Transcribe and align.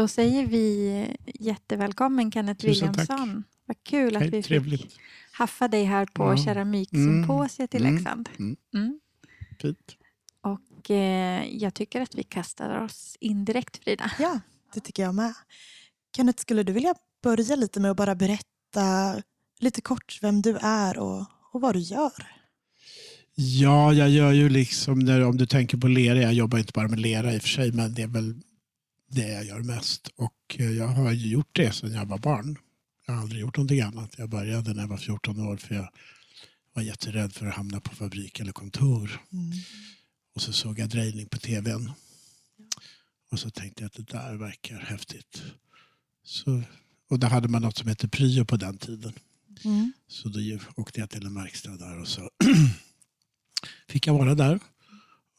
Då 0.00 0.08
säger 0.08 0.46
vi 0.46 1.06
jättevälkommen 1.34 2.32
Kenneth 2.32 2.60
Tusen 2.60 2.88
Williamson. 2.92 3.44
Vad 3.66 3.76
kul 3.84 4.16
att 4.16 4.22
Hej, 4.22 4.30
vi 4.30 4.36
fick 4.42 4.46
trevligt. 4.48 4.96
haffa 5.32 5.68
dig 5.68 5.84
här 5.84 6.06
på 6.06 6.22
Ja. 6.24 6.36
keramiksymposiet 6.36 7.74
i 7.74 7.78
Mm. 7.78 7.94
Leksand. 7.94 8.28
Mm. 8.38 8.56
Mm. 8.74 9.00
Fint. 9.60 9.96
Och 10.42 10.90
eh, 10.90 11.44
jag 11.56 11.74
tycker 11.74 12.00
att 12.00 12.14
vi 12.14 12.22
kastar 12.22 12.84
oss 12.84 13.16
in 13.20 13.44
direkt 13.44 13.84
Frida. 13.84 14.10
Ja, 14.18 14.40
det 14.74 14.80
tycker 14.80 15.02
jag 15.02 15.14
med. 15.14 15.34
Kenneth, 16.16 16.40
skulle 16.40 16.62
du 16.62 16.72
vilja 16.72 16.94
börja 17.22 17.56
lite 17.56 17.80
med 17.80 17.90
att 17.90 17.96
bara 17.96 18.14
berätta 18.14 19.16
lite 19.58 19.80
kort 19.80 20.18
vem 20.22 20.42
du 20.42 20.56
är 20.62 20.98
och, 20.98 21.24
och 21.52 21.60
vad 21.60 21.74
du 21.74 21.80
gör? 21.80 22.12
Ja, 23.34 23.92
jag 23.92 24.10
gör 24.10 24.32
ju 24.32 24.48
liksom, 24.48 24.98
när, 24.98 25.24
om 25.24 25.36
du 25.36 25.46
tänker 25.46 25.76
på 25.76 25.88
lera, 25.88 26.22
jag 26.22 26.32
jobbar 26.32 26.58
inte 26.58 26.72
bara 26.74 26.88
med 26.88 27.00
lera 27.00 27.34
i 27.34 27.38
och 27.38 27.42
för 27.42 27.48
sig, 27.48 27.72
men 27.72 27.94
det 27.94 28.02
är 28.02 28.06
väl 28.06 28.34
det 29.10 29.28
jag 29.28 29.44
gör 29.44 29.60
mest. 29.60 30.08
Och 30.16 30.56
eh, 30.58 30.70
jag 30.70 30.88
har 30.88 31.12
gjort 31.12 31.48
det 31.52 31.72
sedan 31.72 31.92
jag 31.92 32.06
var 32.06 32.18
barn. 32.18 32.58
Jag 33.06 33.14
har 33.14 33.20
aldrig 33.20 33.40
gjort 33.40 33.56
någonting 33.56 33.80
annat. 33.80 34.14
Jag 34.18 34.28
började 34.28 34.74
när 34.74 34.80
jag 34.80 34.88
var 34.88 34.96
14 34.96 35.40
år 35.40 35.56
för 35.56 35.74
jag 35.74 35.88
var 36.72 36.82
jätterädd 36.82 37.32
för 37.32 37.46
att 37.46 37.54
hamna 37.54 37.80
på 37.80 37.94
fabrik 37.94 38.40
eller 38.40 38.52
kontor. 38.52 39.20
Mm. 39.32 39.52
Och 40.34 40.42
så 40.42 40.52
såg 40.52 40.78
jag 40.78 40.88
drejning 40.88 41.26
på 41.26 41.38
tvn. 41.38 41.92
Och 43.30 43.40
så 43.40 43.50
tänkte 43.50 43.82
jag 43.82 43.86
att 43.86 44.06
det 44.06 44.18
där 44.18 44.36
verkar 44.36 44.78
häftigt. 44.78 45.42
Så, 46.24 46.62
och 47.08 47.18
då 47.18 47.26
hade 47.26 47.48
man 47.48 47.62
något 47.62 47.76
som 47.76 47.88
hette 47.88 48.08
pryo 48.08 48.44
på 48.44 48.56
den 48.56 48.78
tiden. 48.78 49.12
Mm. 49.64 49.92
Så 50.08 50.28
då 50.28 50.40
åkte 50.76 51.00
jag 51.00 51.10
till 51.10 51.26
en 51.26 51.34
verkstad 51.34 51.76
där 51.76 52.00
och 52.00 52.08
så 52.08 52.30
fick 53.88 54.06
jag 54.06 54.14
vara 54.14 54.34
där. 54.34 54.60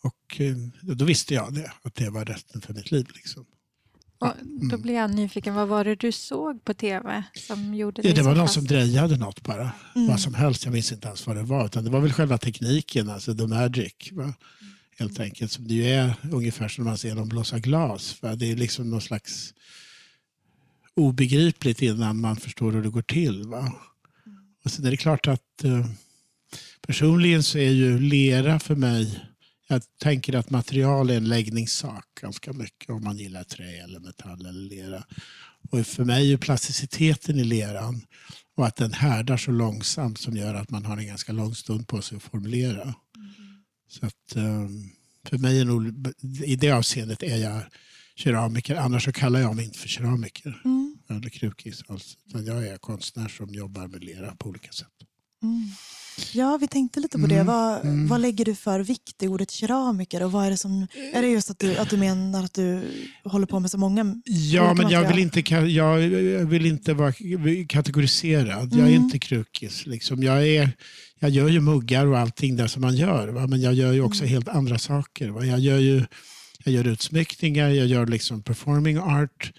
Och 0.02 0.42
eh, 0.42 0.56
då 0.82 1.06
visste 1.06 1.34
jag 1.34 1.54
det, 1.54 1.72
att 1.82 1.96
det 1.96 2.10
var 2.10 2.26
rätten 2.26 2.62
för 2.62 2.74
mitt 2.74 2.92
liv. 2.92 3.08
Liksom. 3.16 3.46
Och 4.22 4.34
då 4.70 4.78
blir 4.78 4.94
jag 4.94 5.16
nyfiken, 5.16 5.54
vad 5.56 5.68
var 5.68 5.84
det 5.84 5.96
du 5.96 6.12
såg 6.12 6.64
på 6.66 6.74
tv 6.74 7.24
som 7.34 7.76
gjorde 7.76 8.02
Ja, 8.08 8.14
det 8.16 8.22
var 8.22 8.36
någon 8.36 8.44
fast? 8.44 8.54
som 8.54 8.66
drejade 8.66 9.18
något 9.18 9.42
bara. 9.44 9.72
Mm. 9.96 10.08
Vad 10.08 10.20
som 10.20 10.34
helst, 10.34 10.66
jag 10.66 10.74
minns 10.74 10.92
inte 10.92 11.08
ens 11.08 11.28
vad 11.28 11.36
det 11.36 11.44
var. 11.44 11.66
Utan 11.66 11.84
det 11.84 11.90
var 11.90 12.00
väl 12.00 12.14
själva 12.14 12.38
tekniken, 12.38 13.10
alltså 13.10 13.36
the 13.36 13.48
magic. 13.48 13.94
Va? 14.12 14.34
Helt 15.00 15.20
enkelt. 15.20 15.52
Som 15.52 15.68
det 15.68 15.74
ju 15.74 15.86
är 15.86 16.14
ungefär 16.32 16.68
som 16.68 16.86
man 16.86 16.98
ser 16.98 17.16
dem 17.16 17.30
blåsa 17.30 17.60
glas. 17.60 18.22
Va? 18.22 18.36
Det 18.36 18.52
är 18.52 18.56
liksom 18.56 18.90
någon 18.90 19.02
slags 19.02 19.54
obegripligt 20.96 21.82
innan 21.82 22.22
man 22.22 22.36
förstår 22.36 22.72
hur 22.72 22.84
det 22.84 22.90
går 22.90 23.02
till. 23.02 23.48
Va? 23.48 23.74
Och 24.64 24.72
sen 24.72 24.86
är 24.86 24.92
det 24.92 24.98
klart 24.98 25.28
att 25.28 25.64
eh, 25.64 25.86
personligen 26.88 27.44
så 27.44 27.58
är 27.58 27.72
ju 27.72 28.00
lera 28.00 28.60
för 28.60 28.76
mig 28.76 29.20
jag 29.72 29.82
tänker 30.02 30.36
att 30.36 30.50
material 30.50 31.10
är 31.10 31.18
en 31.18 31.28
läggningssak 31.30 32.06
ganska 32.22 32.54
mycket 32.54 32.90
om 32.90 33.04
man 33.04 33.18
gillar 33.18 33.44
trä 33.44 33.84
eller 33.84 34.00
metall 34.00 34.46
eller 34.46 34.70
lera. 34.70 35.04
Och 35.72 35.88
för 35.88 36.04
mig 36.04 36.34
är 36.34 36.38
plasticiteten 36.38 37.40
i 37.40 37.44
leran 37.44 38.06
och 38.58 38.68
att 38.68 38.76
den 38.76 38.94
härdar 38.94 39.38
så 39.38 39.52
långsamt 39.52 40.18
som 40.18 40.38
gör 40.38 40.54
att 40.56 40.70
man 40.70 40.86
har 40.86 40.98
en 40.98 41.08
ganska 41.08 41.32
lång 41.32 41.56
stund 41.56 41.88
på 41.88 42.02
sig 42.02 42.16
att 42.16 42.24
formulera. 42.24 42.96
Så 43.90 44.06
att, 44.06 44.36
eh, 44.36 44.68
för 45.30 45.38
mig 45.38 45.60
är 45.60 45.66
nog, 45.66 46.08
i 46.46 46.56
det 46.56 46.72
avseendet 46.72 47.24
är 47.24 47.38
jag 47.38 47.62
keramiker. 48.16 48.76
Annars 48.76 49.04
så 49.06 49.12
kallar 49.12 49.40
jag 49.40 49.56
mig 49.56 49.66
inte 49.66 49.80
för 49.80 49.88
keramiker 49.88 50.62
Mm. 50.66 50.98
eller 51.10 51.30
krukis 51.30 51.84
alls. 51.88 52.18
Utan 52.28 52.46
jag 52.46 52.68
är 52.68 52.78
konstnär 52.78 53.28
som 53.28 53.50
jobbar 53.50 53.88
med 53.88 54.04
lera 54.04 54.36
på 54.36 54.50
olika 54.50 54.72
sätt. 54.72 54.88
Mm. 55.44 55.70
Ja, 56.34 56.58
vi 56.62 56.68
tänkte 56.68 57.00
lite 57.00 57.20
på 57.20 57.28
det. 57.28 57.36
Mm, 57.36 57.48
Vad, 57.48 57.82
mm. 57.86 58.08
vad 58.08 58.22
lägger 58.22 58.46
du 58.46 58.56
för 58.56 58.80
vikt 58.80 59.24
i 59.24 59.28
ordet 59.28 59.52
keramiker? 59.52 60.24
Och 60.24 60.32
vad 60.32 60.46
är, 60.46 60.52
det 60.52 60.58
som, 60.58 60.88
är 61.14 61.22
det 61.22 61.28
just 61.28 61.50
att 61.52 61.60
du, 61.60 61.78
att 61.78 61.90
du 61.90 61.98
menar 61.98 62.44
att 62.44 62.54
du 62.54 62.82
håller 63.24 63.46
på 63.46 63.60
med 63.60 63.72
så 63.72 63.78
många 63.78 64.16
Ja, 64.26 64.74
men 64.74 64.90
jag 64.90 65.08
vill 65.08 65.20
inte, 65.20 65.40
jag 65.56 65.98
vill 66.46 66.66
inte 66.66 66.94
vara 66.94 67.14
kategoriserad. 67.68 68.70
Jag 68.72 68.80
är 68.80 68.90
Mm. 68.90 69.02
inte 69.04 69.20
krukis. 69.20 69.86
Liksom. 69.86 70.24
Jag, 70.24 70.48
är, 70.48 70.72
jag 71.20 71.30
gör 71.30 71.48
ju 71.50 71.60
muggar 71.60 72.06
och 72.06 72.20
allting 72.20 72.56
där 72.56 72.68
som 72.68 72.82
man 72.82 72.96
gör. 72.96 73.28
Va? 73.28 73.48
Men 73.48 73.62
jag 73.62 73.74
gör 73.74 73.92
ju 73.94 74.02
också 74.02 74.24
Mm. 74.24 74.34
helt 74.34 74.48
andra 74.48 74.78
saker. 74.80 75.30
Va? 75.30 75.46
Jag 75.46 75.60
gör 75.60 75.78
ju 75.78 76.06
jag 76.64 76.74
gör 76.74 76.88
utsmyckningar, 76.88 77.70
jag 77.70 77.88
gör 77.88 78.06
liksom 78.08 78.42
performing 78.42 78.98
art, 79.00 79.52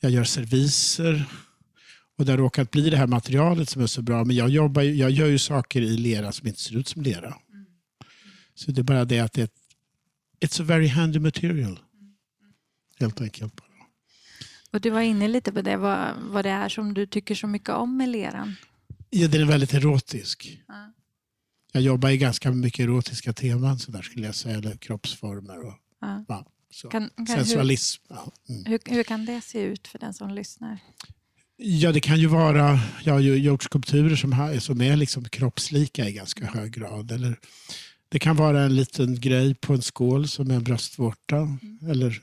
jag 0.00 0.10
gör 0.12 0.24
serviser. 0.24 1.24
Och 2.18 2.24
det 2.24 2.32
har 2.32 2.38
råkat 2.38 2.70
bli 2.70 2.90
det 2.90 2.96
här 2.96 3.06
materialet 3.06 3.68
som 3.68 3.82
är 3.82 3.86
så 3.86 4.02
bra. 4.02 4.24
Men 4.24 4.36
jag, 4.36 4.48
jobbar, 4.48 4.82
jag 4.82 5.10
gör 5.10 5.26
ju 5.26 5.38
saker 5.38 5.82
i 5.82 5.96
lera 5.96 6.32
som 6.32 6.48
inte 6.48 6.60
ser 6.60 6.76
ut 6.76 6.88
som 6.88 7.02
lera. 7.02 7.34
Så 8.54 8.70
det 8.70 8.80
är 8.80 8.82
bara 8.82 9.04
det 9.04 9.20
att 9.20 9.32
det 9.32 9.40
är 9.40 9.44
ett, 9.44 9.60
it's 10.40 10.62
a 10.62 10.64
very 10.64 10.88
handy 10.88 11.18
material. 11.18 11.78
Helt 13.00 13.20
enkelt. 13.20 13.56
bara. 13.56 13.68
Och 14.70 14.80
du 14.80 14.90
var 14.90 15.00
inne 15.00 15.28
lite 15.28 15.52
på 15.52 15.62
det, 15.62 15.76
vad, 15.76 16.14
vad 16.20 16.44
det 16.44 16.50
är 16.50 16.68
som 16.68 16.94
du 16.94 17.06
tycker 17.06 17.34
så 17.34 17.46
mycket 17.46 17.68
om 17.68 17.96
med 17.96 18.08
leran. 18.08 18.56
Ja, 19.10 19.28
den 19.28 19.40
är 19.40 19.44
väldigt 19.44 19.74
erotisk. 19.74 20.62
Ja. 20.68 20.92
Jag 21.72 21.82
jobbar 21.82 22.10
i 22.10 22.16
ganska 22.16 22.50
mycket 22.50 22.84
erotiska 22.84 23.32
teman 23.32 23.78
så 23.78 23.90
där 23.90 24.02
skulle 24.02 24.26
jag 24.26 24.34
säga. 24.34 24.58
Eller 24.58 24.76
kroppsformer 24.76 25.66
och 25.66 25.74
Ja. 26.00 26.24
ja. 26.28 26.46
Kan, 26.90 26.90
kan, 26.90 27.26
hur, 27.26 27.34
sensualism. 27.36 28.02
Ja. 28.08 28.32
Mm. 28.48 28.64
hur, 28.64 28.80
hur 28.84 29.02
kan 29.02 29.24
det 29.24 29.40
se 29.40 29.60
ut 29.60 29.88
för 29.88 29.98
den 29.98 30.14
som 30.14 30.30
lyssnar? 30.30 30.78
Ja, 31.64 31.92
det 31.92 32.00
kan 32.00 32.20
ju 32.20 32.26
vara... 32.26 32.80
Jag 33.04 33.12
har 33.12 33.20
ju 33.20 33.36
gjort 33.36 33.62
skulpturer 33.62 34.16
som, 34.16 34.32
har, 34.32 34.58
som 34.58 34.80
är 34.80 34.96
liksom 34.96 35.24
kroppslika 35.24 36.08
i 36.08 36.12
ganska 36.12 36.46
hög 36.46 36.72
grad. 36.72 37.12
Eller 37.12 37.38
det 38.08 38.18
kan 38.18 38.36
vara 38.36 38.62
en 38.62 38.76
liten 38.76 39.20
grej 39.20 39.54
på 39.54 39.72
en 39.72 39.82
skål 39.82 40.28
som 40.28 40.50
är 40.50 40.54
en 40.54 40.64
bröstvårta. 40.64 41.58
Eller, 41.90 42.20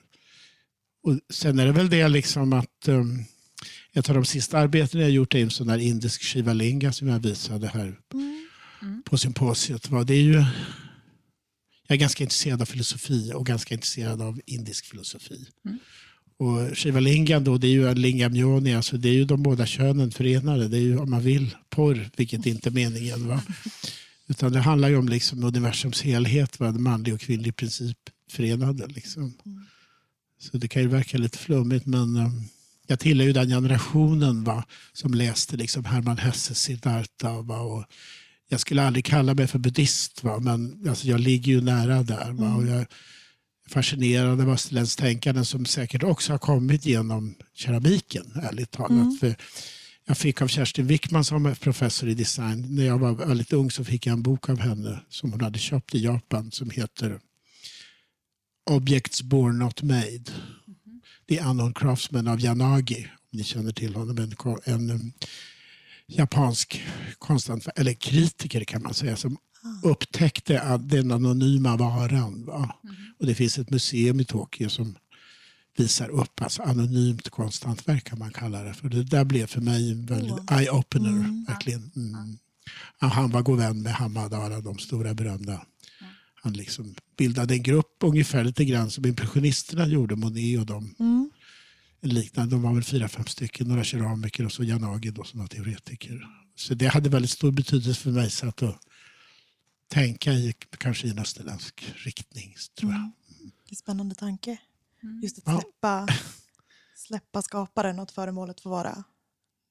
och 1.03 1.19
sen 1.30 1.59
är 1.59 1.66
det 1.66 1.72
väl 1.72 1.90
det 1.90 2.07
liksom 2.07 2.53
att 2.53 2.88
um, 2.88 3.25
ett 3.94 4.09
av 4.09 4.16
de 4.16 4.25
sista 4.25 4.59
arbetena 4.59 5.03
jag 5.03 5.12
gjort 5.12 5.35
är 5.35 5.40
en 5.40 5.50
sån 5.50 5.68
där 5.68 5.78
indisk 5.78 6.24
shivalinga 6.24 6.94
som 6.94 7.07
jag 7.07 7.19
visade 7.19 7.68
här 7.68 7.97
Mm. 8.81 9.03
på 9.03 9.18
symposiet. 9.18 9.90
Det 10.07 10.13
är 10.13 10.22
ju, 10.22 10.34
jag 11.88 11.96
är 11.96 11.96
ganska 11.96 12.24
intresserad 12.24 12.62
av 12.62 12.66
filosofi 12.66 13.31
och 13.35 13.46
ganska 13.46 13.74
intresserad 13.74 14.22
av 14.22 14.41
indisk 14.46 14.85
filosofi. 14.85 15.46
Mm. 16.41 16.53
Och 16.53 16.78
Shivalingan 16.78 17.44
då, 17.44 17.57
det 17.57 17.68
är 17.68 17.72
ju 17.72 17.90
en 17.90 18.02
lingamyoni, 18.02 18.75
alltså 18.75 18.97
det 18.97 19.09
är 19.09 19.13
ju 19.13 19.25
de 19.25 19.44
båda 19.44 19.66
könen 19.66 20.12
förenade. 20.12 20.68
Det 20.68 20.78
är 20.78 20.81
ju 20.81 20.97
om 20.97 21.09
man 21.09 21.22
vill 21.22 21.56
porr, 21.69 22.09
vilket 22.16 22.46
inte 22.46 22.69
är 22.69 22.72
meningen. 22.72 23.28
Va? 23.28 23.41
Utan 24.28 24.51
det 24.51 24.59
handlar 24.59 24.90
ju 24.90 24.97
om 24.97 25.09
liksom 25.09 25.44
universums 25.44 26.01
helhet, 26.01 26.59
va? 26.59 26.72
manlig 26.72 27.13
och 27.13 27.19
kvinnlig 27.19 27.56
princip 27.56 27.97
förenade. 28.31 28.88
Liksom. 28.88 29.24
Mm. 29.46 29.66
Så 30.40 30.57
det 30.57 30.68
kan 30.68 30.81
ju 30.81 30.88
verka 30.88 31.18
lite 31.18 31.38
flummigt 31.38 31.85
men 31.85 32.16
eh, 32.16 32.30
jag 32.88 33.00
tillhör 33.00 33.28
ju 33.28 33.34
den 33.34 33.50
generationen 33.50 34.44
va, 34.44 34.63
som 34.94 35.13
läste 35.13 35.57
liksom 35.57 35.85
Hermann 35.85 36.18
Hesses 36.18 36.59
Siddhartha. 36.59 37.41
Va, 37.41 37.59
och 37.59 37.85
jag 38.50 38.59
skulle 38.59 38.84
aldrig 38.84 39.06
kalla 39.06 39.34
mig 39.34 39.47
för 39.47 39.59
buddhist 39.59 40.24
va, 40.24 40.40
men 40.40 40.90
alltså, 40.90 41.07
jag 41.07 41.19
ligger 41.19 41.51
ju 41.51 41.62
nära 41.62 42.03
där. 42.03 42.31
Va, 42.31 42.56
och 42.56 42.68
jag 42.68 42.85
är 43.72 43.74
fascinerad 43.74 44.42
av 44.42 44.50
österländskt 44.50 45.00
tänkande 45.00 45.46
som 45.46 45.66
säkert 45.66 46.04
också 46.04 46.34
har 46.34 46.38
kommit 46.38 46.86
genom 46.86 47.36
keramiken, 47.54 48.32
ärligt 48.44 48.72
talat. 48.72 48.92
Mm. 48.92 49.18
För 49.18 49.36
jag 50.06 50.18
fick 50.18 50.42
av 50.42 50.48
Kerstin 50.48 50.88
Wickman 50.88 51.24
som 51.26 51.46
är 51.46 51.56
professor 51.56 52.10
i 52.10 52.14
design. 52.14 52.76
När 52.76 52.86
jag 52.86 53.00
var 53.00 53.14
väldigt 53.14 53.54
ung 53.54 53.72
så 53.72 53.84
fick 53.84 54.06
jag 54.06 54.14
en 54.14 54.24
bok 54.24 54.50
av 54.50 54.60
henne 54.60 55.00
som 55.10 55.31
hon 55.31 55.42
hade 55.42 55.60
köpt 55.60 55.95
i 55.95 56.04
Japan 56.04 56.51
som 56.51 56.69
heter 56.69 57.19
Objects 58.69 59.22
Born 59.22 59.60
Not 59.60 59.81
Made. 59.81 60.31
Det 61.25 61.38
är 61.38 61.50
Unknown 61.50 61.74
Craftsman 61.74 62.28
av 62.28 62.40
Yanagi, 62.40 63.07
om 63.31 63.38
ni 63.38 63.44
känner 63.44 63.72
till 63.72 63.95
honom. 63.95 64.18
En, 64.18 64.36
ko- 64.36 64.62
en 64.63 64.90
um, 64.90 65.13
japansk 66.07 66.84
konsthantverkare, 67.18 67.81
eller 67.81 67.94
kritiker 67.94 68.63
kan 68.63 68.84
man 68.84 68.94
säga, 68.94 69.16
som 69.16 69.38
upptäckte 69.84 70.62
att 70.62 70.90
den 70.90 71.12
anonyma 71.12 71.78
varan. 71.78 72.46
Va? 72.46 72.75
Och 73.19 73.25
det 73.25 73.36
finns 73.36 73.58
ett 73.60 73.69
museum 73.69 74.19
i 74.19 74.25
Tokyo 74.25 74.69
som 74.69 74.96
visar 75.78 76.10
upp, 76.10 76.42
alltså 76.42 76.62
anonymt 76.63 77.30
konsthantverk 77.30 78.04
kan 78.04 78.19
man 78.19 78.31
kalla 78.31 78.63
det. 78.63 78.74
För 78.74 78.90
det 78.90 79.04
där 79.04 79.24
blev 79.25 79.48
för 79.48 79.62
mig 79.62 79.92
en 79.92 80.06
väldigt 80.06 80.31
Wow. 80.31 80.46
eye-opener. 80.52 81.10
Mm. 81.10 81.46
Verkligen. 81.48 81.92
Mm. 81.96 82.38
Han 82.98 83.31
var 83.31 83.42
god 83.42 83.58
vän 83.58 83.81
med 83.81 83.94
Hamadara, 83.94 84.62
de 84.62 84.78
stora 84.80 85.13
berömda. 85.13 85.66
Han 86.44 86.54
liksom 86.54 86.96
bildade 87.18 87.54
en 87.54 87.64
grupp 87.64 87.98
ungefär 88.04 88.44
lite 88.44 88.66
grann 88.66 88.92
som 88.92 89.06
impressionisterna 89.06 89.88
gjorde, 89.88 90.16
Monet 90.16 90.60
och 90.60 90.66
de 90.66 90.96
Mm. 91.00 91.30
liknande. 92.02 92.56
De 92.56 92.62
var 92.62 92.74
väl 92.74 92.84
fyra, 92.84 93.07
fem 93.07 93.25
stycken, 93.25 93.68
några 93.68 93.84
keramiker 93.84 94.46
och 94.46 94.52
så 94.52 94.64
Yanagi 94.64 95.10
då, 95.12 95.24
som 95.24 95.40
var 95.40 95.48
teoretiker. 95.48 96.22
Så 96.56 96.74
det 96.74 96.88
hade 96.88 97.10
väldigt 97.10 97.31
stor 97.31 97.52
betydelse 97.52 98.02
för 98.02 98.12
mig 98.12 98.30
så 98.30 98.48
att 98.48 98.64
att 98.64 98.75
tänka 99.92 100.32
i, 100.34 100.54
kanske 100.78 101.08
i 101.08 101.10
en 101.12 101.20
österländsk 101.20 101.94
riktning, 101.96 102.56
tror 102.80 102.92
jag. 102.92 103.00
Mm. 103.00 103.12
Det 103.70 103.72
är 103.74 103.76
spännande 103.76 104.16
tanke. 104.16 104.58
Just 105.24 105.38
att 105.38 105.44
Ja. 105.48 105.62
släppa, 105.62 106.08
släppa 106.96 107.42
skaparen 107.42 108.00
och 108.00 108.04
att 108.04 108.12
föremålet 108.12 108.62
får 108.62 108.70
vara 108.70 109.04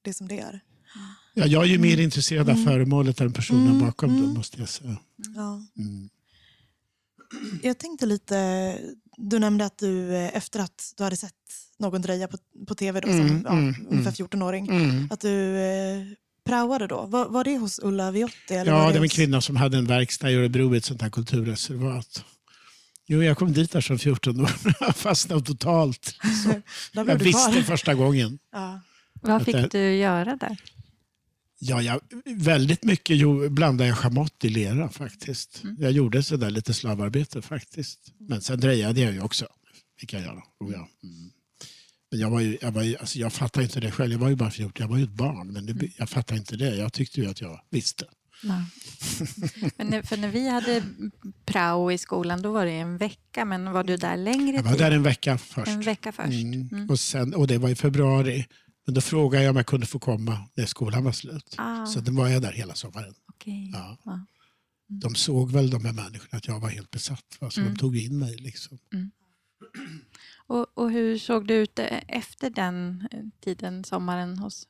det 0.01 0.13
som 0.13 0.27
det 0.27 0.39
är. 0.39 0.59
Ja, 1.33 1.45
jag 1.45 1.63
är 1.63 1.67
ju 1.67 1.77
mer 1.79 1.99
intresserad 1.99 2.49
av 2.49 2.55
Mm. 2.55 2.65
föremålet 2.65 3.21
än 3.21 3.33
personen 3.33 3.67
Mm, 3.67 3.79
bakom 3.79 4.09
det, 4.13 4.23
mm. 4.23 4.33
måste 4.33 4.59
jag 4.59 4.69
säga. 4.69 4.97
Ja. 5.35 5.65
Mm. 5.77 6.09
Jag 7.63 7.77
tänkte 7.77 8.05
lite, 8.05 8.77
du 9.17 9.39
nämnde 9.39 9.65
att 9.65 9.77
du 9.77 10.15
eh, 10.15 10.37
efter 10.37 10.59
att 10.59 10.93
du 10.97 11.03
hade 11.03 11.17
sett 11.17 11.33
någon 11.77 12.01
dreja 12.01 12.27
på, 12.27 12.37
på 12.67 12.75
tv 12.75 12.99
då, 13.01 13.07
som 13.07 13.19
Mm, 13.19 13.41
ja, 13.45 13.51
mm, 13.51 13.75
ungefär 13.89 14.21
mm. 14.21 14.29
14-åring, 14.29 14.69
Mm. 14.69 15.07
att 15.11 15.19
du 15.21 15.57
eh, 15.57 16.03
praoade 16.51 16.87
då. 16.87 17.05
Var, 17.05 17.29
var 17.29 17.43
det 17.43 17.57
hos 17.57 17.79
Ulla 17.83 18.11
Viotti? 18.11 18.53
Eller 18.53 18.71
var 18.71 18.79
Ja, 18.79 18.85
det 18.85 18.91
var 18.91 18.95
en 18.95 19.01
hos- 19.03 19.13
kvinna 19.13 19.41
som 19.41 19.55
hade 19.55 19.77
en 19.77 19.85
verkstad 19.85 20.31
i 20.31 20.35
Örebro, 20.35 20.75
ett 20.75 20.85
sånt 20.85 21.01
här 21.01 21.09
kulturreservat. 21.09 22.25
Jo, 23.07 23.23
jag 23.23 23.37
kom 23.37 23.53
dit 23.53 23.71
där 23.71 23.81
som 23.81 23.99
14 23.99 24.39
år. 24.41 24.51
Jag 24.79 24.95
fastnade 24.95 25.41
totalt. 25.41 26.15
Jag 26.93 27.15
visste 27.15 27.63
första 27.63 27.93
gången. 27.93 28.39
Ja. 28.51 28.81
Vad 29.21 29.45
det- 29.45 29.45
fick 29.63 29.71
du 29.71 29.95
göra 29.95 30.35
där? 30.35 30.57
Ja, 31.63 31.81
jag, 31.81 32.01
väldigt 32.25 32.83
mycket 32.83 33.17
jo, 33.17 33.49
blandade 33.49 33.87
jag 33.87 33.97
schamott 33.97 34.45
i 34.45 34.49
lera 34.49 34.89
faktiskt. 34.89 35.63
Jag 35.77 35.91
gjorde 35.91 36.23
så 36.23 36.35
där 36.37 36.49
lite 36.49 36.73
slavarbete 36.73 37.41
faktiskt. 37.41 37.99
Men 38.19 38.41
sen 38.41 38.59
drejade 38.59 39.01
jag 39.01 39.13
ju 39.13 39.21
också. 39.21 39.47
Fick 39.99 40.13
jag 40.13 40.21
göra. 40.21 40.41
Oh, 40.59 40.71
ja. 40.71 40.87
mm. 41.03 41.31
Men 42.11 42.19
jag, 42.19 42.29
var 42.29 42.39
ju, 42.39 42.57
jag, 42.61 42.71
var 42.71 42.83
ju, 42.83 42.97
alltså 42.97 43.19
jag 43.19 43.33
fattade 43.33 43.63
inte 43.63 43.79
det 43.79 43.91
själv. 43.91 44.11
Jag 44.11 44.19
var 44.19 44.29
ju 44.29 44.35
bara 44.35 44.51
14. 44.51 44.73
Jag 44.83 44.87
var 44.87 44.97
ju 44.97 45.03
ett 45.03 45.09
barn. 45.09 45.47
Men 45.53 45.65
det, 45.65 45.89
jag 45.97 46.09
fattade 46.09 46.39
inte 46.39 46.55
det. 46.57 46.75
Jag 46.75 46.93
tyckte 46.93 47.21
ju 47.21 47.29
att 47.29 47.41
jag 47.41 47.61
visste. 47.69 48.05
Ja. 48.43 48.65
Men 49.77 50.03
för 50.03 50.17
när 50.17 50.27
vi 50.31 50.49
hade 50.49 50.83
prao 51.45 51.91
i 51.91 51.97
skolan 51.97 52.41
då 52.41 52.51
var 52.51 52.65
det 52.65 52.71
en 52.71 52.97
vecka, 52.97 53.45
men 53.45 53.71
var 53.71 53.83
du 53.83 53.97
där 53.97 54.17
längre 54.17 54.55
Jag 54.55 54.63
var 54.63 54.71
tid? 54.71 54.79
där 54.79 54.91
en 54.91 55.03
vecka 55.03 55.37
först. 55.37 55.67
En 55.67 55.81
vecka 55.81 56.11
först? 56.11 56.27
Mm. 56.29 56.69
Mm. 56.71 56.89
Och, 56.89 56.99
sen, 56.99 57.33
och 57.33 57.47
det 57.47 57.57
var 57.57 57.69
i 57.69 57.75
februari. 57.75 58.45
Men 58.85 58.93
då 58.95 59.01
frågade 59.01 59.43
jag 59.43 59.51
om 59.51 59.57
jag 59.57 59.65
kunde 59.65 59.85
få 59.85 59.99
komma 59.99 60.37
när 60.55 60.65
skolan 60.65 61.03
var 61.03 61.11
slut. 61.11 61.55
Ah, 61.57 61.85
Så 61.85 61.99
då 61.99 62.11
var 62.11 62.27
jag 62.27 62.41
där 62.41 62.51
hela 62.51 62.73
sommaren. 62.75 63.13
okej. 63.33 63.69
Ja. 63.73 63.97
Ja. 64.05 64.25
De 64.87 65.15
såg 65.15 65.51
väl 65.51 65.69
de 65.69 65.85
här 65.85 65.93
människorna 65.93 66.37
att 66.37 66.47
jag 66.47 66.59
var 66.59 66.69
helt 66.69 66.91
besatt. 66.91 67.37
Va? 67.39 67.49
Så 67.51 67.61
Mm. 67.61 67.73
de 67.73 67.79
tog 67.79 67.97
in 67.97 68.19
mig. 68.19 68.35
Liksom. 68.37 68.77
Och, 70.51 70.67
och 70.73 70.91
hur 70.91 71.17
såg 71.17 71.47
det 71.47 71.53
ut 71.53 71.79
eh, 71.79 71.85
efter 72.07 72.49
den 72.49 73.07
eh, 73.11 73.19
tiden, 73.43 73.83
sommaren 73.83 74.37
hos 74.37 74.67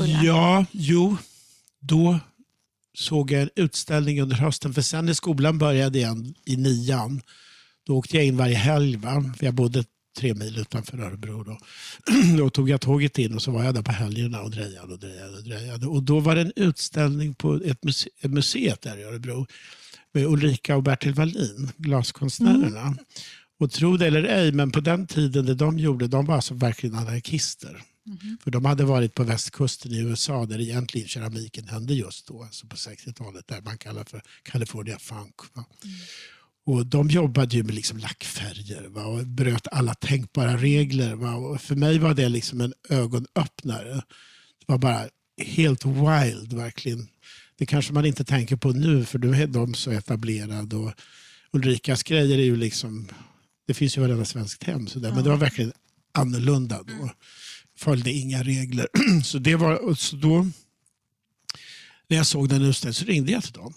Ulla? 0.00 0.22
Ja, 0.22 0.66
jo. 0.70 1.16
Då 1.80 2.18
såg 2.94 3.30
jag 3.30 3.42
en 3.42 3.50
utställning 3.56 4.22
under 4.22 4.36
hösten. 4.36 4.74
För 4.74 4.82
sen 4.82 5.06
när 5.06 5.12
skolan 5.12 5.58
började 5.58 5.98
igen 5.98 6.34
i 6.44 6.56
nian, 6.56 7.22
då 7.86 7.96
åkte 7.96 8.16
jag 8.16 8.26
in 8.26 8.36
varje 8.36 8.56
helg. 8.56 8.96
Va? 8.96 9.24
Jag 9.40 9.54
bodde 9.54 9.84
tre 10.18 10.34
mil 10.34 10.58
utanför 10.58 10.98
Örebro. 10.98 11.44
Då. 11.44 11.58
då 12.38 12.50
tog 12.50 12.70
jag 12.70 12.80
tåget 12.80 13.18
in 13.18 13.34
och 13.34 13.42
så 13.42 13.50
var 13.50 13.64
jag 13.64 13.74
där 13.74 13.82
på 13.82 13.92
helgerna 13.92 14.40
och 14.40 14.50
drejade 14.50 14.92
och 14.92 14.98
drejade. 14.98 15.36
Och, 15.36 15.44
drejade. 15.44 15.86
och 15.86 16.02
då 16.02 16.20
var 16.20 16.34
det 16.34 16.40
en 16.40 16.52
utställning 16.56 17.34
på 17.34 17.54
ett 17.54 17.84
muse 17.84 18.08
museet 18.22 18.82
där 18.82 18.98
i 18.98 19.02
Örebro 19.02 19.46
med 20.12 20.26
Ulrika 20.26 20.76
och 20.76 20.82
Bertil 20.82 21.14
Wallin, 21.14 21.72
glaskonstnärerna. 21.76 22.96
Och 23.58 23.70
tro 23.70 23.96
det 23.96 24.06
eller 24.06 24.24
ej, 24.24 24.52
men 24.52 24.70
på 24.70 24.80
den 24.80 25.06
tiden 25.06 25.46
det 25.46 25.54
de 25.54 25.78
gjorde, 25.78 26.06
de 26.06 26.26
var 26.26 26.34
alltså 26.34 26.54
verkligen 26.54 26.96
anarkister. 26.96 27.82
Mhm. 28.06 28.38
För 28.44 28.50
de 28.50 28.64
hade 28.64 28.84
varit 28.84 29.14
på 29.14 29.22
västkusten 29.22 29.92
i 29.92 29.98
USA 29.98 30.46
där 30.46 30.60
egentligen 30.60 31.08
keramiken 31.08 31.68
hände 31.68 31.94
just 31.94 32.26
då, 32.26 32.42
alltså 32.42 32.66
på 32.66 32.76
60-talet, 32.76 33.48
där 33.48 33.60
man 33.60 33.78
kallar 33.78 34.04
för 34.04 34.22
California 34.42 34.98
funk. 34.98 35.34
Va? 35.52 35.64
Och 36.66 36.86
de 36.86 37.08
jobbade 37.08 37.56
ju 37.56 37.62
med 37.62 37.74
liksom 37.74 37.98
lackfärger 37.98 38.88
va? 38.88 39.04
och 39.04 39.26
bröt 39.26 39.68
alla 39.72 39.94
tänkbara 39.94 40.56
regler. 40.56 41.14
Va? 41.14 41.34
Och 41.34 41.60
för 41.60 41.76
mig 41.76 41.98
var 41.98 42.14
det 42.14 42.28
liksom 42.28 42.60
en 42.60 42.74
ögonöppnare. 42.88 43.94
Det 44.58 44.64
var 44.66 44.78
bara 44.78 45.08
helt 45.46 45.84
wild 45.84 46.52
verkligen. 46.52 47.08
Det 47.56 47.66
kanske 47.66 47.92
man 47.92 48.06
inte 48.06 48.24
tänker 48.24 48.56
på 48.56 48.70
nu 48.70 49.04
för 49.04 49.18
nu 49.18 49.42
är 49.42 49.46
de 49.46 49.74
så 49.74 49.90
etablerade. 49.90 50.76
Och 50.76 50.92
Ulrikas 51.52 52.02
grejer 52.02 52.38
är 52.38 52.42
ju 52.42 52.56
liksom, 52.56 53.08
det 53.68 53.74
finns 53.74 53.96
ju 53.96 54.00
varenda 54.00 54.24
svenskt 54.24 54.64
hem. 54.64 54.86
Så 54.86 54.98
där. 54.98 55.12
Men 55.12 55.24
det 55.24 55.30
var 55.30 55.36
verkligen 55.36 55.72
annorlunda 56.12 56.82
då. 56.82 57.10
Följde 57.78 58.12
inga 58.12 58.42
regler. 58.42 58.88
Så 59.24 59.38
det 59.38 59.56
var, 59.56 59.94
så 59.94 60.16
då, 60.16 60.50
när 62.08 62.16
jag 62.16 62.26
såg 62.26 62.48
den 62.48 62.62
utställningen 62.62 62.94
så 62.94 63.04
ringde 63.04 63.32
jag 63.32 63.42
till 63.42 63.52
dem. 63.52 63.74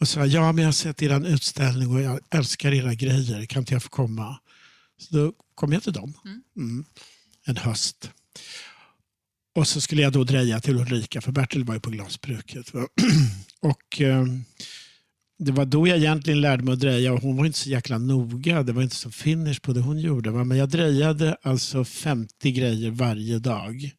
Och 0.00 0.08
sa, 0.08 0.26
ja 0.26 0.52
men 0.52 0.62
jag 0.62 0.68
har 0.68 0.72
sett 0.72 1.02
er 1.02 1.26
utställning 1.26 1.88
och 1.88 2.00
jag 2.00 2.20
älskar 2.30 2.74
era 2.74 2.94
grejer. 2.94 3.46
Kan 3.46 3.62
inte 3.62 3.72
jag 3.72 3.82
få 3.82 3.88
komma? 3.88 4.40
Så 4.98 5.16
då 5.16 5.32
kom 5.54 5.72
jag 5.72 5.82
till 5.82 5.92
dem. 5.92 6.14
Mm. 6.56 6.84
En 7.44 7.56
höst. 7.56 8.10
Och 9.54 9.68
så 9.68 9.80
skulle 9.80 10.02
jag 10.02 10.12
då 10.12 10.24
dreja 10.24 10.60
till 10.60 10.76
Ulrika, 10.76 11.20
för 11.20 11.32
Bertil 11.32 11.64
var 11.64 11.74
ju 11.74 11.80
på 11.80 11.90
glasbruket. 11.90 12.72
och 13.60 14.00
eh, 14.00 14.26
det 15.44 15.52
var 15.52 15.64
då 15.64 15.88
jag 15.88 15.98
egentligen 15.98 16.40
lärde 16.40 16.62
mig 16.64 16.72
att 16.72 16.80
dreja 16.80 17.12
och 17.12 17.20
hon 17.22 17.36
var 17.36 17.46
inte 17.46 17.58
så 17.58 17.68
jäkla 17.70 17.98
noga. 17.98 18.62
Det 18.62 18.72
var 18.72 18.82
inte 18.82 18.96
så 18.96 19.10
finish 19.10 19.60
på 19.62 19.72
det 19.72 19.80
hon 19.80 19.98
gjorde. 19.98 20.30
Men 20.30 20.56
jag 20.58 20.68
drejade 20.68 21.36
alltså 21.42 21.84
50 21.84 22.52
grejer 22.52 22.90
varje 22.90 23.38
dag. 23.38 23.90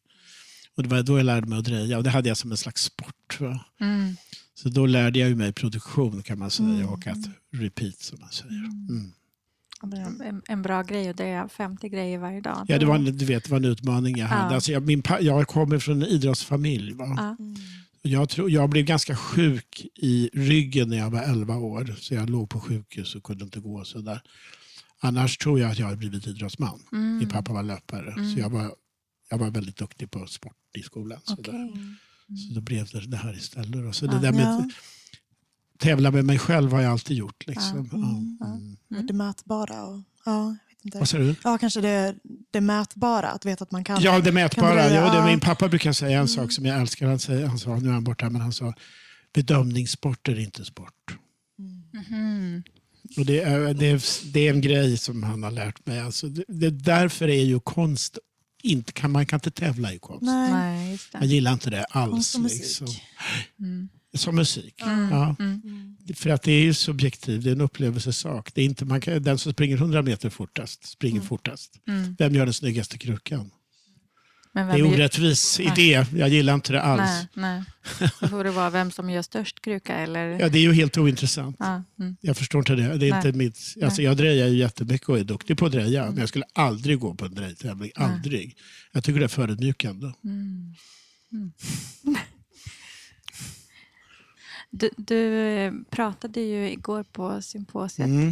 Och 0.76 0.82
det 0.82 0.88
var 0.88 1.02
då 1.02 1.18
jag 1.18 1.24
lärde 1.26 1.46
mig 1.46 1.58
att 1.58 1.64
dreja 1.64 1.98
och 1.98 2.04
det 2.04 2.10
hade 2.10 2.28
jag 2.28 2.36
som 2.36 2.50
en 2.50 2.56
slags 2.56 2.82
sport. 2.82 3.40
Va? 3.40 3.60
Mm. 3.80 4.16
Så 4.54 4.68
då 4.68 4.86
lärde 4.86 5.18
jag 5.18 5.36
mig 5.36 5.52
produktion 5.52 6.22
kan 6.22 6.38
man 6.38 6.50
säga 6.50 6.88
och 6.88 7.06
att 7.06 7.18
repeat 7.52 7.98
som 7.98 8.20
man 8.20 8.30
säger. 8.30 8.54
Mm. 8.90 9.12
Men 9.82 10.20
En, 10.20 10.42
en 10.48 10.62
bra 10.62 10.82
grej 10.82 11.10
och 11.10 11.16
det 11.16 11.24
är 11.24 11.48
50 11.48 11.88
grejer 11.88 12.18
varje 12.18 12.40
dag. 12.40 12.64
Ja, 12.68 12.78
det 12.78 12.86
var, 12.86 12.94
en- 12.94 13.04
du 13.18 13.24
vet, 13.24 13.44
det 13.44 13.50
var 13.50 13.56
en 13.58 13.64
utmaning 13.64 14.16
jag 14.18 14.26
hade. 14.26 14.48
Ja. 14.50 14.54
Alltså 14.54 14.72
jag, 14.72 14.86
min, 14.86 15.02
jag 15.20 15.48
kommer 15.48 15.78
från 15.78 16.02
en 16.02 16.08
idrottsfamilj. 16.08 16.92
Va? 16.92 17.04
Ja. 17.16 17.36
Jag, 18.06 18.28
tror, 18.28 18.50
jag 18.50 18.70
blev 18.70 18.84
ganska 18.84 19.16
sjuk 19.16 19.86
i 19.96 20.30
ryggen 20.32 20.88
när 20.88 20.96
jag 20.96 21.10
var 21.10 21.22
11 21.22 21.56
år. 21.56 21.94
Så 21.98 22.14
jag 22.14 22.30
låg 22.30 22.50
på 22.50 22.60
sjukhus 22.60 23.14
och 23.14 23.22
kunde 23.22 23.44
inte 23.44 23.60
gå. 23.60 23.84
Så 23.84 23.98
där. 24.00 24.22
Annars 25.00 25.38
tror 25.38 25.60
jag 25.60 25.70
att 25.70 25.78
jag 25.78 25.86
hade 25.86 25.96
blivit 25.98 26.26
idrottsman. 26.26 26.80
Mm. 26.92 27.18
Min 27.18 27.28
pappa 27.28 27.52
var 27.52 27.62
löpare. 27.62 28.14
Så 28.34 28.40
jag 28.40 28.50
var, 28.50 28.74
jag 29.30 29.38
var 29.38 29.50
väldigt 29.50 29.76
duktig 29.76 30.10
på 30.10 30.26
sport 30.26 30.56
i 30.78 30.82
skolan. 30.82 31.20
Så, 31.24 31.32
Okej. 31.32 31.52
där. 31.52 31.68
så 32.36 32.54
då 32.54 32.60
blev 32.60 32.86
det 32.92 33.06
det 33.06 33.16
här 33.16 33.34
istället. 33.36 33.84
då. 33.84 33.92
Så 33.92 34.06
det 34.06 34.18
där 34.18 34.32
med 34.32 34.42
Ja. 34.42 34.68
tävla 35.78 36.10
med 36.10 36.24
mig 36.24 36.38
själv 36.38 36.72
har 36.72 36.80
jag 36.80 36.92
alltid 36.92 37.16
gjort. 37.16 37.46
Liksom. 37.46 37.88
Ja. 37.92 37.98
Mm. 37.98 38.76
Mm. 38.90 39.06
Det 39.06 39.12
mätbara. 39.12 39.86
Och, 39.86 40.02
ja, 40.24 40.56
inte. 40.86 40.98
Vad 40.98 41.08
sa 41.08 41.18
du? 41.18 41.34
Ja, 41.44 41.58
kanske 41.58 41.80
det, 41.80 42.14
det 42.50 42.60
mätbara, 42.60 43.28
att 43.30 43.44
veta 43.46 43.64
att 43.64 43.70
man 43.70 43.84
kan. 43.84 44.00
Ja, 44.02 44.20
det 44.20 44.32
mätbara. 44.32 44.76
Kan 44.82 44.88
du- 44.88 44.94
ja, 44.94 45.14
det, 45.20 45.26
min 45.26 45.40
pappa 45.40 45.68
brukar 45.68 45.92
säga 45.92 46.18
en 46.20 46.28
sak 46.28 46.52
som 46.52 46.66
jag 46.66 46.80
älskar. 46.80 47.06
Han, 47.06 47.18
säger, 47.18 47.46
han 47.46 47.58
sa, 47.58 47.76
nu 47.76 47.88
är 47.88 47.92
han 47.92 48.04
borta, 48.04 48.30
men 48.30 48.40
han 48.40 48.52
sa 48.52 48.74
bedömningssport 49.34 50.28
är 50.28 50.38
inte 50.38 50.64
sport. 50.64 51.16
Mhm. 51.58 52.62
Och 53.16 53.26
det, 53.26 53.40
är, 53.40 53.74
det, 53.74 53.86
är, 53.86 54.32
det 54.32 54.40
är 54.48 54.52
en 54.54 54.60
grej 54.60 54.96
som 54.98 55.22
han 55.22 55.42
har 55.42 55.50
lärt 55.50 55.86
mig. 55.86 56.00
Alltså, 56.00 56.28
det, 56.28 56.44
det, 56.48 56.70
därför 56.70 57.28
är 57.28 57.44
ju 57.44 57.60
konst, 57.60 58.18
inte, 58.62 58.92
kan, 58.92 59.10
man 59.10 59.26
kan 59.26 59.36
inte 59.36 59.50
tävla 59.50 59.92
i 59.92 59.98
konst. 59.98 60.22
Nej. 60.22 60.52
Nej, 60.52 60.90
just 60.92 61.08
Jag 61.12 61.22
det. 61.22 61.26
gillar 61.26 61.52
inte 61.52 61.70
det 61.70 61.84
alls. 61.84 62.10
Konst 62.12 62.34
och 62.34 62.40
musik. 62.40 62.60
Liksom. 62.62 62.86
Mm. 63.60 63.88
Som 64.16 64.34
musik. 64.34 64.82
Mm. 64.82 65.10
Ja. 65.10 65.36
Mm. 65.38 65.96
För 66.14 66.30
att 66.30 66.42
det 66.42 66.52
är 66.52 66.62
ju 66.62 66.74
subjektivt, 66.74 67.44
det 67.44 67.50
är 67.50 67.52
en 67.52 67.60
upplevelsesak. 67.60 68.54
Det 68.54 68.60
är 68.60 68.64
inte, 68.64 68.84
man 68.84 69.00
kan, 69.00 69.22
den 69.22 69.38
som 69.38 69.52
springer 69.52 69.76
100 69.76 70.02
meter 70.02 70.30
fortast 70.30 70.84
springer 70.86 71.20
fortast. 71.20 71.72
Mm. 71.88 72.16
Vem 72.18 72.34
gör 72.34 72.44
den 72.44 72.54
snyggaste 72.54 72.98
krukan? 72.98 73.50
Det 74.52 74.60
är 74.60 74.76
gör- 74.76 74.86
orättvis 74.86 75.58
Nej. 75.58 75.68
idé. 75.68 76.06
Jag 76.18 76.28
gillar 76.28 76.54
inte 76.54 76.72
det 76.72 76.82
alls. 76.82 77.26
Nej, 77.34 77.62
nej. 78.00 78.10
Det 78.20 78.50
vara 78.50 78.70
vem 78.70 78.90
som 78.90 79.10
gör 79.10 79.22
störst 79.22 79.62
kruka 79.62 79.94
eller? 79.94 80.40
Ja, 80.40 80.48
det 80.48 80.58
är 80.58 80.62
ju 80.62 80.72
helt 80.72 80.98
ointressant. 80.98 81.56
Ja, 81.58 81.82
mm. 82.00 82.16
Jag 82.20 82.36
förstår 82.36 82.58
inte 82.58 82.74
det. 82.74 82.82
det 82.82 83.06
är 83.06 83.10
Nej. 83.10 83.26
inte 83.26 83.32
mitt, 83.38 83.58
alltså 83.82 84.02
jag 84.02 84.16
drejar 84.16 84.48
ju 84.48 84.56
jättemycket 84.56 85.08
och 85.08 85.18
är 85.18 85.24
duktig 85.24 85.58
på 85.58 85.66
att 85.66 85.72
dreja. 85.72 86.06
Men 86.06 86.18
jag 86.18 86.28
skulle 86.28 86.44
aldrig 86.52 86.98
gå 86.98 87.14
på 87.14 87.24
en 87.24 87.34
drejtävling. 87.34 87.90
Aldrig. 87.94 88.56
Jag 88.92 89.04
tycker 89.04 89.18
det 89.20 89.26
är 89.26 89.28
förödmjukande. 89.28 90.06
Du, 94.70 94.90
du 94.96 95.38
eh, 95.40 95.72
pratade 95.90 96.40
ju 96.40 96.70
igår 96.70 97.02
på 97.12 97.42
symposiet 97.42 98.06
Mm. 98.08 98.28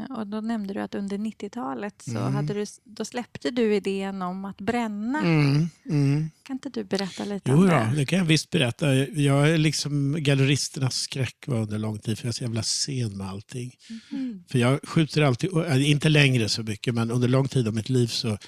eh, 0.00 0.16
och 0.18 0.26
då 0.26 0.40
nämnde 0.40 0.74
du 0.74 0.80
att 0.80 0.94
under 0.94 1.18
90-talet 1.18 2.02
så 2.02 2.18
Mm. 2.18 2.34
hade 2.34 2.54
du, 2.54 2.66
då 2.84 3.04
släppte 3.04 3.50
du 3.50 3.74
idén 3.74 4.22
om 4.22 4.44
att 4.44 4.58
bränna. 4.60 5.18
Mm. 5.20 5.68
Mm. 5.90 6.30
Kan 6.42 6.54
inte 6.56 6.68
du 6.70 6.84
berätta 6.84 7.24
lite 7.24 7.50
Jo, 7.50 7.56
om 7.56 7.66
det? 7.66 7.92
det 7.96 8.06
kan 8.06 8.18
jag 8.18 8.26
visst 8.26 8.50
berätta. 8.50 8.94
Jag 8.96 9.50
är 9.50 9.58
liksom 9.58 10.16
galleristernas 10.18 10.94
skräck 10.94 11.36
var 11.46 11.56
under 11.58 11.78
lång 11.78 11.98
tid 11.98 12.18
för 12.18 12.26
jag 12.26 12.30
är 12.30 12.32
så 12.32 12.44
jävla 12.44 12.62
sen 12.62 13.16
med 13.16 13.28
allting. 13.28 13.74
Mm. 14.12 14.44
För 14.48 14.58
jag 14.58 14.80
skjuter 14.88 15.22
alltid, 15.22 15.50
äh, 15.56 15.90
inte 15.90 16.08
längre 16.08 16.48
så 16.48 16.62
mycket, 16.62 16.94
men 16.94 17.10
under 17.10 17.28
lång 17.28 17.48
tid 17.48 17.68
av 17.68 17.74
mitt 17.74 17.88
liv 17.88 18.06
så 18.06 18.38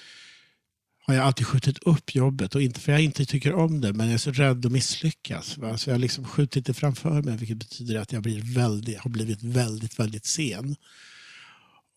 har 1.10 1.16
jag 1.16 1.26
alltid 1.26 1.46
skjutit 1.46 1.78
upp 1.78 2.14
jobbet. 2.14 2.54
Och 2.54 2.62
inte 2.62 2.80
för 2.80 2.92
jag 2.92 3.00
inte 3.00 3.24
tycker 3.24 3.54
om 3.54 3.80
det, 3.80 3.92
men 3.92 4.06
jag 4.06 4.14
är 4.14 4.18
så 4.18 4.32
rädd 4.32 4.66
att 4.66 4.72
misslyckas. 4.72 5.58
Va? 5.58 5.78
Så 5.78 5.90
jag 5.90 5.94
har 5.94 6.00
liksom 6.00 6.24
skjutit 6.24 6.66
det 6.66 6.74
framför 6.74 7.22
mig, 7.22 7.36
vilket 7.36 7.56
betyder 7.56 8.00
att 8.00 8.12
jag 8.12 8.22
blir 8.22 8.54
väldigt, 8.54 8.98
har 8.98 9.10
blivit 9.10 9.42
väldigt, 9.42 9.98
väldigt 9.98 10.26
sen. 10.26 10.76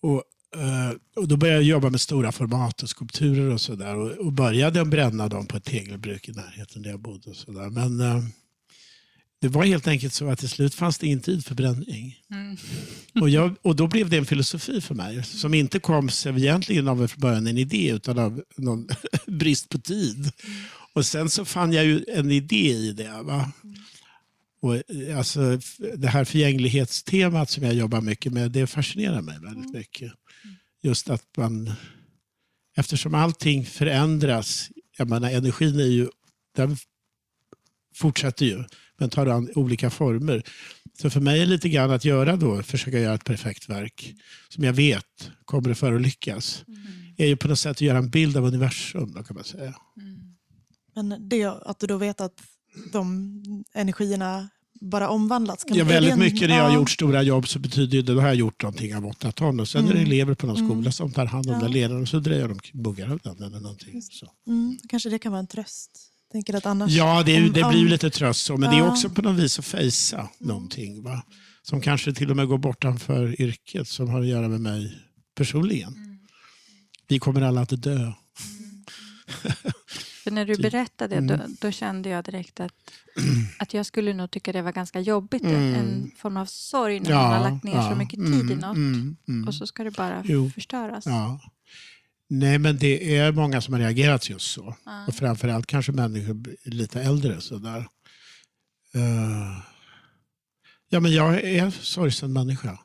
Och, 0.01 0.23
eh, 0.61 0.91
och 1.15 1.27
då 1.27 1.37
började 1.37 1.59
jag 1.59 1.69
jobba 1.69 1.89
med 1.89 2.01
stora 2.01 2.31
format 2.31 2.83
och 2.83 2.89
skulpturer 2.89 3.49
och 3.49 3.61
sådär. 3.61 3.95
Och, 3.95 4.11
och 4.11 4.33
började 4.33 4.85
bränna 4.85 5.27
dem 5.27 5.47
på 5.47 5.57
ett 5.57 5.65
tegelbruk 5.65 6.29
i 6.29 6.31
närheten 6.31 6.81
där 6.81 6.89
jag 6.89 6.99
bodde. 6.99 7.29
Och 7.29 7.35
så 7.35 7.51
där. 7.51 7.69
Men 7.69 8.01
eh, 8.01 8.23
det 9.43 9.49
var 9.49 9.65
helt 9.65 9.87
enkelt 9.87 10.13
så 10.13 10.29
att 10.29 10.39
till 10.39 10.49
slut 10.49 10.75
fanns 10.75 10.97
det 10.97 11.07
ingen 11.07 11.21
tid 11.21 11.45
för 11.45 11.55
bränning. 11.55 12.19
Mm. 12.31 12.57
Och, 13.21 13.29
jag, 13.29 13.55
och 13.61 13.75
då 13.75 13.87
blev 13.87 14.09
det 14.09 14.17
en 14.17 14.25
filosofi 14.25 14.81
för 14.81 14.95
mig 14.95 15.23
som 15.23 15.53
inte 15.53 15.79
kom 15.79 16.09
sig 16.09 16.31
egentligen 16.31 16.87
av 16.87 17.07
från 17.07 17.21
början 17.21 17.47
en 17.47 17.57
idé 17.57 17.89
utan 17.89 18.19
av 18.19 18.43
någon 18.57 18.87
brist 19.27 19.69
på 19.69 19.77
tid. 19.77 20.31
Och 20.93 21.05
sen 21.05 21.29
så 21.29 21.45
fann 21.45 21.73
jag 21.73 21.85
ju 21.85 22.05
en 22.07 22.31
idé 22.31 22.71
i 22.71 22.91
det. 22.91 23.21
Va? 23.23 23.51
Och, 24.61 24.75
eh, 24.75 25.17
alltså, 25.17 25.59
det 25.97 26.07
här 26.07 26.25
förgänglighetstemat 26.25 27.49
som 27.49 27.63
jag 27.63 27.73
jobbar 27.73 28.01
mycket 28.01 28.33
med, 28.33 28.51
det 28.51 28.67
fascinerar 28.67 29.21
mig 29.21 29.39
väldigt 29.39 29.73
mycket. 29.73 30.11
Just 30.83 31.09
att 31.09 31.37
man, 31.37 31.71
eftersom 32.75 33.15
allting 33.15 33.65
förändras, 33.65 34.69
jag 34.97 35.09
menar 35.09 35.31
energin 35.31 35.79
är 35.79 35.85
ju, 35.85 36.07
den 36.55 36.77
fortsätter 37.95 38.45
ju, 38.45 38.63
men 39.03 39.09
tar 39.09 39.27
an 39.27 39.49
olika 39.55 39.89
former. 39.89 40.43
Så 41.01 41.09
för 41.09 41.19
mig 41.19 41.41
är 41.41 41.45
lite 41.45 41.69
grann 41.69 41.91
att 41.91 42.05
göra 42.05 42.35
då, 42.35 42.63
försöka 42.63 42.99
göra 42.99 43.13
ett 43.15 43.23
perfekt 43.25 43.69
verk 43.69 44.13
som 44.49 44.63
jag 44.63 44.73
vet 44.73 45.31
kommer 45.45 45.69
att 45.69 45.77
förolyckas, 45.77 46.63
är 47.17 47.25
ju 47.27 47.35
på 47.35 47.47
något 47.47 47.59
sätt 47.59 47.71
att 47.71 47.81
göra 47.81 47.97
en 47.97 48.09
bild 48.09 48.37
av 48.37 48.45
universum, 48.45 49.13
då 49.13 49.23
kan 49.23 49.35
man 49.35 49.43
säga. 49.43 49.75
Men 50.95 51.29
det 51.29 51.43
att 51.45 51.79
du 51.79 51.87
då 51.87 51.97
vet 51.97 52.21
att 52.21 52.41
de 52.91 53.41
energierna 53.73 54.49
bara 54.81 55.09
omvandlats. 55.09 55.63
Kan, 55.63 55.77
Ja, 55.77 55.83
det 55.83 55.89
väldigt 55.93 56.17
mycket 56.17 56.49
när 56.49 56.57
jag 56.57 56.63
har 56.69 56.75
gjort 56.75 56.89
stora 56.89 57.21
jobb 57.23 57.47
så 57.47 57.59
betyder 57.59 58.01
det, 58.01 58.13
då 58.13 58.19
har 58.19 58.27
jag 58.27 58.35
gjort 58.35 58.63
någonting 58.63 58.95
av 58.95 59.05
åtta 59.05 59.31
ton 59.31 59.59
och 59.59 59.67
sen 59.67 59.83
är 59.85 59.93
det 59.93 59.99
Mm. 59.99 60.05
elever 60.11 60.33
på 60.33 60.47
någon 60.47 60.55
Mm. 60.57 60.69
skola 60.69 60.91
som 60.91 61.11
tar 61.11 61.25
hand 61.25 61.47
om 61.47 61.53
Ja. 61.53 61.59
den 61.59 61.71
ledaren 61.71 62.01
och 62.01 62.07
så 62.07 62.19
drejar 62.19 62.47
de 62.47 62.59
buggar 62.73 63.09
av 63.11 63.19
den 63.23 63.43
eller 63.43 63.59
någonting. 63.59 64.01
Så. 64.01 64.27
Mm, 64.47 64.77
kanske 64.89 65.09
det 65.09 65.19
kan 65.19 65.31
vara 65.31 65.39
en 65.39 65.47
tröst. 65.47 66.09
Tänker 66.33 66.53
att 66.55 66.65
annars, 66.65 66.91
Ja, 66.91 67.23
det, 67.25 67.37
om- 67.37 67.43
det 67.43 67.51
blir 67.69 67.79
ju 67.79 67.85
om- 67.85 67.91
lite 67.91 68.09
tröst 68.09 68.45
så, 68.45 68.57
men 68.57 68.69
det 68.69 68.75
är 68.75 68.79
Ja. 68.79 68.91
också 68.91 69.09
på 69.09 69.21
något 69.21 69.39
vis 69.39 69.59
att 69.59 69.65
fejsa 69.65 70.29
någonting. 70.39 71.03
Va? 71.03 71.23
Som 71.61 71.81
kanske 71.81 72.13
till 72.13 72.29
och 72.29 72.35
med 72.35 72.47
går 72.47 72.57
bortanför 72.57 73.41
yrket 73.41 73.87
som 73.87 74.09
har 74.09 74.21
att 74.21 74.27
göra 74.27 74.47
med 74.47 74.61
mig 74.61 74.97
personligen. 75.35 76.19
Vi 77.07 77.19
kommer 77.19 77.41
alla 77.41 77.61
att 77.61 77.81
dö. 77.83 78.11
För 80.23 80.31
när 80.31 80.45
du 80.45 80.55
Typ. 80.55 80.63
berättade, 80.71 81.15
Mm. 81.15 81.37
då, 81.37 81.43
då 81.61 81.71
kände 81.71 82.09
jag 82.09 82.23
direkt 82.23 82.59
att, 82.59 82.73
att 83.59 83.73
jag 83.73 83.85
skulle 83.85 84.13
nog 84.13 84.31
tycka 84.31 84.51
det 84.51 84.61
var 84.61 84.71
ganska 84.71 84.99
jobbigt. 84.99 85.43
Mm. 85.43 85.75
En 85.75 86.11
form 86.17 86.37
av 86.37 86.45
sorg 86.45 86.99
när 86.99 87.13
man 87.13 87.31
har 87.43 87.51
lagt 87.51 87.63
ner 87.63 87.71
så 87.73 87.77
ja, 87.77 87.95
mycket 87.95 88.19
tid 88.19 88.33
mm, 88.33 88.51
i 88.51 88.55
något. 88.55 88.75
mm, 88.75 89.15
mm. 89.27 89.47
Och 89.47 89.55
så 89.55 89.67
ska 89.67 89.83
det 89.83 89.91
bara 89.91 90.21
Jo. 90.25 90.49
förstöras. 90.49 91.05
Ja. 91.05 91.39
Nej, 92.35 92.59
men 92.59 92.77
det 92.77 93.17
är 93.17 93.31
många 93.31 93.61
som 93.61 93.73
har 93.73 93.81
reagerat 93.81 94.29
just 94.29 94.51
så. 94.51 94.75
Ja. 94.85 95.07
Och 95.07 95.15
framförallt 95.15 95.65
kanske 95.65 95.91
människor 95.91 96.69
lite 96.69 97.01
äldre. 97.01 97.41
Sådär. 97.41 97.79
Uh, 98.95 99.59
ja, 100.89 100.99
men 100.99 101.11
jag 101.11 101.43
är 101.43 101.71
sorgsen 101.71 102.33
människa. 102.33 102.79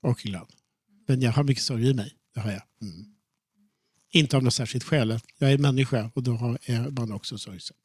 Och 0.00 0.18
glad. 0.18 0.52
Men 1.06 1.20
jag 1.20 1.32
har 1.32 1.44
mycket 1.44 1.64
sorg 1.64 1.88
i 1.88 1.94
mig. 1.94 2.14
Det 2.34 2.40
har 2.40 2.50
jag. 2.50 2.62
Mm. 2.82 3.14
Inte 4.10 4.36
av 4.36 4.42
något 4.42 4.54
särskilt 4.54 4.84
skäl. 4.84 5.20
Jag 5.38 5.52
är 5.52 5.58
människa 5.58 6.10
och 6.14 6.22
då 6.22 6.58
är 6.62 6.90
man 6.90 7.12
också 7.12 7.38
sorgsen. 7.38 7.76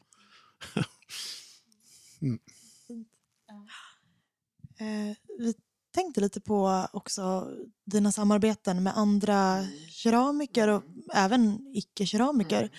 Eh, 4.80 5.16
vi 5.40 5.54
tänkte 5.96 6.22
lite 6.22 6.42
på 6.42 6.88
också 6.94 7.48
dina 7.86 8.12
samarbeten 8.12 8.84
med 8.84 8.98
andra 8.98 9.68
keramiker 9.90 10.68
och 10.68 10.84
även 11.14 11.60
icke-keramiker. 11.74 12.70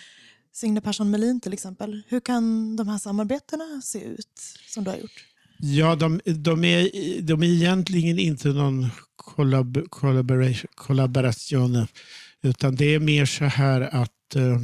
Signe 0.53 0.81
Persson 0.81 1.11
Melin 1.11 1.41
till 1.41 1.53
exempel. 1.53 2.03
Hur 2.09 2.21
kan 2.21 2.77
de 2.77 2.89
här 2.89 2.99
samarbetena 2.99 3.81
se 3.83 4.05
ut 4.05 4.41
som 4.69 4.85
du 4.85 4.91
har 4.91 4.97
gjort? 4.97 5.25
Ja, 5.59 5.97
de, 5.97 6.21
de, 6.25 6.65
är, 6.65 6.91
de 7.23 7.43
är 7.43 7.47
egentligen 7.47 8.19
inte 8.19 8.49
någon 8.49 8.87
kollab, 9.17 9.91
collaboration, 9.91 10.71
collaboration 10.75 11.87
utan 12.43 12.77
det 12.77 12.95
är 12.95 13.01
mer 13.01 13.27
så 13.27 13.45
här 13.45 13.81
att 13.81 14.37
eh, 14.37 14.61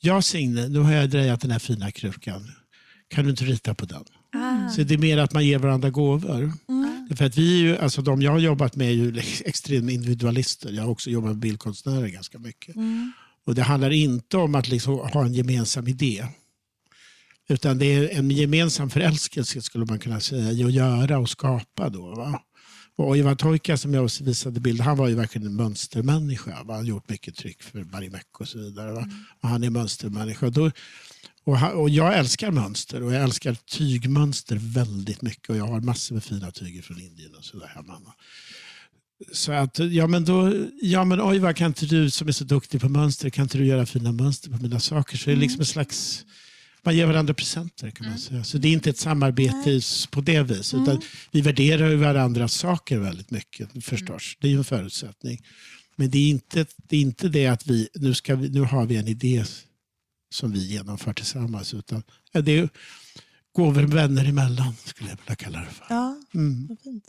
jag 0.00 0.24
Signe, 0.24 0.68
nu 0.68 0.78
har 0.78 0.92
jag 0.92 1.10
drejat 1.10 1.40
den 1.40 1.50
här 1.50 1.58
fina 1.58 1.90
krukan. 1.90 2.50
Kan 3.08 3.24
du 3.24 3.30
inte 3.30 3.44
rita 3.44 3.74
på 3.74 3.86
den? 3.86 4.04
Ah. 4.32 4.68
Så 4.68 4.82
det 4.82 4.94
är 4.94 4.98
mer 4.98 5.18
att 5.18 5.32
man 5.32 5.46
ger 5.46 5.58
varandra 5.58 5.90
gåvor. 5.90 6.52
Mm. 6.68 6.77
För 7.16 7.24
att 7.24 7.38
vi 7.38 7.54
är 7.54 7.62
ju, 7.62 7.78
alltså 7.78 8.02
de 8.02 8.22
jag 8.22 8.32
har 8.32 8.38
jobbat 8.38 8.76
med 8.76 8.88
är 8.88 8.92
ju 8.92 9.22
extrema 9.44 9.90
individualister. 9.90 10.72
Jag 10.72 10.82
har 10.82 10.90
också 10.90 11.10
jobbat 11.10 11.30
med 11.30 11.38
bildkonstnärer 11.38 12.08
ganska 12.08 12.38
mycket. 12.38 12.76
Mm. 12.76 13.12
Och 13.46 13.54
det 13.54 13.62
handlar 13.62 13.90
inte 13.90 14.36
om 14.36 14.54
att 14.54 14.68
liksom 14.68 14.94
ha 14.94 15.24
en 15.24 15.34
gemensam 15.34 15.88
idé. 15.88 16.26
Utan 17.48 17.78
det 17.78 17.86
är 17.86 18.18
en 18.18 18.30
gemensam 18.30 18.90
förälskelse 18.90 19.62
skulle 19.62 19.84
man 19.84 19.98
kunna 19.98 20.20
säga 20.20 20.52
i 20.52 20.64
att 20.64 20.72
göra 20.72 21.18
och 21.18 21.30
skapa. 21.30 21.88
Då, 21.88 22.14
va? 22.14 22.42
Och 22.96 23.16
Ivan 23.16 23.36
Toika 23.36 23.76
som 23.76 23.94
jag 23.94 24.10
visade 24.20 24.60
bild, 24.60 24.80
han 24.80 24.96
var 24.96 25.08
ju 25.08 25.14
verkligen 25.14 25.46
en 25.46 25.56
mönstermänniska. 25.56 26.50
Va? 26.50 26.74
Han 26.74 26.76
har 26.76 26.84
gjort 26.84 27.08
mycket 27.08 27.36
tryck 27.36 27.62
för 27.62 27.84
Marimekko 27.84 28.42
och 28.42 28.48
så 28.48 28.58
vidare. 28.58 28.92
Va? 28.92 29.08
Och 29.40 29.48
han 29.48 29.64
är 29.64 29.70
mönstermänniska. 29.70 30.50
Då, 30.50 30.70
och, 31.44 31.80
och 31.80 31.90
jag 31.90 32.18
älskar 32.18 32.50
mönster 32.50 33.02
och 33.02 33.12
jag 33.12 33.22
älskar 33.22 33.54
tygmönster 33.54 34.56
väldigt 34.56 35.22
mycket. 35.22 35.50
Och 35.50 35.56
jag 35.56 35.66
har 35.66 35.80
massor 35.80 36.14
med 36.14 36.24
fina 36.24 36.50
tyger 36.50 36.82
från 36.82 37.00
Indien 37.00 37.34
och 37.34 37.44
så 37.44 37.58
där 37.58 37.66
hemma. 37.66 37.94
Så 39.32 39.52
att, 39.52 39.78
ja 39.78 40.06
men 40.06 40.24
då, 40.24 40.66
ja 40.82 41.04
men 41.04 41.20
oj 41.22 41.38
vad 41.38 41.56
kan 41.56 41.66
inte 41.66 41.86
du 41.86 42.10
som 42.10 42.28
är 42.28 42.32
så 42.32 42.44
duktig 42.44 42.80
på 42.80 42.88
mönster, 42.88 43.30
kan 43.30 43.42
inte 43.42 43.58
du 43.58 43.66
göra 43.66 43.86
fina 43.86 44.12
mönster 44.12 44.50
på 44.50 44.62
mina 44.62 44.80
saker? 44.80 45.16
Så 45.16 45.30
det 45.30 45.36
är 45.36 45.36
liksom 45.36 45.60
en 45.60 45.66
slags, 45.66 46.24
man 46.82 46.96
ger 46.96 47.06
varandra 47.06 47.34
presenter 47.34 47.90
kan 47.90 48.08
man 48.08 48.18
säga. 48.18 48.44
Så 48.44 48.58
det 48.58 48.68
är 48.68 48.72
inte 48.72 48.90
ett 48.90 48.98
samarbete 48.98 49.80
på 50.10 50.20
det 50.20 50.42
viset. 50.42 50.80
Utan 50.80 51.00
vi 51.30 51.40
värderar 51.40 51.94
varandras 51.94 52.52
saker 52.52 52.98
väldigt 52.98 53.30
mycket 53.30 53.84
förstås. 53.84 54.36
Det 54.40 54.46
är 54.46 54.50
ju 54.50 54.58
en 54.58 54.64
förutsättning. 54.64 55.42
Men 55.96 56.10
det 56.10 56.18
är 56.18 56.28
inte 56.28 56.66
det, 56.88 56.96
är 56.96 57.00
inte 57.00 57.28
det 57.28 57.46
att 57.46 57.66
vi 57.66 57.88
nu, 57.94 58.14
ska 58.14 58.36
vi, 58.36 58.48
nu 58.48 58.60
har 58.60 58.86
vi 58.86 58.96
en 58.96 59.08
idé 59.08 59.44
som 60.30 60.52
vi 60.52 60.58
genomför 60.66 61.12
tillsammans. 61.12 61.74
Utan 61.74 62.02
ja, 62.32 62.40
det 62.40 62.72
gåvor 63.52 63.82
vänner 63.82 64.24
emellan 64.28 64.74
skulle 64.84 65.10
jag 65.10 65.16
vilja 65.16 65.34
kalla 65.36 65.58
det 65.60 65.66
för. 65.70 65.86
Ja, 65.90 66.16
Mm. 66.34 66.76
fint. 66.84 67.04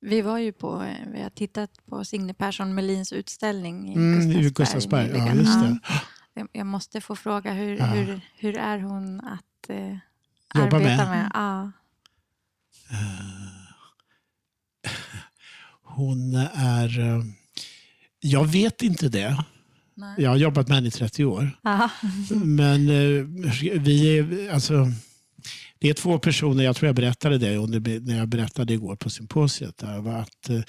Vi 0.00 0.20
var 0.22 0.38
ju 0.38 0.52
på, 0.52 0.82
eh, 0.82 1.08
vi 1.12 1.22
har 1.22 1.30
tittat 1.30 1.70
på 1.86 2.04
Signe 2.04 2.34
Persson 2.34 2.74
Melins 2.74 3.12
utställning 3.12 3.88
i 3.92 3.94
Mm, 3.94 4.42
Gustavsberg. 4.52 5.08
Ja, 5.08 5.34
just 5.34 5.54
Ja. 5.54 5.60
det. 5.62 5.78
Jag- 6.34 6.48
Jag 6.52 6.66
måste 6.66 7.00
få 7.00 7.16
fråga, 7.16 7.52
hur, 7.52 7.76
Ja. 7.78 7.86
hur, 7.86 8.20
hur 8.36 8.56
är 8.58 8.78
hon 8.78 9.20
att 9.20 9.68
eh, 9.68 9.96
arbeta 10.48 10.78
med? 10.78 11.08
med? 11.08 11.30
Ja. 11.34 11.72
Hon 15.82 16.34
är... 16.54 16.98
eh, 17.00 17.22
Jag 18.20 18.44
vet 18.46 18.82
inte 18.82 19.08
det. 19.08 19.44
Nej. 19.98 20.14
Jag 20.18 20.30
har 20.30 20.36
jobbat 20.36 20.68
med 20.68 20.74
henne 20.74 20.88
i 20.88 20.90
30 20.90 21.24
år. 21.24 21.50
Ja. 21.62 21.90
Men 22.44 22.88
eh, 22.88 23.24
vi 23.80 24.18
är... 24.18 24.52
Alltså, 24.52 24.92
det 25.78 25.88
är 25.90 25.94
två 25.94 26.18
personer, 26.18 26.64
jag 26.64 26.76
tror 26.76 26.86
jag 26.86 26.96
berättade 26.96 27.38
det 27.38 27.56
under, 27.56 28.00
när 28.00 28.18
jag 28.18 28.28
berättade 28.28 28.74
igår 28.74 28.96
på 28.96 29.10
symposiet. 29.10 29.78
Där, 29.78 30.00
var 30.00 30.18
att, 30.18 30.50
eh, 30.50 30.60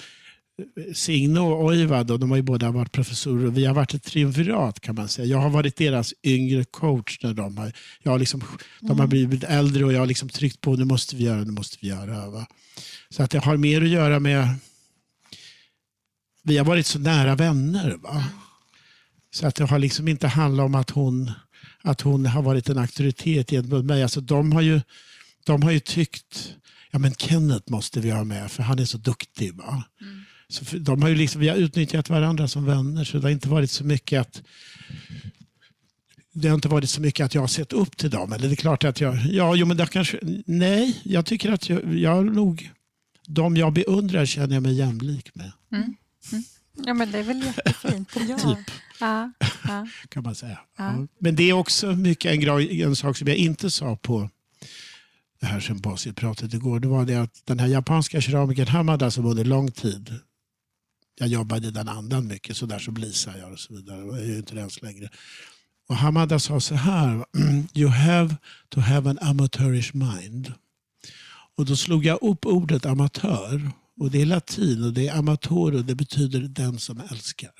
Signe 0.94 1.40
och 1.40 1.64
Oiva, 1.64 2.04
då, 2.04 2.16
de 2.16 2.30
har 2.30 2.36
ju 2.36 2.42
båda 2.42 2.70
varit 2.70 2.92
professorer 2.92 3.46
och 3.46 3.56
vi 3.56 3.64
har 3.64 3.74
varit 3.74 3.94
ett 3.94 4.02
triumvirat 4.02 4.80
kan 4.80 4.94
man 4.94 5.08
säga. 5.08 5.26
Jag 5.26 5.38
har 5.38 5.50
varit 5.50 5.76
deras 5.76 6.14
yngre 6.22 6.64
coach 6.64 7.18
när 7.22 7.34
de 7.34 7.58
har, 7.58 7.72
jag 8.02 8.12
har, 8.12 8.18
liksom, 8.18 8.42
de 8.80 9.00
har 9.00 9.06
blivit 9.06 9.44
äldre 9.44 9.84
och 9.84 9.92
jag 9.92 9.98
har 9.98 10.06
liksom 10.06 10.28
tryckt 10.28 10.60
på 10.60 10.76
nu 10.76 10.84
måste 10.84 11.16
vi 11.16 11.24
göra, 11.24 11.44
nu 11.44 11.52
måste 11.52 11.76
vi 11.80 11.88
göra. 11.88 12.30
Va? 12.30 12.46
Så 13.10 13.22
att 13.22 13.30
det 13.30 13.38
har 13.38 13.56
mer 13.56 13.82
att 13.82 13.88
göra 13.88 14.20
med 14.20 14.48
vi 16.42 16.58
har 16.58 16.64
varit 16.64 16.86
så 16.86 16.98
nära 16.98 17.34
vänner. 17.34 17.96
Va? 18.02 18.24
Så 19.30 19.46
att 19.46 19.54
det 19.54 19.64
har 19.64 19.78
liksom 19.78 20.08
inte 20.08 20.28
handlat 20.28 20.66
om 20.66 20.74
att 20.74 20.90
hon, 20.90 21.32
att 21.82 22.00
hon 22.00 22.26
har 22.26 22.42
varit 22.42 22.68
en 22.68 22.78
auktoritet 22.78 23.50
gentemot 23.50 23.84
mig. 23.84 24.02
Alltså 24.02 24.20
de, 24.20 24.52
har 24.52 24.60
ju, 24.60 24.80
de 25.44 25.62
har 25.62 25.70
ju 25.70 25.80
tyckt, 25.80 26.54
ja 26.90 26.98
men 26.98 27.14
Kenneth 27.14 27.70
måste 27.70 28.00
vi 28.00 28.10
ha 28.10 28.24
med 28.24 28.50
för 28.50 28.62
han 28.62 28.78
är 28.78 28.84
så 28.84 28.98
duktig. 28.98 29.54
Va? 29.54 29.84
Så 30.48 30.64
för, 30.64 30.78
de 30.78 31.02
har 31.02 31.08
ju 31.08 31.14
liksom, 31.14 31.40
vi 31.40 31.48
har 31.48 31.56
utnyttjat 31.56 32.08
varandra 32.08 32.48
som 32.48 32.64
vänner 32.64 33.04
så 33.04 33.18
det 33.18 33.22
har 33.22 33.30
inte 33.30 33.48
varit 33.48 33.70
så 33.70 33.84
mycket 33.84 34.20
att 34.20 34.42
det 36.32 36.48
har 36.48 36.54
inte 36.54 36.68
varit 36.68 36.90
så 36.90 37.00
mycket 37.00 37.24
att 37.24 37.34
jag 37.34 37.42
har 37.42 37.48
sett 37.48 37.72
upp 37.72 37.96
till 37.96 38.10
dem. 38.10 38.32
Eller 38.32 38.48
det 38.48 38.54
är 38.54 38.56
klart 38.56 38.84
att 38.84 39.00
jag, 39.00 39.26
ja 39.26 39.54
jo 39.54 39.66
men 39.66 39.76
det 39.76 39.86
kanske, 39.86 40.18
nej 40.46 41.00
jag 41.04 41.26
tycker 41.26 41.52
att 41.52 41.68
jag, 41.68 41.94
jag 41.94 42.26
nog, 42.26 42.70
de 43.26 43.56
jag 43.56 43.72
beundrar 43.72 44.26
känner 44.26 44.54
jag 44.54 44.62
mig 44.62 44.74
jämlik 44.74 45.34
med. 45.34 45.52
Ja, 46.72 46.94
men 46.94 47.12
det 47.12 47.18
är 47.18 47.22
väl 47.22 47.44
jättefint. 47.44 48.08
Ja. 48.28 48.38
Typ. 48.38 48.70
Ja. 49.00 49.32
Ja. 49.68 49.86
kan 50.08 50.22
man 50.22 50.34
säga. 50.34 50.58
Ja. 50.76 51.06
Men 51.18 51.36
det 51.36 51.50
är 51.50 51.52
också 51.52 51.92
mycket 51.92 52.32
en, 52.32 52.40
grej, 52.40 52.82
en 52.82 52.96
sak 52.96 53.16
som 53.16 53.28
jag 53.28 53.36
inte 53.36 53.70
sa 53.70 53.96
på 53.96 54.30
det 55.40 55.46
här 55.46 55.60
symposiepratet 55.60 56.54
igår. 56.54 56.80
Det 56.80 56.88
var 56.88 57.04
det 57.04 57.16
att 57.16 57.42
den 57.44 57.58
här 57.58 57.66
japanska 57.66 58.20
keramikern 58.20 58.66
Hamada 58.66 59.10
som 59.10 59.26
under 59.26 59.44
lång 59.44 59.70
tid 59.70 60.20
jag 61.20 61.28
jobbade 61.28 61.68
i 61.68 61.70
den 61.70 61.88
andan 61.88 62.26
mycket, 62.26 62.56
så 62.56 62.66
där 62.66 62.78
som 62.78 62.96
Lisa 62.96 63.38
gör 63.38 63.52
och 63.52 63.58
så 63.58 63.74
vidare. 63.74 64.06
Jag 64.06 64.18
är 64.18 64.24
ju 64.24 64.36
inte 64.36 64.54
det 64.54 64.60
ens 64.60 64.82
längre. 64.82 65.08
Och 65.88 65.96
Hamada 65.96 66.38
sa 66.38 66.60
så 66.60 66.74
här, 66.74 67.24
you 67.74 67.90
have 67.90 68.36
to 68.68 68.80
have 68.80 69.10
an 69.10 69.18
amateurish 69.18 69.94
mind. 69.94 70.52
Och 71.56 71.64
då 71.64 71.76
slog 71.76 72.04
jag 72.04 72.22
upp 72.22 72.46
ordet 72.46 72.86
amatör. 72.86 73.70
Och 74.00 74.10
det 74.10 74.22
är 74.22 74.26
latin 74.26 74.84
och 74.84 74.92
det 74.92 75.08
är 75.08 75.18
amator 75.18 75.74
och 75.74 75.84
det 75.84 75.94
betyder 75.94 76.40
den 76.40 76.78
som 76.78 77.00
älskar. 77.10 77.52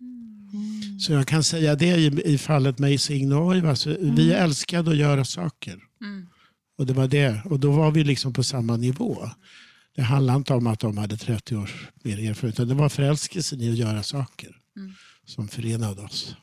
Mm. 0.00 0.98
Så 1.00 1.12
jag 1.12 1.26
kan 1.26 1.44
säga 1.44 1.74
det 1.74 1.96
i, 1.96 2.34
i 2.34 2.38
fallet 2.38 2.78
med 2.78 3.00
Signe 3.00 3.34
och 3.34 3.46
Oiva. 3.46 3.76
Så 3.76 3.96
Vi 4.00 4.32
älskade 4.32 4.90
att 4.90 4.96
göra 4.96 5.24
saker. 5.24 5.80
Mm. 6.00 6.26
Och 6.78 6.86
det 6.86 6.92
var 6.92 7.08
det. 7.08 7.42
Och 7.44 7.60
då 7.60 7.72
var 7.72 7.90
vi 7.90 8.04
liksom 8.04 8.32
på 8.32 8.42
samma 8.42 8.76
nivå. 8.76 9.30
Det 9.94 10.02
handlade 10.02 10.36
inte 10.36 10.54
om 10.54 10.66
att 10.66 10.80
de 10.80 10.98
hade 10.98 11.16
30 11.16 11.56
års 11.56 11.88
mer 12.02 12.18
erfarenhet. 12.18 12.44
Utan 12.44 12.68
det 12.68 12.74
var 12.74 12.88
förälskelsen 12.88 13.60
i 13.60 13.70
att 13.70 13.76
göra 13.76 14.02
saker 14.02 14.56
Mm. 14.76 14.92
som 15.24 15.48
förenade 15.48 16.02
oss. 16.02 16.36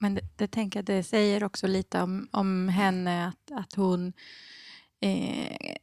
Men 0.00 0.14
det, 0.14 0.20
det 0.36 0.48
tänker 0.48 0.78
jag, 0.78 0.84
det 0.84 1.02
säger 1.02 1.44
också 1.44 1.66
lite 1.66 2.00
om, 2.02 2.28
om 2.30 2.68
henne 2.68 3.26
att, 3.26 3.58
att 3.58 3.74
hon 3.74 4.12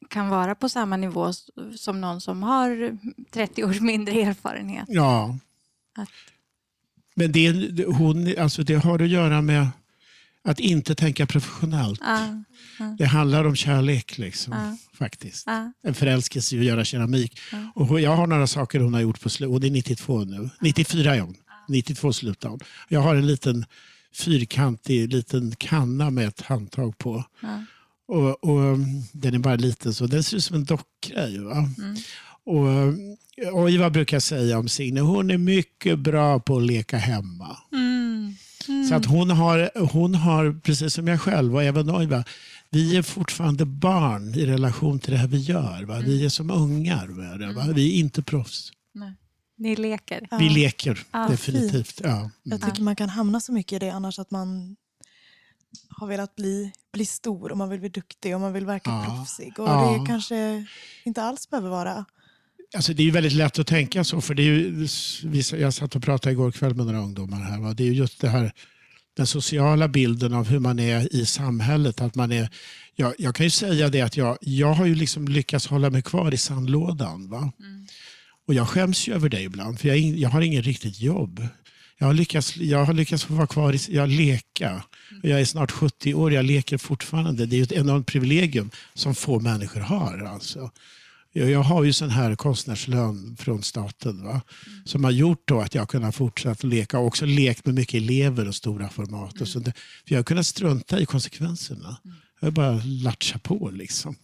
kan 0.10 0.30
vara 0.30 0.56
på 0.56 0.70
samma 0.70 0.98
nivå 0.98 1.32
som 1.78 2.01
någon 2.01 2.22
som 2.22 2.44
har 2.44 2.98
30 3.34 3.63
års 3.63 3.80
mindre 3.80 4.22
erfarenhet. 4.22 4.86
Ja. 4.88 5.38
Att- 5.98 6.10
Men 7.16 7.32
det, 7.32 7.86
hon, 7.86 8.38
alltså 8.40 8.63
det 8.63 8.75
har 8.75 9.00
att 9.00 9.10
göra 9.10 9.42
med 9.42 9.68
att 10.44 10.60
inte 10.60 10.96
tänka 10.96 11.25
professionellt. 11.25 12.00
Ja, 12.04 12.44
Det 12.98 13.06
handlar 13.06 13.46
om 13.46 13.56
kärlek 13.56 14.18
liksom, 14.18 14.54
Ja. 14.54 14.78
faktiskt. 14.98 15.48
En 15.84 15.94
förälskelse 15.94 16.56
i 16.56 16.60
att 16.60 16.66
göra 16.66 16.86
keramik. 16.86 17.40
Och 17.75 17.88
hon- 17.88 18.01
jag 18.01 18.16
har 18.16 18.28
några 18.28 18.48
saker 18.48 18.80
hon 18.80 18.94
har 18.94 19.01
gjort 19.01 19.22
på 19.22 19.30
slutet. 19.30 19.62
Det 19.62 19.68
är 19.68 19.72
92 19.72 20.24
nu. 20.25 20.50
94 20.62 21.16
är 21.16 21.20
hon. 21.22 21.36
92 21.68 22.13
slutar 22.13 22.50
hon. 22.50 22.60
Jag 22.88 23.00
har 23.01 23.16
en 23.16 23.28
liten 23.28 23.66
fyrkantig 24.13 25.13
liten 25.13 25.54
kanna 25.58 26.10
med 26.10 26.28
ett 26.28 26.42
handtag 26.42 26.98
på. 26.98 27.24
Och, 28.12 28.44
och 28.44 28.62
mm, 28.62 29.01
Den 29.12 29.34
är 29.34 29.39
bara 29.39 29.56
liten 29.56 29.94
så 29.94 30.08
den 30.08 30.24
ser 30.24 30.38
ut 30.38 30.44
som 30.44 30.56
en 30.56 30.63
docka. 30.63 31.27
Ju, 31.27 31.44
va? 31.44 31.70
Mm. 31.77 31.96
Och, 32.44 33.62
och 33.62 33.70
Iva 33.70 33.89
brukar 33.89 34.20
säga 34.20 34.60
om 34.60 34.70
Signe, 34.70 35.01
hon 35.01 35.32
är 35.32 35.38
mycket 35.38 36.00
bra 36.00 36.39
på 36.39 36.58
att 36.58 36.63
leka 36.63 36.98
hemma. 36.98 37.58
Mm. 37.72 38.36
Mm. 38.68 38.88
Så 38.88 38.96
att 38.96 39.06
hon 39.06 39.30
har, 39.30 39.88
hon 39.94 40.15
har, 40.15 40.60
precis 40.63 40.94
som 40.94 41.08
jag 41.08 41.22
själv 41.22 41.56
och 41.56 41.63
även 41.63 41.89
Oiva, 41.89 42.24
vi 42.70 42.98
är 42.98 43.01
fortfarande 43.01 43.65
barn 43.65 44.36
i 44.36 44.46
relation 44.46 45.00
till 45.00 45.12
det 45.12 45.18
här 45.18 45.27
vi 45.27 45.38
gör. 45.38 45.84
Va? 45.84 46.00
Vi 46.00 46.25
är 46.25 46.30
som 46.30 46.51
ungar 46.51 47.08
med 47.08 47.39
det. 47.39 47.53
Va? 47.53 47.68
Vi 47.75 47.96
är 47.96 48.00
inte 48.00 48.24
proffs. 48.24 48.72
Nej. 48.94 49.13
Ni 49.58 49.75
leker. 49.75 50.27
Ja. 50.32 50.38
Vi 50.38 50.50
leker 50.50 51.03
Ja, 51.12 51.27
definitivt. 51.30 52.01
Ja. 52.03 52.18
Mm. 52.18 52.32
Jag 52.44 52.62
tycker 52.62 52.82
man 52.82 52.96
kan 52.96 53.10
hamna 53.10 53.39
så 53.39 53.53
mycket 53.53 53.75
i 53.75 53.86
det 53.86 53.89
annars 53.89 54.20
att 54.20 54.32
man 54.32 54.75
har 55.90 56.08
velat 56.08 56.36
bli, 56.36 56.72
bli 56.94 57.06
stor 57.06 57.51
och 57.51 57.58
man 57.58 57.70
vill 57.70 57.80
bli 57.80 57.90
duktig 57.90 58.36
och 58.36 58.42
man 58.42 58.54
vill 58.54 58.66
verka 58.66 58.90
Ja. 58.90 59.06
proffsig. 59.06 59.60
Och 59.60 59.68
Ja. 59.68 59.98
det 60.00 60.06
kanske 60.08 60.66
inte 61.04 61.22
alls 61.24 61.50
behöver 61.50 61.70
vara. 61.70 62.06
Alltså 62.75 62.94
det 62.94 63.04
är 63.04 63.06
ju 63.06 63.12
väldigt 63.12 63.34
lätt 63.34 63.60
att 63.60 63.68
tänka 63.68 64.04
så. 64.04 64.22
För 64.22 64.34
det 64.34 64.44
är 64.44 64.46
ju, 64.46 64.88
jag 65.62 65.74
satt 65.74 65.96
och 65.96 66.04
pratade 66.04 66.34
igår 66.34 66.51
kväll 66.51 66.75
med 66.75 66.86
några 66.86 67.00
ungdomar 67.00 67.38
här. 67.40 67.60
Va? 67.60 67.74
Det 67.74 67.84
är 67.84 67.88
ju 67.88 67.94
just 67.94 68.22
det 68.22 68.30
här, 68.30 68.51
den 69.18 69.28
sociala 69.28 69.88
bilden 69.88 70.34
av 70.34 70.48
hur 70.48 70.60
man 70.60 70.80
är 70.80 71.16
i 71.16 71.25
samhället. 71.25 72.01
Att 72.01 72.16
man 72.16 72.32
är, 72.32 72.50
jag, 72.96 73.13
jag 73.18 73.36
kan 73.36 73.46
ju 73.46 73.50
säga 73.50 73.90
det 73.90 74.01
att 74.01 74.18
jag, 74.18 74.38
jag 74.42 74.74
har 74.74 74.86
ju 74.86 74.96
liksom 74.96 75.28
lyckats 75.28 75.68
hålla 75.68 75.90
mig 75.90 76.01
kvar 76.01 76.34
i 76.34 76.38
sandlådan. 76.38 77.30
Va? 77.30 77.51
Mm. 77.60 77.88
Och 78.48 78.54
jag 78.54 78.70
skäms 78.70 79.07
ju 79.07 79.14
över 79.14 79.29
det 79.29 79.42
ibland. 79.42 79.79
För 79.79 79.88
jag, 79.88 79.98
jag 79.98 80.29
har 80.29 80.42
ingen 80.42 80.64
riktigt 80.64 81.00
jobb. 81.01 81.48
Jag 82.01 82.07
har 82.07 82.14
lyckats, 82.14 82.57
jag 82.57 82.85
har 82.85 82.94
lyckats 82.94 83.24
få 83.24 83.33
vara 83.33 83.48
kvar 83.48 83.74
i 83.74 83.79
jag 83.96 84.09
leka. 84.09 84.83
Och 85.24 85.29
Jag 85.29 85.42
är 85.42 85.46
snart 85.46 85.72
70 85.72 86.14
år, 86.14 86.33
jag 86.33 86.46
leker 86.46 86.77
fortfarande. 86.77 87.46
Det 87.46 87.59
är 87.59 87.64
ett 87.64 87.72
enormt 87.72 88.07
privilegium 88.07 88.70
som 88.94 89.16
få 89.16 89.40
människor 89.40 89.81
har. 89.81 90.18
Alltså. 90.18 90.72
Jag, 91.31 91.59
har 91.59 91.83
ju 91.83 91.94
sån 91.94 92.09
här 92.09 92.35
konstnärslön 92.35 93.37
från 93.40 93.64
staten 93.64 94.25
va? 94.25 94.42
som 94.85 95.03
har 95.03 95.11
gjort 95.11 95.42
då 95.46 95.61
att 95.61 95.75
jag 95.75 95.81
har 95.81 95.87
kunnat 95.87 96.16
fortsätta 96.16 96.68
leka 96.68 97.00
och 97.00 97.07
också 97.07 97.25
lekt 97.25 97.66
med 97.66 97.75
mycket 97.75 98.01
elever 98.01 98.48
och 98.48 98.55
stora 98.55 98.90
format. 98.90 99.42
Och 99.42 99.48
så 99.48 99.59
det, 99.59 99.74
för 100.07 100.14
jag 100.16 100.18
har 100.18 100.24
kunnat 100.24 100.46
strunta 100.46 101.00
i 101.00 101.05
konsekvenserna. 101.05 101.98
Jag 102.40 102.48
har 102.48 102.51
bara 102.51 102.81
latcha 102.85 103.40
på 103.40 103.70
liksom. 103.70 104.16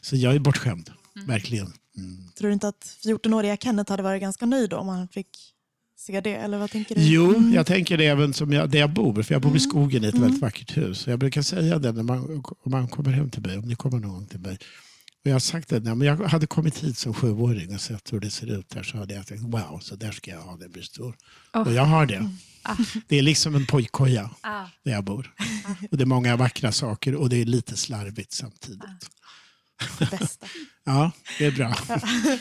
Så 0.00 0.16
jag 0.16 0.34
är 0.34 0.38
bortskämd, 0.38 0.90
verkligen. 1.26 1.72
Mm. 1.96 2.30
Tror 2.38 2.48
du 2.48 2.54
inte 2.54 2.68
att 2.68 2.96
14-åriga 3.04 3.56
Kenneth 3.56 3.90
hade 3.90 4.02
varit 4.02 4.20
ganska 4.20 4.46
nöjd 4.46 4.70
då 4.70 4.76
om 4.76 4.88
han 4.88 5.08
fick 5.08 5.53
se 5.96 6.20
det? 6.20 6.34
Eller 6.34 6.58
vad 6.58 6.70
tänker 6.70 6.94
du? 6.94 7.00
Jo, 7.02 7.36
Mm. 7.36 7.52
jag 7.54 7.66
tänker 7.66 7.98
det 7.98 8.06
även 8.06 8.34
som 8.34 8.52
jag, 8.52 8.70
där 8.70 8.78
jag 8.78 8.90
bor. 8.90 9.22
För 9.22 9.34
jag 9.34 9.42
bor 9.42 9.48
i 9.50 9.58
Mm. 9.58 9.60
skogen 9.60 10.04
i 10.04 10.06
ett 10.06 10.14
Mm. 10.14 10.22
väldigt 10.24 10.42
vackert 10.42 10.76
hus. 10.76 11.06
Jag 11.06 11.18
brukar 11.18 11.42
säga 11.42 11.78
det 11.78 11.92
när 11.92 12.02
man, 12.02 12.42
om 12.64 12.70
man 12.70 12.88
kommer 12.88 13.10
hem 13.10 13.30
till 13.30 13.42
mig, 13.42 13.58
om 13.58 13.64
ni 13.68 13.74
kommer 13.74 13.98
någon 13.98 14.10
gång 14.12 14.26
till 14.26 14.40
mig. 14.40 14.58
Och 15.24 15.28
jag 15.30 15.34
har 15.34 15.40
sagt 15.40 15.68
det, 15.68 15.80
när 15.80 16.06
jag 16.06 16.16
hade 16.16 16.46
kommit 16.46 16.78
hit 16.78 16.98
som 16.98 17.14
sjuåring 17.14 17.74
och 17.74 17.80
sett 17.80 18.12
hur 18.12 18.20
det 18.20 18.30
ser 18.30 18.58
ut 18.58 18.68
där 18.70 18.82
så 18.82 18.96
hade 18.98 19.14
jag 19.14 19.26
tänkt 19.26 19.42
wow, 19.42 19.78
så 19.82 19.96
där 19.96 20.12
ska 20.12 20.30
jag 20.30 20.40
ha 20.42 20.56
det 20.56 20.68
blir 20.68 20.82
stor. 20.82 21.16
Oh. 21.54 21.60
Och 21.60 21.72
jag 21.72 21.84
har 21.84 22.06
det. 22.06 22.30
Ah. 22.62 22.76
Det 23.08 23.18
är 23.18 23.22
liksom 23.22 23.54
en 23.54 23.66
pojkkoja 23.66 24.30
Ah. 24.40 24.64
där 24.84 24.92
jag 24.92 25.04
bor. 25.04 25.34
Och 25.90 25.96
det 25.96 26.04
är 26.04 26.06
många 26.06 26.36
vackra 26.36 26.72
saker 26.72 27.14
och 27.14 27.28
det 27.28 27.36
är 27.36 27.44
lite 27.44 27.76
slarvigt 27.76 28.32
samtidigt. 28.32 28.80
Det 29.98 30.10
bästa. 30.10 30.46
Ja, 30.84 31.10
det 31.38 31.46
är 31.46 31.50
bra. 31.52 31.74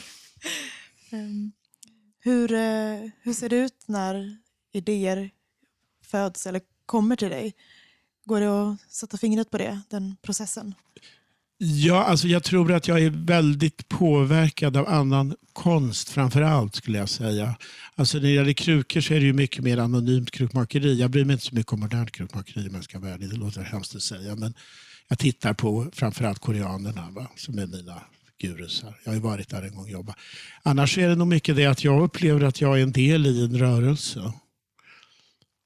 Ehm, 1.12 1.52
hur, 2.24 2.54
eh, 2.54 3.10
hur 3.22 3.34
ser 3.34 3.50
det 3.50 3.56
ut 3.56 3.84
när 3.86 4.38
idéer 4.72 5.30
föds 6.06 6.48
eller 6.48 6.62
kommer 6.86 7.16
till 7.16 7.30
dig? 7.30 7.54
Går 8.26 8.40
det 8.42 8.48
att 8.48 8.92
sätta 8.92 9.18
fingret 9.18 9.50
på 9.52 9.58
det, 9.58 9.82
den 9.90 10.16
processen? 10.22 10.74
Ja, 11.58 12.04
alltså 12.04 12.28
jag 12.28 12.44
tror 12.44 12.72
att 12.72 12.88
jag 12.88 13.02
är 13.02 13.10
väldigt 13.10 13.90
påverkad 13.90 14.78
av 14.78 14.88
annan 14.88 15.36
konst 15.54 16.10
framför 16.10 16.42
allt 16.42 16.76
skulle 16.76 16.98
jag 16.98 17.10
säga. 17.10 17.56
Alltså 17.96 18.18
när 18.18 18.24
det 18.24 18.30
gäller 18.30 18.54
krukor 18.54 19.02
så 19.02 19.14
är 19.14 19.20
det 19.20 19.26
ju 19.26 19.34
mycket 19.34 19.64
mer 19.64 19.78
anonymt 19.78 20.32
krukmakeri. 20.32 21.00
Jag 21.00 21.12
bryr 21.12 21.26
mig 21.26 21.34
inte 21.34 21.46
så 21.46 21.56
mycket 21.56 21.74
om 21.74 21.80
modernt 21.80 22.12
krukmakeri 22.12 22.70
om 22.70 22.76
jag 22.76 22.84
ska 22.84 23.00
vara 23.00 23.12
ärlig. 23.12 23.30
Det 23.30 23.36
låter 23.36 23.62
hemskt 23.62 23.96
att 23.96 24.02
säga. 24.02 24.36
Men 24.36 24.54
jag 25.08 25.20
tittar 25.20 25.54
på 25.54 25.88
framförallt 25.94 26.40
koreanerna 26.40 27.10
va? 27.12 27.28
som 27.36 27.60
är 27.60 27.68
mina 27.68 28.02
gurusar. 28.48 29.00
Jag 29.04 29.12
har 29.12 29.16
ju 29.16 29.22
varit 29.22 29.50
där 29.50 29.62
en 29.62 29.76
gång 29.76 29.84
och 29.84 29.90
jobbat. 29.90 30.16
Annars 30.64 30.98
är 30.98 31.10
det 31.10 31.16
nog 31.16 31.28
mycket 31.28 31.56
det 31.56 31.66
att 31.66 31.84
jag 31.84 32.04
upplever 32.04 32.44
att 32.44 32.62
jag 32.62 32.80
är 32.80 32.84
en 32.84 32.92
del 32.92 33.26
i 33.26 33.46
en 33.46 33.58
rörelse. 33.58 34.34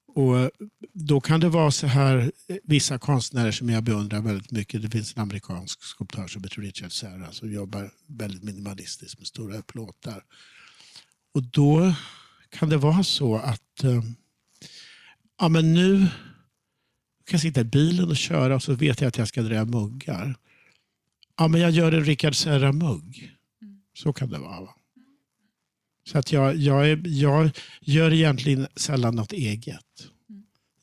Och 0.07 0.39
eh, 0.39 0.49
då 0.93 1.21
kan 1.21 1.39
det 1.39 1.49
vara 1.49 1.71
så 1.71 1.87
här, 1.87 2.31
eh, 2.47 2.57
vissa 2.63 2.99
konstnärer 2.99 3.51
som 3.51 3.69
jag 3.69 3.83
beundrar 3.83 4.21
väldigt 4.21 4.51
mycket. 4.51 4.81
Det 4.81 4.89
finns 4.89 5.15
en 5.15 5.21
amerikansk 5.21 5.83
skulptör 5.83 6.27
som 6.27 6.43
heter 6.43 6.61
Richard 6.61 6.91
Serra 6.91 7.31
som 7.31 7.51
jobbar 7.51 7.91
väldigt 8.07 8.43
minimalistiskt 8.43 9.19
med 9.19 9.27
stora 9.27 9.61
plåtar. 9.61 10.23
Och 11.33 11.43
då 11.43 11.93
kan 12.49 12.69
det 12.69 12.77
vara 12.77 13.03
så 13.03 13.35
att 13.35 13.83
eh, 13.83 14.03
ja, 15.39 15.49
men 15.49 15.73
nu 15.73 15.97
kan 17.25 17.31
jag 17.31 17.41
sitta 17.41 17.61
i 17.61 17.63
bilen 17.63 18.09
och 18.09 18.17
köra 18.17 18.55
och 18.55 18.63
så 18.63 18.73
vet 18.73 19.01
jag 19.01 19.07
att 19.07 19.17
jag 19.17 19.27
ska 19.27 19.41
dra 19.41 19.65
muggar. 19.65 20.35
Ja, 21.38 21.47
men 21.47 21.62
jag 21.62 21.71
gör 21.71 21.91
en 21.91 22.04
Richard 22.06 22.36
Serra-mugg. 22.36 23.32
Så 23.97 24.13
kan 24.13 24.30
det 24.30 24.39
vara. 24.39 24.62
Va? 24.62 24.73
Så 26.10 26.17
att 26.17 26.32
jag, 26.32 26.56
jag, 26.56 26.89
är, 26.89 27.02
jag 27.06 27.50
gör 27.82 28.13
egentligen 28.13 28.67
sällan 28.76 29.15
något 29.15 29.34
eget. 29.34 29.84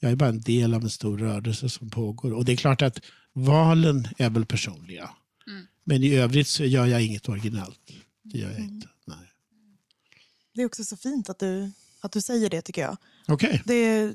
Jag 0.00 0.12
är 0.12 0.16
bara 0.16 0.28
en 0.28 0.40
del 0.40 0.74
av 0.74 0.82
en 0.82 0.90
stor 0.90 1.18
rörelse 1.18 1.68
som 1.68 1.90
pågår. 1.90 2.32
Och 2.32 2.44
det 2.44 2.52
är 2.52 2.56
klart 2.56 2.82
att 2.82 3.00
valen 3.32 4.08
är 4.18 4.30
väl 4.30 4.46
personliga. 4.46 5.10
Mm. 5.46 5.66
Men 5.84 6.02
i 6.02 6.14
övrigt 6.14 6.48
så 6.48 6.64
gör 6.64 6.86
jag 6.86 7.02
inget 7.02 7.28
originellt. 7.28 7.80
Det 8.22 8.38
gör 8.38 8.50
jag 8.50 8.58
Mm. 8.60 8.74
inte. 8.74 8.88
Nej. 9.06 9.32
Det 10.54 10.62
är 10.62 10.66
också 10.66 10.84
så 10.84 10.96
fint 10.96 11.30
att 11.30 11.38
du, 11.38 11.72
att 12.00 12.12
du 12.12 12.20
säger 12.20 12.50
det 12.50 12.62
tycker 12.62 12.82
jag. 12.82 12.96
Okej. 13.28 13.62
Det 13.64 14.14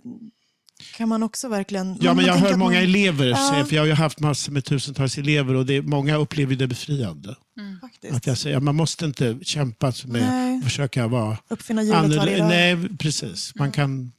kan 0.98 1.10
man 1.10 1.24
också 1.24 1.50
verkligen... 1.50 1.98
Ja, 2.02 2.14
men 2.14 2.26
jag 2.26 2.34
hör 2.36 2.56
många 2.56 2.74
man- 2.74 2.84
elever 2.84 3.26
Ja. 3.28 3.66
för 3.70 3.76
jag 3.76 3.82
har 3.82 3.88
ju 3.88 3.94
haft 3.94 4.20
massor 4.20 4.52
med 4.52 4.66
tusentals 4.66 5.18
elever 5.18 5.54
och 5.54 5.66
det, 5.66 5.82
många 5.82 6.16
upplever 6.16 6.56
det 6.56 6.68
befriande. 6.68 7.36
Mm. 7.60 8.16
Att 8.16 8.28
jag 8.28 8.38
säger, 8.38 8.60
man 8.60 8.76
måste 8.76 9.06
inte 9.06 9.40
kämpa 9.42 9.94
med 10.06 10.22
Nej, 10.22 10.58
att 10.58 10.64
försöka 10.64 11.08
vara 11.08 11.38
uppfinna 11.48 11.84
hjulet 11.84 12.16
varje 12.18 12.38
dag. 12.38 12.48
Nej, 12.48 12.78
precis. 13.00 13.56
Man 13.56 13.66
Mm. 13.66 13.72
kan, 13.74 14.12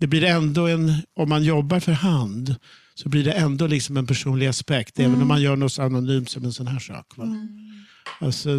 det 0.00 0.06
blir 0.06 0.24
ändå 0.24 0.66
en, 0.66 0.94
om 1.16 1.28
man 1.28 1.44
jobbar 1.44 1.80
för 1.80 1.92
hand 1.92 2.54
så 2.94 3.08
blir 3.08 3.24
det 3.24 3.32
ändå 3.32 3.66
liksom 3.66 3.96
en 3.96 4.06
personlig 4.06 4.46
aspekt. 4.46 4.98
Även 4.98 5.10
Mm. 5.10 5.22
om 5.22 5.28
man 5.28 5.42
gör 5.42 5.56
något 5.56 5.72
så 5.72 5.82
anonymt 5.82 6.30
som 6.30 6.44
en 6.44 6.52
sån 6.52 6.66
här 6.66 6.78
sak. 6.78 7.06
Mm. 7.18 7.48
Alltså, 8.20 8.50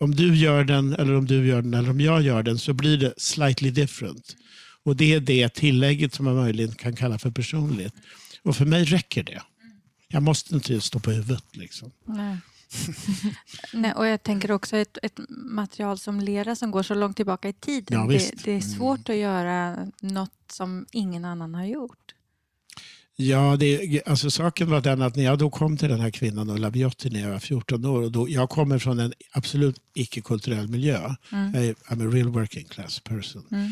om 0.00 0.14
du 0.14 0.34
gör 0.36 0.64
den 0.64 0.92
eller 0.94 1.14
om 1.14 1.26
du 1.26 1.46
gör 1.46 1.62
den 1.62 1.74
eller 1.74 1.90
om 1.90 2.00
jag 2.00 2.22
gör 2.22 2.42
den 2.42 2.58
så 2.58 2.72
blir 2.72 2.96
det 2.98 3.14
slightly 3.16 3.70
different. 3.70 4.36
Och 4.84 4.96
det 4.96 5.14
är 5.14 5.20
det 5.20 5.48
tillägget 5.54 6.14
som 6.14 6.24
man 6.24 6.34
möjligen 6.34 6.72
kan 6.74 6.96
kalla 6.96 7.18
för 7.18 7.30
personligt. 7.30 7.94
Och 8.42 8.56
för 8.56 8.64
mig 8.64 8.84
räcker 8.84 9.22
det. 9.22 9.42
Jag 10.08 10.22
måste 10.22 10.54
inte 10.54 10.80
stå 10.80 10.98
på 11.00 11.10
huvudet. 11.10 11.44
Liksom. 11.52 11.90
Nej. 12.04 12.36
Nej, 13.72 13.92
och 13.92 14.06
jag 14.06 14.22
tänker 14.22 14.50
också 14.52 14.76
ett, 14.76 14.98
ett 15.02 15.20
material 15.28 15.98
som 15.98 16.20
lera 16.20 16.56
som 16.56 16.70
går 16.70 16.82
så 16.82 16.94
långt 16.94 17.16
tillbaka 17.16 17.48
i 17.48 17.52
tiden. 17.52 18.00
Ja, 18.00 18.06
det, 18.06 18.14
visst. 18.14 18.44
det 18.44 18.50
är 18.50 18.54
Mm. 18.54 18.62
svårt 18.62 19.08
att 19.08 19.16
göra 19.16 19.86
något 20.00 20.30
som 20.52 20.86
ingen 20.92 21.24
annan 21.24 21.54
har 21.54 21.64
gjort. 21.64 21.98
Ja, 23.16 23.56
det, 23.56 24.02
alltså 24.06 24.30
saken 24.30 24.70
var 24.70 24.80
den 24.80 25.02
att 25.02 25.16
när 25.16 25.24
jag 25.24 25.38
då 25.38 25.50
kom 25.50 25.76
till 25.76 25.88
den 25.88 26.00
här 26.00 26.10
kvinnan 26.10 26.50
Ulla 26.50 26.70
Biotti 26.70 27.10
när 27.10 27.20
jag 27.20 27.30
var 27.30 27.38
14 27.38 27.84
år, 27.84 28.02
och 28.02 28.12
då, 28.12 28.28
jag 28.28 28.50
kommer 28.50 28.78
från 28.78 28.98
en 28.98 29.12
absolut 29.32 29.76
icke-kulturell 29.94 30.68
miljö. 30.68 31.14
Mm. 31.32 31.54
Jag 31.54 31.64
är 31.64 31.74
I'm 31.74 32.08
a 32.08 32.10
real 32.14 32.28
working 32.28 32.64
class 32.64 33.00
person. 33.00 33.46
Mm. 33.50 33.70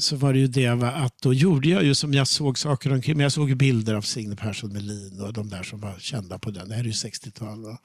Så 0.00 0.16
var 0.16 0.32
det 0.32 0.38
ju 0.38 0.46
det 0.46 0.74
va, 0.74 0.90
att 0.92 1.22
då 1.22 1.34
gjorde 1.34 1.68
jag 1.68 1.84
ju 1.84 1.94
som 1.94 2.14
jag 2.14 2.28
såg 2.28 2.58
saker 2.58 2.92
omkring 2.92 3.16
mig. 3.16 3.24
Jag 3.24 3.32
såg 3.32 3.56
bilder 3.56 3.94
av 3.94 4.02
Signe 4.02 4.36
Persson 4.36 4.72
Melin 4.72 5.20
och 5.20 5.32
de 5.32 5.50
där 5.50 5.62
som 5.62 5.80
var 5.80 5.98
kända 5.98 6.38
på 6.38 6.50
den. 6.50 6.68
Det 6.68 6.74
här 6.74 6.82
är 6.82 6.86
ju 6.86 6.92
60-tal. 6.92 7.76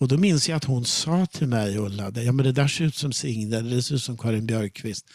Och 0.00 0.08
då 0.08 0.18
minns 0.18 0.48
jag 0.48 0.56
att 0.56 0.64
hon 0.64 0.84
sa 0.84 1.26
till 1.26 1.48
mig, 1.48 1.78
Ulla, 1.78 2.10
ja, 2.10 2.32
men 2.32 2.46
det 2.46 2.52
där 2.52 2.68
ser 2.68 2.84
ut 2.84 2.94
som 2.94 3.12
Signe, 3.12 3.56
eller 3.56 3.76
det 3.76 3.82
ser 3.82 3.94
ut 3.94 4.02
som 4.02 4.18
Karin 4.18 4.46
Björkqvist. 4.46 5.06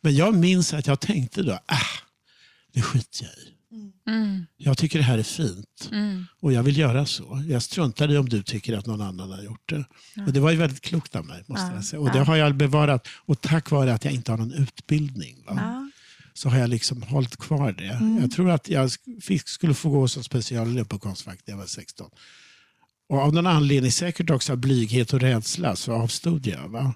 Men 0.00 0.14
jag 0.14 0.34
minns 0.34 0.74
att 0.74 0.86
jag 0.86 1.00
tänkte 1.00 1.42
då, 1.42 1.52
ah, 1.52 1.78
det 2.72 2.82
skiter 2.82 3.24
jag 3.24 3.32
i. 3.32 3.59
Mm. 4.08 4.46
Jag 4.56 4.78
tycker 4.78 4.98
det 4.98 5.04
här 5.04 5.18
är 5.18 5.22
fint 5.22 5.88
Mm. 5.92 6.26
och 6.40 6.52
jag 6.52 6.62
vill 6.62 6.78
göra 6.78 7.06
så. 7.06 7.42
Jag 7.48 7.62
struntar 7.62 8.10
i 8.12 8.18
om 8.18 8.28
du 8.28 8.42
tycker 8.42 8.76
att 8.78 8.86
någon 8.86 9.00
annan 9.00 9.30
har 9.30 9.42
gjort 9.42 9.68
det. 9.68 9.84
Och 10.26 10.32
det 10.32 10.40
var 10.40 10.50
ju 10.50 10.56
väldigt 10.56 10.80
klokt 10.80 11.16
av 11.16 11.24
mig. 11.24 11.44
måste 11.46 11.66
Ja, 11.66 11.74
jag 11.74 11.84
säga. 11.84 12.00
Och 12.00 12.08
ja. 12.08 12.12
det 12.12 12.18
har 12.24 12.36
jag 12.36 12.54
bevarat. 12.54 13.08
Och 13.26 13.40
tack 13.40 13.70
vare 13.70 13.94
att 13.94 14.04
jag 14.04 14.14
inte 14.14 14.32
har 14.32 14.38
någon 14.38 14.52
utbildning? 14.52 15.36
Ja. 15.46 15.90
så 16.34 16.48
har 16.48 16.58
jag 16.58 16.70
liksom 16.70 17.02
hållit 17.02 17.36
kvar 17.36 17.72
det. 17.72 18.20
Jag 18.20 18.30
tror 18.30 18.50
att 18.50 18.68
jag 18.68 18.90
skulle 19.44 19.74
få 19.74 19.90
gå 19.90 20.08
som 20.08 20.24
specialelev 20.24 20.84
på 20.84 20.98
Konstfack 20.98 21.38
när 21.46 21.52
jag 21.52 21.58
var 21.58 21.66
16. 21.66 22.10
Och 23.10 23.18
av 23.18 23.34
någon 23.34 23.46
anledning, 23.46 23.92
säkert 23.92 24.30
också 24.30 24.52
av 24.52 24.58
blyghet 24.58 25.12
och 25.12 25.20
rädsla, 25.20 25.76
så 25.76 25.92
avstod 25.92 26.46
jag. 26.46 26.68
Va? 26.68 26.94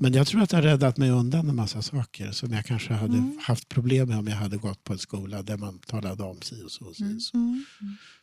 Men 0.00 0.12
jag 0.12 0.26
tror 0.26 0.42
att 0.42 0.50
det 0.50 0.56
har 0.56 0.62
räddat 0.62 0.96
mig 0.96 1.10
undan 1.10 1.48
en 1.48 1.56
massa 1.56 1.82
saker 1.82 2.32
som 2.32 2.52
jag 2.52 2.66
kanske 2.66 2.94
hade 2.94 3.22
haft 3.42 3.68
problem 3.68 4.08
med 4.08 4.18
om 4.18 4.26
jag 4.26 4.36
hade 4.36 4.56
gått 4.56 4.84
på 4.84 4.92
en 4.92 4.98
skola 4.98 5.42
där 5.42 5.56
man 5.56 5.78
talade 5.78 6.22
om 6.22 6.40
si 6.42 6.62
och 6.66 6.70
så. 6.70 6.84
Och 6.84 6.96
si 6.96 7.16
och 7.16 7.22
så. 7.22 7.36
Mm. 7.36 7.64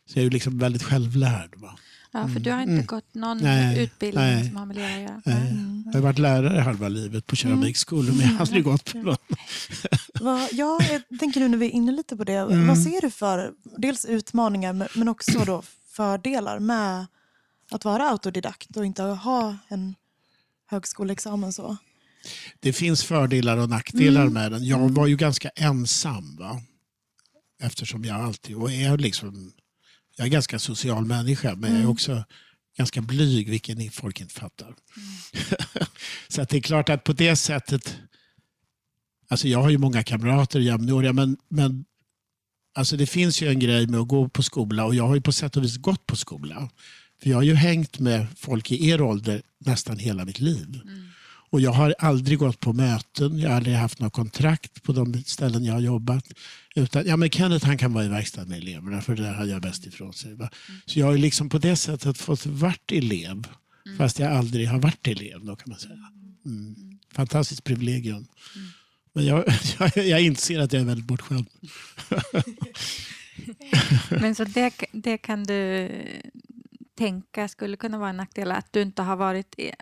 så 0.06 0.18
jag 0.18 0.20
är 0.20 0.24
ju 0.24 0.30
liksom 0.30 0.58
väldigt 0.58 0.82
självlärd. 0.82 1.54
Va? 1.56 1.78
ja, 2.12 2.28
för 2.28 2.40
du 2.40 2.50
har 2.50 2.62
inte 2.62 2.86
gått 2.86 3.14
någon 3.14 3.38
Mm. 3.40 3.44
Nej, 3.44 3.84
utbildning 3.84 4.24
nej. 4.24 4.48
som 4.48 4.56
har 4.56 4.66
med 4.66 4.76
lera 4.76 4.94
att 4.94 5.00
göra? 5.00 5.22
Nej. 5.24 5.50
Mm. 5.50 5.82
Jag 5.86 5.92
har 5.92 6.00
varit 6.00 6.18
lärare 6.18 6.60
halva 6.60 6.88
livet 6.88 7.26
på 7.26 7.36
keramikskolor 7.36 8.12
men 8.12 8.20
jag 8.20 8.28
har 8.28 8.40
aldrig 8.40 8.64
gått 8.64 8.92
på 8.92 9.16
ja, 10.20 10.48
jag 10.52 11.02
tänker 11.20 11.40
nu 11.40 11.48
när 11.48 11.58
vi 11.58 11.66
är 11.66 11.70
inne 11.70 11.92
lite 11.92 12.16
på 12.16 12.24
det. 12.24 12.32
Mm. 12.32 12.66
Vad 12.66 12.78
ser 12.78 13.00
du 13.00 13.10
för 13.10 13.52
dels 13.78 14.04
utmaningar 14.04 14.88
men 14.98 15.08
också 15.08 15.38
då 15.44 15.62
fördelar 15.96 16.58
med 16.58 17.06
att 17.74 17.84
vara 17.84 18.10
autodidakt 18.10 18.76
och 18.76 18.86
inte 18.86 19.02
ha 19.02 19.56
en 19.68 19.94
högskoleexamen 20.66 21.52
så? 21.52 21.76
Det 22.60 22.72
finns 22.72 23.04
fördelar 23.04 23.56
och 23.56 23.68
nackdelar 23.68 24.28
med 24.28 24.52
den. 24.52 24.64
Jag 24.64 24.90
var 24.90 25.06
ju 25.06 25.16
ganska 25.16 25.48
ensam. 25.48 26.36
Va? 26.36 26.62
Eftersom 27.62 28.04
jag 28.04 28.20
alltid 28.20 28.56
och 28.56 28.72
är 28.72 28.98
liksom, 28.98 29.52
jag 30.16 30.26
är 30.26 30.30
ganska 30.30 30.58
social 30.58 31.04
människa 31.04 31.54
men 31.54 31.72
jag 31.72 31.82
är 31.82 31.88
också 31.88 32.24
ganska 32.78 33.00
blyg 33.00 33.50
vilket 33.50 33.94
folk 33.94 34.20
inte 34.20 34.34
fattar. 34.34 34.74
så 36.28 36.42
att 36.42 36.48
det 36.48 36.56
är 36.56 36.60
klart 36.60 36.88
att 36.88 37.04
på 37.04 37.12
det 37.12 37.36
sättet, 37.36 37.96
alltså 39.28 39.48
jag 39.48 39.62
har 39.62 39.70
ju 39.70 39.78
många 39.78 40.02
kamrater 40.02 40.60
jämnåriga 40.60 41.12
men, 41.12 41.36
men 41.48 41.84
alltså 42.74 42.96
det 42.96 43.06
finns 43.06 43.42
ju 43.42 43.48
en 43.48 43.58
grej 43.58 43.86
med 43.86 44.00
att 44.00 44.08
gå 44.08 44.28
på 44.28 44.42
skola 44.42 44.84
och 44.84 44.94
jag 44.94 45.06
har 45.06 45.14
ju 45.14 45.20
på 45.20 45.32
sätt 45.32 45.56
och 45.56 45.64
vis 45.64 45.76
gått 45.76 46.06
på 46.06 46.16
skola. 46.16 46.70
För 47.24 47.30
jag 47.30 47.36
har 47.36 47.42
ju 47.42 47.54
hängt 47.54 47.98
med 47.98 48.26
folk 48.36 48.72
i 48.72 48.88
er 48.88 49.00
ålder 49.00 49.42
nästan 49.58 49.98
hela 49.98 50.24
mitt 50.24 50.40
liv. 50.40 50.80
Och 51.50 51.60
jag 51.60 51.72
har 51.72 51.94
aldrig 51.98 52.38
gått 52.38 52.60
på 52.60 52.72
möten, 52.72 53.38
jag 53.38 53.48
har 53.48 53.56
aldrig 53.56 53.76
haft 53.76 54.00
något 54.00 54.12
kontrakt 54.12 54.82
på 54.82 54.92
de 54.92 55.24
ställen 55.24 55.64
jag 55.64 55.74
har 55.74 55.80
jobbat. 55.80 56.24
Utan, 56.74 57.06
ja 57.06 57.16
men 57.16 57.30
Kenneth 57.30 57.66
han 57.66 57.78
kan 57.78 57.92
vara 57.92 58.04
i 58.04 58.08
verkstad 58.08 58.44
med 58.44 58.58
eleverna 58.58 59.00
för 59.00 59.16
det 59.16 59.22
där 59.22 59.32
han 59.32 59.48
gör 59.48 59.60
bäst 59.60 59.86
ifrån 59.86 60.12
sig. 60.12 60.34
Va? 60.34 60.50
Så 60.86 60.98
jag 60.98 61.06
har 61.06 61.16
liksom 61.16 61.48
på 61.48 61.58
det 61.58 61.76
sättet 61.76 62.18
fått 62.18 62.46
vart 62.46 62.92
elev 62.92 63.46
fast 63.98 64.18
jag 64.18 64.32
aldrig 64.32 64.68
har 64.68 64.78
varit 64.78 65.08
elev 65.08 65.44
då 65.44 65.56
kan 65.56 65.70
man 65.70 65.78
säga. 65.78 66.10
Mm. 66.46 66.74
Fantastiskt 67.12 67.64
privilegium. 67.64 68.26
Men 69.12 69.26
jag, 69.26 69.44
jag, 69.78 70.06
jag 70.06 70.20
inser 70.20 70.60
att 70.60 70.72
jag 70.72 70.82
är 70.82 70.86
väldigt 70.86 71.06
bortskämd. 71.06 71.46
Men 74.20 74.34
så 74.34 74.44
det, 74.44 74.72
det 74.92 75.18
kan 75.18 75.44
du 75.44 75.90
tänka 76.98 77.48
skulle 77.48 77.76
kunna 77.76 77.98
vara 77.98 78.10
en 78.10 78.16
nackdel 78.16 78.52
att 78.52 78.66
du 78.72 78.82
inte 78.82 79.02
har 79.02 79.16
varit 79.16 79.54
e- 79.58 79.74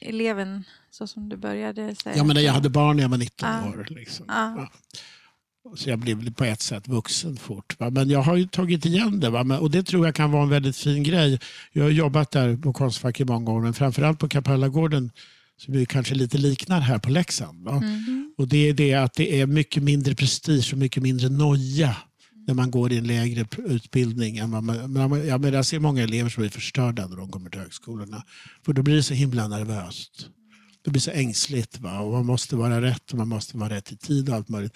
eleven 0.00 0.64
så 0.90 1.06
som 1.06 1.28
du 1.28 1.36
började 1.36 1.94
säga? 1.94 2.16
Ja, 2.16 2.24
men 2.24 2.42
jag 2.42 2.52
hade 2.52 2.68
barn 2.68 2.96
när 2.96 3.02
jag 3.02 3.08
var 3.10 3.18
19 3.18 3.48
Ja. 3.48 3.68
år. 3.68 3.86
Liksom. 3.90 4.26
Ja. 4.28 4.54
Ja. 4.56 4.70
Så 5.76 5.90
jag 5.90 5.98
blev 5.98 6.34
på 6.34 6.44
ett 6.44 6.60
sätt 6.62 6.88
vuxen 6.88 7.36
fort. 7.36 7.76
Va? 7.80 7.90
Men 7.90 8.10
jag 8.10 8.22
har 8.22 8.36
ju 8.36 8.46
tagit 8.46 8.86
igen 8.86 9.20
det. 9.20 9.30
Va? 9.30 9.58
Och 9.58 9.70
det 9.70 9.82
tror 9.82 10.06
jag 10.06 10.14
kan 10.14 10.30
vara 10.30 10.42
en 10.42 10.48
väldigt 10.48 10.76
fin 10.76 11.02
grej. 11.02 11.40
Jag 11.72 11.82
har 11.82 11.90
jobbat 11.90 12.30
där 12.30 12.56
på 12.56 12.72
Konstfack 12.72 13.20
i 13.20 13.24
många 13.24 13.50
år, 13.50 13.60
men 13.60 13.74
framförallt 13.74 14.18
på 14.18 14.28
Kapellagården 14.28 15.10
som 15.56 15.74
vi 15.74 15.86
kanske 15.86 16.14
lite 16.14 16.38
liknar 16.38 16.80
här 16.80 16.98
på 16.98 17.10
Leksand. 17.10 17.68
Mm. 17.68 18.34
Och 18.38 18.48
det 18.48 18.68
är 18.68 18.72
det 18.74 18.94
att 18.94 19.14
det 19.14 19.40
är 19.40 19.46
mycket 19.46 19.82
mindre 19.82 20.14
prestige 20.14 20.72
och 20.72 20.78
mycket 20.78 21.02
mindre 21.02 21.28
noja 21.28 21.96
när 22.50 22.54
man 22.54 22.70
går 22.70 22.92
i 22.92 22.98
en 22.98 23.06
lägre 23.06 23.46
utbildning. 23.66 24.38
än 24.38 24.50
man- 24.50 24.66
men 24.66 25.26
Jag, 25.26 25.40
men 25.40 25.52
jag 25.52 25.66
ser 25.66 25.78
många 25.78 26.02
elever 26.02 26.30
som 26.30 26.44
är 26.44 26.48
förstörda 26.48 27.06
när 27.06 27.16
de 27.16 27.30
kommer 27.30 27.50
till 27.50 27.60
högskolorna. 27.60 28.24
För 28.64 28.72
då 28.72 28.82
blir 28.82 28.94
det 28.96 29.02
så 29.02 29.14
himla 29.14 29.48
nervöst. 29.48 30.28
Det 30.84 30.90
blir 30.90 31.00
så 31.00 31.10
ängsligt 31.10 31.78
va? 31.78 31.98
och 32.00 32.12
man 32.12 32.26
måste 32.26 32.56
vara 32.56 32.82
rätt 32.82 33.12
och 33.12 33.18
man 33.18 33.28
måste 33.28 33.56
vara 33.56 33.74
rätt 33.74 33.92
i 33.92 33.96
tid 33.96 34.28
och 34.28 34.34
allt 34.34 34.48
möjligt. 34.48 34.72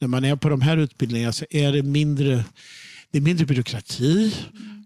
När 0.00 0.08
man 0.08 0.24
är 0.24 0.36
på 0.36 0.48
de 0.48 0.60
här 0.60 0.76
utbildningarna 0.76 1.32
så 1.32 1.44
är 1.50 1.72
det 1.72 1.82
mindre, 1.82 2.44
det 3.10 3.18
är 3.18 3.22
mindre 3.22 3.46
byråkrati 3.46 4.34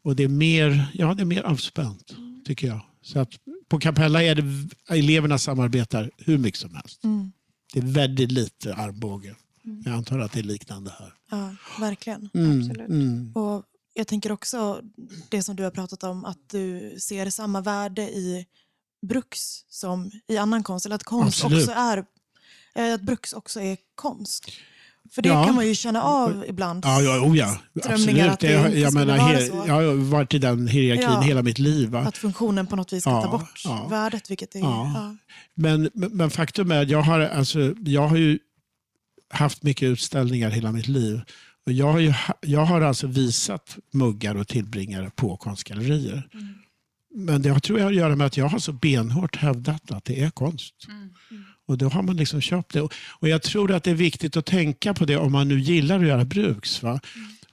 och 0.02 0.16
det 0.16 0.24
är 0.24 0.28
mer, 0.28 0.86
ja, 0.94 1.14
det 1.14 1.22
är 1.22 1.24
mer 1.24 1.42
avspänt 1.42 2.14
tycker 2.44 2.66
jag. 2.66 2.80
Så 3.02 3.18
att 3.18 3.30
på 3.68 3.78
Capella 3.80 4.22
är 4.22 4.34
det 4.34 4.68
eleverna 4.88 5.38
samarbetar 5.38 6.10
hur 6.18 6.38
mycket 6.38 6.60
som 6.60 6.74
helst. 6.74 7.04
Mm. 7.04 7.32
Det 7.72 7.78
är 7.78 7.84
väldigt 7.84 8.32
lite 8.32 8.74
armbåge. 8.74 9.34
Jag 9.84 9.94
antar 9.94 10.18
att 10.18 10.32
det 10.32 10.38
är 10.38 10.42
liknande 10.44 10.92
här. 10.98 11.14
Ja, 11.30 11.50
verkligen. 11.80 12.30
Mm, 12.34 12.58
Absolut. 12.60 12.88
Mm. 12.88 13.32
Och 13.34 13.64
jag 13.94 14.06
tänker 14.06 14.32
också 14.32 14.80
det 15.30 15.42
som 15.42 15.56
du 15.56 15.62
har 15.62 15.70
pratat 15.70 16.02
om, 16.04 16.24
att 16.24 16.38
du 16.50 16.94
ser 17.00 17.30
samma 17.30 17.60
värde 17.60 18.02
i 18.02 18.46
bruks 19.06 19.40
som 19.68 20.10
i 20.28 20.36
annan 20.36 20.62
konst. 20.62 20.86
Eller 20.86 20.96
att 20.96 21.04
konst 21.04 21.44
Absolut. 21.44 21.68
också 21.68 21.78
är 21.78 22.04
eh, 22.74 22.94
att 22.94 23.02
bruks 23.02 23.32
också 23.32 23.60
är 23.60 23.76
konst. 23.94 24.44
För 25.14 25.22
det 25.22 25.28
Ja. 25.28 25.44
kan 25.44 25.54
man 25.54 25.66
ju 25.66 25.74
känna 25.74 26.02
av 26.02 26.44
ibland. 26.48 26.84
Ja, 26.84 27.02
ja, 27.02 27.20
oh 27.26 27.36
ja. 27.38 27.58
Absolut. 27.84 28.22
att 28.30 28.40
det 28.40 28.52
jag, 28.52 28.92
skulle 28.92 29.06
menar, 29.06 29.18
vara 29.18 29.32
he- 29.38 29.48
så. 29.48 29.64
jag 29.66 29.74
har 29.74 30.10
varit 30.10 30.34
i 30.34 30.38
den 30.38 30.66
hierarkin 30.68 31.08
Ja. 31.12 31.20
hela 31.20 31.42
mitt 31.42 31.58
liv. 31.58 31.88
Va? 31.88 31.98
Att 32.00 32.16
funktionen 32.16 32.66
på 32.66 32.76
något 32.76 32.92
vis 32.92 33.02
ska 33.02 33.10
Ja, 33.10 33.22
ta 33.22 33.28
bort 33.30 33.90
värdet. 33.90 34.30
Vilket 34.30 34.54
är, 34.54 35.16
men 35.54 35.90
men 35.94 36.30
faktum 36.30 36.70
är 36.70 36.82
att 36.82 36.88
jag 36.88 37.02
har, 37.02 37.20
alltså, 37.20 37.74
jag 37.78 38.08
har 38.08 38.16
ju 38.16 38.38
haft 39.30 39.62
mycket 39.62 39.86
utställningar 39.86 40.50
hela 40.50 40.72
mitt 40.72 40.88
liv. 40.88 41.20
Och 41.66 41.72
jag, 41.72 41.92
har 41.92 41.98
ju, 41.98 42.14
jag 42.40 42.64
har 42.64 42.80
alltså 42.80 43.06
visat 43.06 43.78
muggar 43.92 44.34
och 44.34 44.48
tillbringare 44.48 45.10
på 45.16 45.36
konstgallerier. 45.36 46.22
Men 47.14 47.42
det 47.42 47.60
tror 47.60 47.78
jag 47.78 47.86
har 47.86 47.92
att 47.92 47.96
göra 47.98 48.16
med 48.16 48.26
att 48.26 48.36
jag 48.36 48.48
har 48.48 48.58
så 48.58 48.72
benhårt 48.72 49.36
hävdat 49.36 49.90
att 49.90 50.04
det 50.04 50.20
är 50.22 50.30
konst. 50.30 50.74
Och 51.66 51.78
då 51.78 51.88
har 51.88 52.02
man 52.02 52.16
liksom 52.16 52.40
köpt 52.40 52.72
det. 52.72 52.80
Och- 52.80 52.94
Och 53.20 53.28
jag 53.28 53.42
tror 53.42 53.72
att 53.72 53.84
det 53.84 53.90
är 53.90 53.94
viktigt 53.94 54.36
att 54.36 54.46
tänka 54.46 54.94
på 54.94 55.04
det 55.04 55.16
om 55.16 55.32
man 55.32 55.48
nu 55.48 55.60
gillar 55.60 56.00
att 56.00 56.06
göra 56.06 56.24
bruks. 56.24 56.82
Va? 56.82 57.00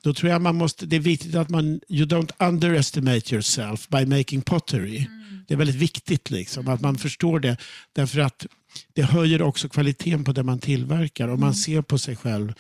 Då 0.03 0.13
tror 0.13 0.31
jag 0.31 0.41
man 0.41 0.55
måste, 0.55 0.85
det 0.85 0.95
är 0.95 0.99
viktigt 0.99 1.35
att 1.35 1.49
man, 1.49 1.65
you 1.89 2.05
don't 2.05 2.31
underestimate 2.47 3.33
yourself 3.35 3.87
by 3.89 4.05
making 4.05 4.41
pottery. 4.41 5.05
Det 5.47 5.53
är 5.53 5.57
väldigt 5.57 5.75
viktigt 5.75 6.29
liksom, 6.29 6.67
att 6.67 6.81
man 6.81 6.97
förstår 6.97 7.39
det. 7.39 7.57
Därför 7.93 8.19
att 8.19 8.45
det 8.93 9.01
höjer 9.03 9.41
också 9.41 9.69
kvaliteten 9.69 10.23
på 10.23 10.31
det 10.31 10.43
man 10.43 10.59
tillverkar. 10.59 11.27
Och 11.27 11.39
man 11.39 11.55
ser 11.55 11.81
på 11.81 11.97
sig 11.97 12.15
själv 12.15 12.53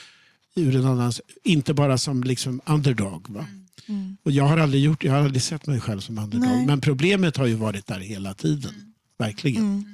ur 0.55 0.75
en 0.75 0.85
annans, 0.85 1.21
inte 1.43 1.73
bara 1.73 1.97
som 1.97 2.23
liksom 2.23 2.61
underdog. 2.65 3.29
Va? 3.29 3.45
Mm. 3.87 4.17
Och 4.23 4.31
jag 4.31 4.43
har 4.47 4.57
aldrig 4.57 4.83
gjort, 4.83 5.03
jag 5.03 5.11
har 5.13 5.19
aldrig 5.19 5.41
sett 5.41 5.67
mig 5.67 5.79
själv 5.81 5.99
som 5.99 6.17
underdog. 6.17 6.47
Nej. 6.47 6.65
Men 6.65 6.81
problemet 6.81 7.37
har 7.37 7.45
ju 7.45 7.53
varit 7.55 7.87
där 7.87 7.99
hela 7.99 8.33
tiden. 8.33 8.93
Verkligen. 9.19 9.63
Mm. 9.63 9.85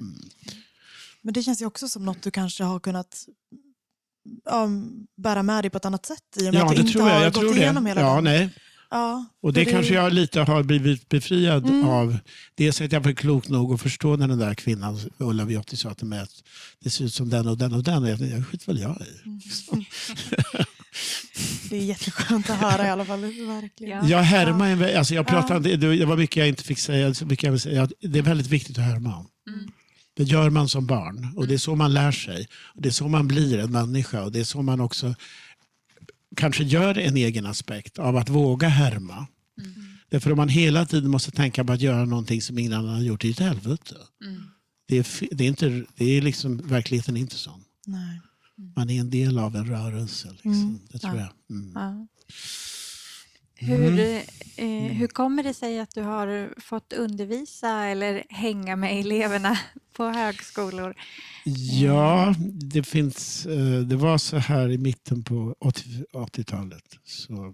Men 1.21 1.33
det 1.33 1.43
känns 1.43 1.61
ju 1.61 1.65
också 1.65 1.87
som 1.87 2.05
något 2.05 2.21
du 2.23 2.31
kanske 2.31 2.63
har 2.63 2.79
kunnat 2.79 3.25
ja, 4.45 4.69
bära 5.17 5.43
med 5.43 5.63
dig 5.63 5.69
på 5.69 5.77
ett 5.77 5.85
annat 5.85 6.05
sätt 6.05 6.23
i 6.37 6.49
och 6.49 6.53
med 6.53 6.61
Ja, 6.61 6.69
att 6.69 6.75
du 6.75 6.81
inte 6.81 6.93
tror 6.93 7.07
jag. 7.07 7.15
har 7.15 7.23
Jag 7.23 7.33
gått 7.33 7.41
tror 7.43 7.57
igenom 7.57 7.83
det. 7.83 7.89
hela 7.89 8.01
Ja, 8.01 8.15
den. 8.15 8.23
nej. 8.23 8.49
Ja, 8.93 9.25
Och 9.41 9.53
det 9.53 9.65
för 9.65 9.71
kanske 9.71 9.93
jag 9.93 10.13
lite 10.13 10.39
har 10.41 10.63
blivit 10.63 11.09
befriad 11.09 11.65
Mm. 11.69 11.87
av. 11.87 12.17
Dels 12.55 12.81
att 12.81 12.91
jag 12.91 12.99
var 13.01 13.11
klok 13.11 13.49
nog 13.49 13.73
att 13.73 13.81
förstå 13.81 14.15
när 14.15 14.27
den 14.27 14.39
där 14.39 14.53
kvinnan, 14.53 14.99
Ulla 15.17 15.45
Viotti, 15.45 15.77
sa 15.77 15.93
till 15.93 16.07
mig 16.07 16.19
att 16.19 16.43
det 16.79 16.89
ser 16.89 17.05
ut 17.05 17.13
som 17.13 17.29
den 17.29 17.47
och 17.47 17.57
den 17.57 17.73
och 17.73 17.83
den. 17.83 18.03
Och 18.03 18.09
jag 18.09 18.19
tänkte, 18.19 18.43
skit 18.43 18.67
väl 18.67 18.79
jag 18.79 18.97
i. 19.01 19.29
Mm. 19.29 19.39
Det 21.69 21.77
är 21.77 21.81
jätteskönt 21.83 22.49
att 22.49 22.57
höra 22.57 22.87
i 22.87 22.89
alla 22.89 23.05
fall. 23.05 23.21
Verkligen. 23.21 24.03
Ja. 24.03 24.09
Jag 24.17 24.23
härmar 24.23 24.67
en, 24.69 24.97
alltså 24.97 25.13
jag 25.15 25.25
Ja. 25.25 25.29
pratar, 25.29 25.59
det, 25.59 25.75
det 25.77 26.05
var 26.05 26.17
mycket 26.17 26.35
jag 26.37 26.47
inte 26.47 26.63
fick 26.63 26.79
säga. 26.79 27.13
Så 27.13 27.25
mycket 27.25 27.43
jag 27.43 27.51
vill 27.51 27.61
säga. 27.61 27.89
Det 28.01 28.19
är 28.19 28.23
väldigt 28.23 28.47
viktigt 28.47 28.77
att 28.77 28.83
härma. 28.83 29.09
Mm. 29.09 29.71
Det 30.15 30.23
gör 30.23 30.49
man 30.49 30.69
som 30.69 30.85
barn 30.85 31.33
och 31.35 31.47
det 31.47 31.53
är 31.53 31.57
så 31.57 31.75
man 31.75 31.93
lär 31.93 32.11
sig. 32.11 32.47
Och 32.75 32.81
det 32.81 32.89
är 32.89 32.93
så 32.93 33.07
man 33.07 33.27
blir 33.27 33.59
en 33.59 33.71
människa 33.71 34.21
och 34.23 34.31
det 34.31 34.39
är 34.39 34.43
så 34.43 34.61
man 34.61 34.79
också 34.81 35.15
kanske 36.35 36.63
gör 36.63 36.97
en 36.97 37.17
egen 37.17 37.45
aspekt 37.45 37.99
av 37.99 38.17
att 38.17 38.29
våga 38.29 38.67
härma. 38.67 39.27
Mm. 39.59 39.73
Därför 40.09 40.31
om 40.31 40.37
man 40.37 40.49
hela 40.49 40.85
tiden 40.85 41.11
måste 41.11 41.31
tänka 41.31 41.63
på 41.65 41.73
att 41.73 41.81
göra 41.81 42.05
någonting 42.05 42.41
som 42.41 42.57
ingen 42.59 42.73
annan 42.73 42.95
har 42.95 43.01
gjort, 43.01 43.21
det 43.21 43.27
är 43.27 43.31
ett 43.31 43.39
helvete. 43.39 43.95
Mm. 44.25 44.43
Det 44.87 44.97
är, 44.97 45.35
det 45.35 45.43
är, 45.43 45.47
inte, 45.47 45.85
det 45.95 46.05
är 46.05 46.21
liksom, 46.21 46.57
verkligheten 46.57 47.17
är 47.17 47.21
inte 47.21 47.35
sån. 47.35 47.63
Nej. 47.85 48.21
Man 48.75 48.89
är 48.89 48.99
en 48.99 49.09
del 49.09 49.37
av 49.39 49.55
en 49.55 49.65
rörelse. 49.67 50.31
Liksom. 50.31 50.51
Mm. 50.53 50.79
Det 50.91 50.99
tror 50.99 51.15
Ja. 51.15 51.19
jag. 51.49 51.57
Mm. 51.57 51.71
Ja. 51.75 52.07
Hur, 53.65 53.99
eh, 54.55 54.91
hur 54.91 55.07
kommer 55.07 55.43
det 55.43 55.53
sig 55.53 55.79
att 55.79 55.95
du 55.95 56.01
har 56.01 56.53
fått 56.61 56.93
undervisa 56.93 57.69
eller 57.85 58.23
hänga 58.29 58.75
med 58.75 58.99
eleverna 58.99 59.59
på 59.93 60.05
högskolor? 60.09 60.93
Ja, 61.81 62.35
det 62.53 62.83
finns. 62.83 63.45
eh, 63.45 63.79
Det 63.79 63.95
var 63.95 64.17
så 64.17 64.37
här 64.37 64.69
i 64.71 64.77
mitten 64.77 65.23
på 65.23 65.55
80 65.59 66.05
80-talet. 66.13 66.99
Så, 67.03 67.53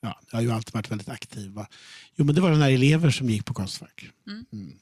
ja, 0.00 0.20
jag 0.30 0.38
har 0.38 0.42
ju 0.42 0.50
alltid 0.52 0.74
varit 0.74 0.90
väldigt 0.90 1.08
aktiv. 1.08 1.50
Va? 1.50 1.66
Jo, 2.16 2.24
men 2.24 2.34
det 2.34 2.40
var 2.40 2.50
de 2.50 2.60
här 2.60 2.70
elever 2.70 3.10
som 3.10 3.30
gick 3.30 3.44
på 3.44 3.54
Konstfack. 3.54 4.04
Mm. 4.26 4.72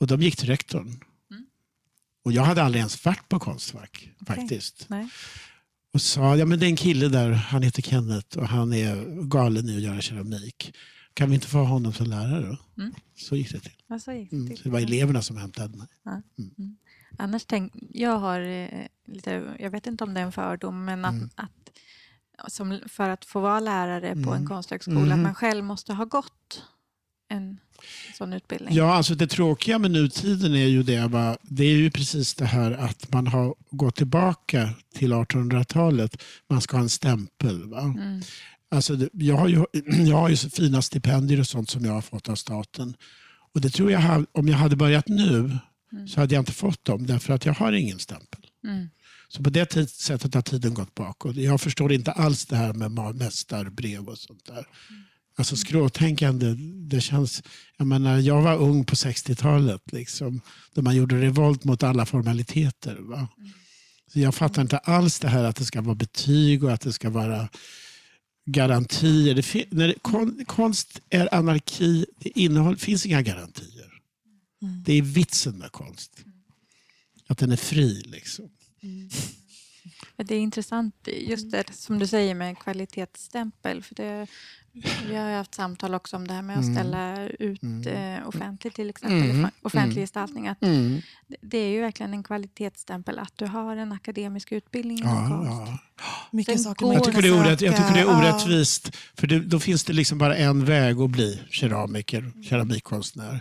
Och 0.00 0.06
de 0.06 0.22
gick 0.22 0.36
till 0.36 0.48
rektorn. 0.48 0.86
Mm. 1.30 1.44
Och 2.24 2.32
jag 2.32 2.42
hade 2.42 2.62
aldrig 2.62 2.80
ens 2.80 3.04
varit 3.04 3.28
på 3.28 3.38
Konstfack 3.38 4.10
Okej. 4.20 4.36
faktiskt. 4.36 4.86
Nej. 4.88 5.08
Och 5.92 6.00
sa, 6.00 6.36
ja 6.36 6.46
men 6.46 6.58
det 6.58 6.66
är 6.66 6.70
en 6.70 6.76
kille 6.76 7.08
där, 7.08 7.30
han 7.32 7.62
heter 7.62 7.82
Kenneth 7.82 8.38
och 8.38 8.46
han 8.48 8.72
är 8.72 9.22
galen 9.28 9.68
i 9.68 9.76
att 9.76 9.82
göra 9.82 10.00
keramik. 10.00 10.74
Kan 11.14 11.28
vi 11.28 11.34
inte 11.34 11.46
få 11.46 11.58
honom 11.58 11.92
som 11.92 12.06
lärare 12.06 12.46
då? 12.46 12.82
Mm. 12.82 12.94
Så 13.16 13.36
gick 13.36 13.52
det 13.52 13.60
till. 13.60 13.72
Ja, 13.86 13.98
så 13.98 14.12
gick 14.12 14.30
det 14.30 14.36
Mm. 14.36 14.48
till. 14.48 14.56
Så 14.56 14.62
det 14.62 14.70
var 14.70 14.80
eleverna 14.80 15.22
som 15.22 15.36
hämtade 15.36 15.78
mig. 15.78 15.86
Annars 17.18 17.44
tänk, 17.44 17.72
jag 17.90 18.18
har 18.18 18.40
eh, 18.40 18.86
lite, 19.06 19.56
jag 19.58 19.70
vet 19.70 19.86
inte 19.86 20.04
om 20.04 20.14
det 20.14 20.20
är 20.20 20.24
en 20.24 20.32
fördom, 20.32 20.84
men 20.84 21.04
att, 21.04 21.12
Mm. 21.14 21.30
att 21.36 22.52
som, 22.52 22.78
för 22.88 23.08
att 23.10 23.24
få 23.24 23.40
vara 23.40 23.60
lärare 23.60 24.14
på 24.14 24.30
en 24.30 24.36
Mm. 24.36 24.46
konsthögskola, 24.46 25.14
att 25.14 25.20
man 25.20 25.34
själv 25.34 25.64
måste 25.64 25.92
ha 25.94 26.04
gått 26.04 26.62
en 27.30 27.58
sån 28.18 28.32
utbildning. 28.32 28.74
Ja, 28.74 28.94
alltså 28.94 29.14
det 29.14 29.26
tråkiga 29.26 29.78
med 29.78 29.90
nutiden 29.90 30.54
är 30.54 30.66
ju 30.66 30.82
det, 30.82 31.06
va, 31.06 31.36
det 31.42 31.64
är 31.64 31.76
ju 31.76 31.90
precis 31.90 32.34
det 32.34 32.44
här 32.44 32.72
att 32.72 33.12
man 33.12 33.26
har 33.26 33.54
gått 33.70 33.96
tillbaka 33.96 34.70
till 34.94 35.12
1800-talet. 35.12 36.22
Man 36.48 36.60
ska 36.60 36.76
ha 36.76 36.82
en 36.82 36.88
stämpel. 36.88 37.68
Va? 37.68 37.80
Mm. 37.80 38.22
Alltså, 38.70 38.96
jag, 39.12 39.36
har 39.36 39.48
ju, 39.48 39.64
jag 40.08 40.16
har 40.16 40.28
ju 40.28 40.36
fina 40.36 40.82
stipendier 40.82 41.40
och 41.40 41.46
sånt 41.46 41.70
som 41.70 41.84
jag 41.84 41.92
har 41.92 42.00
fått 42.00 42.28
av 42.28 42.34
staten. 42.34 42.94
Och 43.54 43.60
det 43.60 43.70
tror 43.70 43.90
jag, 43.92 44.26
om 44.32 44.48
jag 44.48 44.56
hade 44.56 44.76
börjat 44.76 45.08
nu 45.08 45.58
Mm. 45.92 46.08
så 46.08 46.20
hade 46.20 46.34
jag 46.34 46.42
inte 46.42 46.52
fått 46.52 46.84
dem 46.84 47.06
därför 47.06 47.34
att 47.34 47.46
jag 47.46 47.54
har 47.54 47.72
ingen 47.72 47.98
stämpel. 47.98 48.40
Mm. 48.64 48.88
Så 49.28 49.42
på 49.42 49.50
det 49.50 49.90
sättet 49.90 50.34
har 50.34 50.42
tiden 50.42 50.74
gått 50.74 50.94
bakåt. 50.94 51.36
Jag 51.36 51.60
förstår 51.60 51.92
inte 51.92 52.12
alls 52.12 52.46
det 52.46 52.56
här 52.56 52.72
med 52.72 53.14
mästarbrev 53.16 54.08
och 54.08 54.18
sånt 54.18 54.44
där. 54.46 54.66
Alltså 55.36 55.56
skråtänkande, 55.56 56.54
det 56.88 57.00
känns... 57.00 57.42
Jag 57.76 57.86
menar, 57.86 58.18
jag 58.18 58.42
var 58.42 58.56
ung 58.56 58.84
på 58.84 58.94
60-talet, 58.94 59.92
liksom, 59.92 60.40
då 60.74 60.82
man 60.82 60.96
gjorde 60.96 61.20
revolt 61.20 61.64
mot 61.64 61.82
alla 61.82 62.06
formaliteter. 62.06 62.96
Va? 63.00 63.28
Så 64.12 64.20
jag 64.20 64.34
fattar 64.34 64.62
inte 64.62 64.78
alls 64.78 65.18
det 65.18 65.28
här 65.28 65.44
att 65.44 65.56
det 65.56 65.64
ska 65.64 65.80
vara 65.80 65.94
betyg 65.94 66.64
och 66.64 66.72
att 66.72 66.80
det 66.80 66.92
ska 66.92 67.10
vara 67.10 67.48
garantier. 68.46 69.34
Det 69.34 69.70
när 69.70 69.88
det, 69.88 69.94
kon, 70.02 70.44
konst 70.46 71.00
är 71.10 71.34
anarki, 71.34 72.06
det 72.18 72.38
innehåll, 72.38 72.76
finns 72.76 73.06
inga 73.06 73.22
garantier. 73.22 73.92
Mm. 74.62 74.82
Det 74.82 74.92
är 74.92 75.02
vitsen 75.02 75.58
med 75.58 75.72
konst. 75.72 76.24
Att 77.26 77.38
den 77.38 77.52
är 77.52 77.56
fri. 77.56 78.02
Liksom. 78.06 78.48
Det 80.24 80.34
är 80.34 80.40
intressant 80.40 80.94
just 81.12 81.50
det 81.50 81.72
som 81.74 81.98
du 81.98 82.06
säger 82.06 82.34
med 82.34 82.58
kvalitetsstämpel. 82.58 83.82
För 83.82 83.94
det, 83.94 84.26
vi 85.08 85.16
har 85.16 85.28
ju 85.30 85.36
haft 85.36 85.54
samtal 85.54 85.94
också 85.94 86.16
om 86.16 86.28
det 86.28 86.34
här 86.34 86.42
med 86.42 86.58
att 86.58 86.64
Mm. 86.64 86.74
ställa 86.74 87.28
ut 87.28 87.62
Mm. 87.62 88.18
eh, 88.18 88.28
offentligt 88.28 88.74
till 88.74 88.90
exempel, 88.90 89.30
Mm. 89.30 89.50
offentlig 89.62 89.92
Mm. 89.92 90.02
gestaltning. 90.02 90.48
Att 90.48 90.60
det- 90.60 91.02
det 91.40 91.58
är 91.58 91.68
ju 91.70 91.80
verkligen 91.80 92.14
en 92.14 92.22
kvalitetsstämpel 92.22 93.18
att 93.18 93.32
du 93.38 93.46
har 93.46 93.76
en 93.76 93.92
akademisk 93.92 94.52
utbildning 94.52 94.98
inom 94.98 95.14
Ja, 95.14 95.28
konst. 95.28 95.70
ja. 95.72 95.78
Mycket 96.32 96.60
saker 96.62 96.86
Jag 96.86 97.04
tycker, 97.04 97.22
det 97.22 97.28
är 97.28 97.40
orätt, 97.40 97.60
jag 97.60 97.76
tycker 97.76 97.94
det 97.94 98.00
är 98.00 98.18
orättvist. 98.18 98.96
För 99.14 99.26
det, 99.26 99.40
då 99.40 99.60
finns 99.60 99.84
det 99.84 99.92
liksom 99.92 100.18
bara 100.18 100.36
en 100.36 100.64
väg 100.64 101.00
att 101.00 101.10
bli 101.10 101.40
keramiker, 101.50 102.32
keramikkonstnär. 102.42 103.40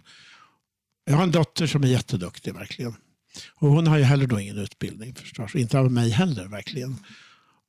Jag 1.05 1.15
har 1.15 1.23
en 1.23 1.31
dotter 1.31 1.67
som 1.67 1.83
är 1.83 1.87
jätteduktig 1.87 2.53
verkligen. 2.53 2.95
Och 3.55 3.69
hon 3.69 3.87
har 3.87 3.97
ju 3.97 4.03
heller 4.03 4.27
då 4.27 4.39
ingen 4.39 4.57
utbildning 4.57 5.15
förstås. 5.15 5.55
Inte 5.55 5.79
av 5.79 5.91
mig 5.91 6.09
heller 6.09 6.47
verkligen. 6.47 6.95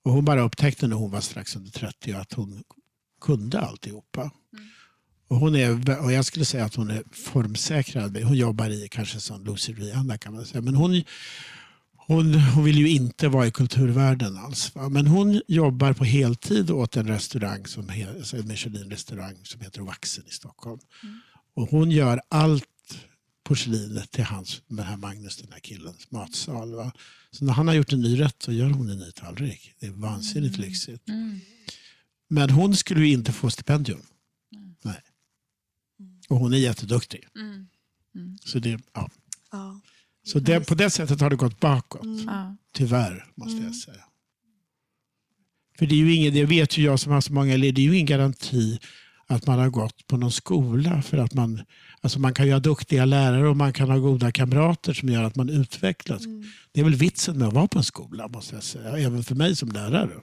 Och 0.04 0.12
hon 0.12 0.24
bara 0.24 0.40
upptäckte 0.40 0.86
när 0.86 0.96
hon 0.96 1.10
var 1.10 1.20
strax 1.20 1.56
under 1.56 1.70
30 1.70 2.12
att 2.12 2.32
hon 2.32 2.62
kunde 3.20 3.60
alltihopa. 3.60 4.30
Och, 5.28 5.36
hon 5.36 5.54
är, 5.56 6.00
och 6.04 6.12
jag 6.12 6.24
skulle 6.24 6.44
säga 6.44 6.64
att 6.64 6.74
hon 6.74 6.90
är 6.90 7.02
formsäkrad. 7.12 8.16
Hon 8.16 8.36
jobbar 8.36 8.70
i 8.70 8.88
kanske 8.90 9.20
som 9.20 9.44
Lucy 9.44 9.72
Rihanna 9.72 10.18
kan 10.18 10.34
man 10.34 10.44
säga. 10.46 10.62
Men 10.62 10.74
hon, 10.74 11.02
hon, 11.96 12.34
hon 12.34 12.64
vill 12.64 12.78
ju 12.78 12.88
inte 12.88 13.28
vara 13.28 13.46
i 13.46 13.50
kulturvärlden 13.50 14.36
alls. 14.36 14.74
Va? 14.74 14.88
Men 14.88 15.06
hon 15.06 15.42
jobbar 15.48 15.92
på 15.92 16.04
heltid 16.04 16.70
åt 16.70 16.96
en 16.96 17.08
restaurang 17.08 17.66
som 17.66 17.90
en 17.90 18.48
Michelin-restaurang 18.48 19.36
som 19.42 19.60
heter 19.60 19.82
Vaxen 19.82 20.24
i 20.26 20.30
Stockholm. 20.30 20.80
Och 21.54 21.68
hon 21.68 21.90
gör 21.90 22.20
allt 22.28 22.64
porslinet 23.50 24.10
till 24.10 24.24
hans, 24.24 24.62
den 24.68 24.86
här 24.86 24.96
Magnus, 24.96 25.36
den 25.36 25.52
här 25.52 25.60
killens 25.60 26.10
matsal. 26.10 26.74
Va? 26.74 26.92
Så 27.30 27.44
när 27.44 27.52
han 27.52 27.68
har 27.68 27.74
gjort 27.74 27.92
en 27.92 28.00
ny 28.00 28.20
rätt 28.20 28.42
så 28.42 28.52
gör 28.52 28.70
hon 28.70 28.90
en 28.90 28.98
ny 28.98 29.12
tallrik. 29.12 29.72
Det 29.80 29.86
är 29.86 29.90
vansinnigt 29.90 30.58
lyxigt. 30.58 31.08
Mm. 31.08 31.40
Men 32.28 32.50
hon 32.50 32.76
skulle 32.76 33.00
ju 33.06 33.12
inte 33.12 33.32
få 33.32 33.50
stipendium. 33.50 34.02
Nej. 34.82 35.00
Och 36.28 36.36
hon 36.36 36.52
är 36.52 36.58
jätteduktig. 36.58 37.26
Mm. 37.36 37.66
Så, 38.44 38.58
det, 38.58 38.80
ja. 38.92 39.10
Ja. 39.52 39.80
så 40.26 40.38
det, 40.38 40.60
på 40.60 40.74
det 40.74 40.90
sättet 40.90 41.20
har 41.20 41.30
det 41.30 41.36
gått 41.36 41.60
bakåt. 41.60 42.04
Mm. 42.04 42.56
Tyvärr, 42.74 43.26
måste 43.34 43.52
Mm. 43.52 43.64
jag 43.64 43.76
säga. 43.76 44.04
För 45.78 45.86
det 45.86 45.94
är 45.94 45.98
ju 45.98 46.14
ingen, 46.14 46.34
det 46.34 46.44
vet 46.44 46.78
ju 46.78 46.82
jag 46.82 47.00
som 47.00 47.12
har 47.12 47.20
så 47.20 47.32
många 47.32 47.54
elever, 47.54 47.72
det 47.72 47.80
är 47.80 47.84
ju 47.84 47.94
ingen 47.94 48.06
garanti 48.06 48.78
att 49.26 49.46
man 49.46 49.58
har 49.58 49.70
gått 49.70 50.06
på 50.06 50.16
någon 50.16 50.32
skola. 50.32 51.02
För 51.02 51.18
att 51.18 51.34
man, 51.34 51.62
alltså 52.02 52.18
man 52.20 52.34
kan 52.34 52.46
ju 52.46 52.52
ha 52.52 52.60
duktiga 52.60 53.04
lärare 53.04 53.48
och 53.48 53.56
man 53.56 53.72
kan 53.72 53.90
ha 53.90 53.98
goda 53.98 54.32
kamrater 54.32 54.92
som 54.92 55.08
gör 55.08 55.22
att 55.22 55.36
man 55.36 55.48
utvecklas. 55.48 56.24
Mm. 56.26 56.44
Det 56.72 56.80
är 56.80 56.84
väl 56.84 56.94
vitsen 56.94 57.38
med 57.38 57.48
att 57.48 57.54
vara 57.54 57.68
på 57.68 57.78
en 57.78 57.84
skola, 57.84 58.28
måste 58.28 58.54
jag 58.54 58.62
säga. 58.64 58.98
Även 58.98 59.24
för 59.24 59.34
mig 59.34 59.56
som 59.56 59.68
lärare. 59.68 60.20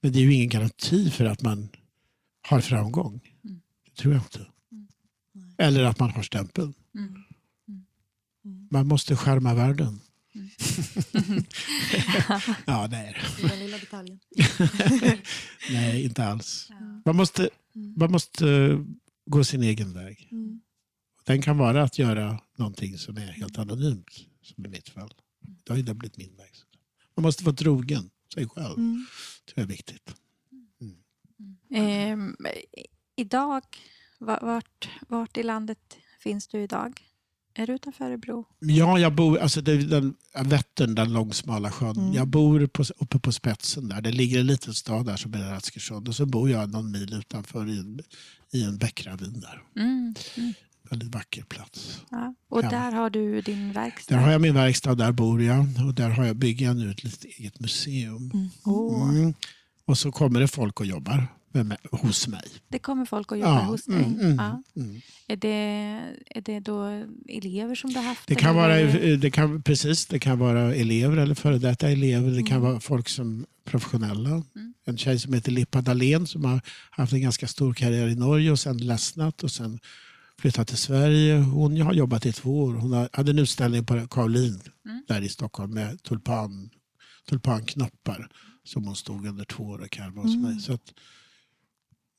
Men 0.00 0.12
det 0.12 0.18
är 0.18 0.22
ju 0.22 0.34
ingen 0.34 0.48
garanti 0.48 1.10
för 1.10 1.24
att 1.24 1.42
man 1.42 1.68
har 2.48 2.60
framgång. 2.60 3.20
Mm. 3.44 3.60
Det 3.86 4.02
tror 4.02 4.14
jag 4.14 4.22
inte. 4.22 4.46
Eller 5.58 5.84
att 5.84 5.98
man 5.98 6.10
har 6.10 6.22
stämpeln. 6.22 6.74
Mm. 6.94 7.24
Man 8.70 8.86
måste 8.86 9.16
skärma 9.16 9.54
världen. 9.54 10.00
Mm. 10.34 10.48
ja, 12.66 12.86
nej. 12.90 13.16
Det 13.36 13.42
är 13.44 13.48
den 13.48 13.58
lilla 13.58 13.78
detaljen. 13.78 14.18
nej, 15.70 16.04
inte 16.04 16.24
alls. 16.24 16.68
Man 17.04 17.16
måste, 17.16 17.48
Mm. 17.74 17.94
man 17.96 18.12
måste 18.12 18.48
eh, 18.50 18.78
gå 19.26 19.44
sin 19.44 19.62
egen 19.62 19.92
väg. 19.92 20.28
Mm. 20.32 20.60
Den 21.28 21.42
kan 21.42 21.58
vara 21.58 21.82
att 21.82 21.98
göra 21.98 22.40
någonting 22.56 22.98
som 22.98 23.16
är 23.16 23.26
helt 23.26 23.58
anonymt, 23.58 24.10
som 24.42 24.66
i 24.66 24.68
mitt 24.68 24.88
fall. 24.88 25.14
Det 25.64 25.72
har 25.72 25.76
ju 25.76 25.82
blivit 25.82 26.16
min 26.16 26.36
väg. 26.36 26.50
Man 27.16 27.22
måste 27.22 27.44
vara 27.44 27.56
trogen 27.56 28.10
sig 28.34 28.48
själv. 28.48 28.78
Mm. 28.78 29.06
Det 29.54 29.60
är 29.60 29.66
viktigt. 29.66 30.14
Ehm, 31.70 32.36
idag, 33.16 33.62
va- 34.18 34.38
vart, 34.42 34.88
vart 35.08 35.36
i 35.36 35.42
landet 35.42 35.78
finns 36.20 36.48
du 36.48 36.62
idag? 36.62 37.00
Är 37.54 37.66
du 37.66 37.72
utanför 37.74 38.04
Örebro? 38.04 38.46
Ja, 38.58 38.98
jag 38.98 39.14
bor, 39.14 39.38
alltså 39.38 39.60
det, 39.60 39.72
är 39.72 39.76
den, 39.78 40.14
Vättern, 40.44 40.94
den 40.94 41.12
långsmala 41.12 41.70
sjön. 41.70 41.96
Mm. 41.96 42.12
Jag 42.12 42.28
bor 42.28 42.66
på, 42.66 42.84
uppe 42.98 43.18
på 43.18 43.32
spetsen 43.32 43.88
där. 43.88 44.00
Det 44.00 44.12
ligger 44.12 44.40
en 44.40 44.46
liten 44.46 44.74
stad 44.74 45.06
där 45.06 45.16
som 45.16 45.32
heter 45.32 45.52
Askersund. 45.52 46.08
Och 46.08 46.14
så 46.14 46.26
bor 46.26 46.50
jag 46.50 46.70
någon 46.72 46.90
mil 46.90 47.14
utanför 47.14 47.68
i 47.68 47.78
en, 47.78 48.00
i 48.52 48.62
en 48.64 48.78
bäckravin 48.78 49.40
där. 49.40 49.62
Mm. 49.76 50.14
Mm. 50.36 50.54
Väldigt 50.90 51.14
vacker 51.14 51.42
plats. 51.42 52.00
Ja. 52.10 52.34
Och 52.50 52.64
Ja. 52.64 52.70
där 52.70 52.92
har 52.92 53.10
du 53.10 53.40
din 53.40 53.72
verkstad? 53.72 54.14
Där 54.14 54.22
har 54.22 54.32
jag 54.32 54.40
min 54.40 54.54
verkstad, 54.54 54.94
där 54.94 55.12
bor 55.12 55.42
jag. 55.42 55.66
Och 55.86 55.94
där 55.94 56.10
har 56.10 56.24
jag, 56.24 56.36
bygger 56.36 56.66
jag 56.66 56.76
nu 56.76 56.90
ett 56.90 57.04
litet 57.04 57.24
eget 57.24 57.60
museum. 57.60 58.30
Mm. 58.34 59.10
Mm. 59.18 59.34
Och 59.84 59.98
så 59.98 60.12
kommer 60.12 60.40
det 60.40 60.48
folk 60.48 60.80
och 60.80 60.86
jobbar 60.86 61.26
med 61.52 61.76
hos 61.92 62.28
mig. 62.28 62.42
Det 62.68 62.78
kommer 62.78 63.04
folk 63.04 63.30
och 63.32 63.38
jobbar 63.38 63.62
hos 63.64 63.84
dig? 63.84 63.96
mm, 64.04 64.20
mm, 64.20 64.36
Ja. 64.36 64.62
mm. 64.76 65.00
Är, 65.28 65.36
det, 65.36 65.48
är 66.26 66.40
det 66.40 66.60
då 66.60 67.06
elever 67.28 67.74
som 67.74 67.90
du 67.90 67.96
har 67.96 68.02
haft? 68.04 68.26
Det 68.26 68.34
kan, 68.34 68.58
eller 68.58 68.86
vara, 68.86 69.16
det- 69.16 69.30
kan, 69.30 69.62
precis, 69.62 70.06
det 70.06 70.18
kan 70.18 70.38
vara 70.38 70.74
elever 70.74 71.16
eller 71.16 71.34
före 71.34 71.58
detta 71.58 71.88
elever. 71.90 72.30
Det 72.30 72.42
kan 72.42 72.56
Mm. 72.58 72.70
vara 72.70 72.80
folk 72.80 73.08
som 73.08 73.46
professionella. 73.64 74.30
Mm. 74.30 74.74
en 74.86 74.96
tjej 74.98 75.18
som 75.18 75.32
heter 75.32 75.52
Lippa 75.52 75.80
Dahlén 75.80 76.26
som 76.26 76.44
har 76.44 76.60
haft 76.90 77.12
en 77.12 77.20
ganska 77.22 77.46
stor 77.46 77.74
karriär 77.74 78.08
i 78.08 78.14
Norge 78.14 78.50
och 78.50 78.58
sen 78.58 78.76
ledsnat 78.78 79.42
och 79.42 79.50
sen 79.50 79.78
flyttat 80.40 80.68
till 80.68 80.76
Sverige. 80.76 81.36
Hon 81.38 81.80
har 81.80 81.92
jobbat 81.92 82.26
i 82.26 82.32
två 82.32 82.62
år. 82.64 82.74
Hon 82.74 83.08
hade 83.12 83.30
en 83.30 83.38
utställning 83.38 83.84
på 83.86 84.08
Kaolin 84.08 84.60
Mm. 84.84 85.04
där 85.08 85.22
i 85.22 85.28
Stockholm 85.28 85.74
med 85.74 86.02
tulpan, 86.02 86.70
tulpanknoppar 87.28 88.28
som 88.64 88.84
hon 88.84 88.96
stod 88.96 89.26
under 89.26 89.44
två 89.44 89.64
år 89.64 89.78
och 89.78 89.90
karvade 89.90 90.20
hos 90.28 90.34
Mm. 90.36 90.42
mig. 90.50 90.60
Så 90.60 90.72
att, 90.72 90.94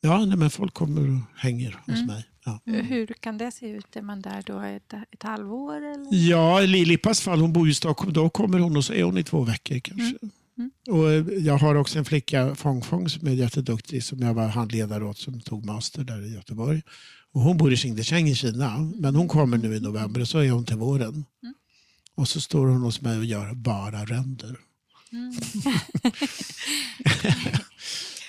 ja, 0.02 0.26
nej, 0.26 0.38
men 0.38 0.50
folk 0.50 0.74
kommer 0.74 1.02
och 1.10 1.40
hänger 1.40 1.72
hos 1.86 1.96
Mm. 1.96 2.06
mig. 2.08 2.26
Ja. 2.46 2.60
Hur 2.66 3.08
kan 3.08 3.38
det 3.38 3.52
se 3.52 3.70
ut? 3.70 3.96
Är 3.96 4.02
man 4.02 4.22
där 4.22 4.44
då 4.46 4.60
ett, 4.60 4.94
ett 5.12 5.24
halvår? 5.24 5.76
Eller? 5.76 6.08
Ja, 6.30 6.62
i 6.62 6.68
Lippas 6.86 7.22
fall, 7.22 7.40
hon 7.40 7.54
bor 7.54 7.66
ju 7.66 7.72
i 7.72 7.76
Stockholm, 7.76 8.14
då 8.14 8.30
kommer 8.30 8.60
hon 8.60 8.78
och 8.78 8.86
så 8.86 8.94
är 8.94 9.04
hon 9.04 9.18
i 9.18 9.24
två 9.24 9.44
veckor 9.44 9.80
kanske. 9.80 10.18
Mm. 10.58 10.72
Och 10.90 11.12
eh, 11.12 11.26
jag 11.46 11.58
har 11.58 11.76
också 11.76 12.00
en 12.00 12.06
flicka, 12.06 12.56
Fong, 12.56 13.10
som 13.10 13.28
är 13.28 13.32
jätteduktig, 13.32 14.04
som 14.04 14.20
jag 14.20 14.34
var 14.34 14.48
handledare 14.48 15.06
åt, 15.06 15.18
som 15.18 15.42
tog 15.42 15.66
master 15.66 16.04
där 16.04 16.26
i 16.26 16.34
Göteborg. 16.34 16.82
Och 17.34 17.42
hon 17.42 17.58
bor 17.58 17.74
i 17.74 17.76
Xingdeqiang 17.76 18.28
i 18.28 18.36
Kina, 18.36 18.78
men 18.96 19.16
hon 19.16 19.28
kommer 19.28 19.58
nu 19.58 19.76
i 19.76 19.80
november 19.80 20.22
och 20.22 20.28
så 20.28 20.40
är 20.40 20.52
hon 20.52 20.66
till 20.66 20.78
våren. 20.78 21.26
Mm. 21.44 21.56
Och 22.16 22.28
så 22.28 22.42
står 22.42 22.68
hon 22.68 22.82
hos 22.82 23.02
mig 23.02 23.18
och 23.18 23.26
gör 23.26 23.54
bara 23.54 24.06
ränder. 24.06 24.60
Mm. 25.12 25.34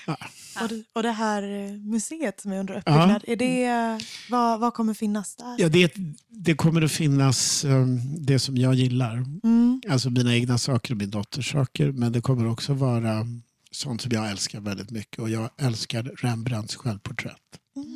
Och, 0.62 0.68
det, 0.68 0.84
och 0.92 1.02
det 1.02 1.12
här 1.12 1.42
eh, 1.42 1.72
museet 1.72 2.40
som 2.40 2.52
är 2.52 2.60
under 2.60 2.78
uppbyggnad, 2.78 3.24
är 3.26 3.36
det, 3.36 4.04
vad, 4.30 4.60
vad 4.60 4.74
kommer 4.74 4.94
finnas 4.94 5.36
där? 5.36 5.56
Ja, 5.58 5.68
det, 5.68 5.94
det 6.28 6.54
kommer 6.54 6.82
att 6.82 6.92
finnas 6.92 7.64
um, 7.64 8.00
det 8.24 8.38
som 8.38 8.56
jag 8.56 8.74
gillar. 8.74 9.24
Mm. 9.44 9.82
Alltså 9.90 10.10
mina 10.10 10.34
egna 10.34 10.58
saker 10.58 10.94
och 10.94 10.98
min 10.98 11.10
dotters 11.10 11.52
saker. 11.52 11.92
Men 11.92 12.12
det 12.12 12.20
kommer 12.20 12.46
också 12.46 12.74
vara 12.74 13.26
sånt 13.70 14.00
som 14.00 14.12
jag 14.12 14.30
älskar 14.30 14.60
väldigt 14.60 14.90
mycket. 14.90 15.18
Och 15.18 15.30
jag 15.30 15.50
älskar 15.56 16.02
Rembrandts 16.02 16.76
självporträtt. 16.76 17.36
Mm. 17.76 17.89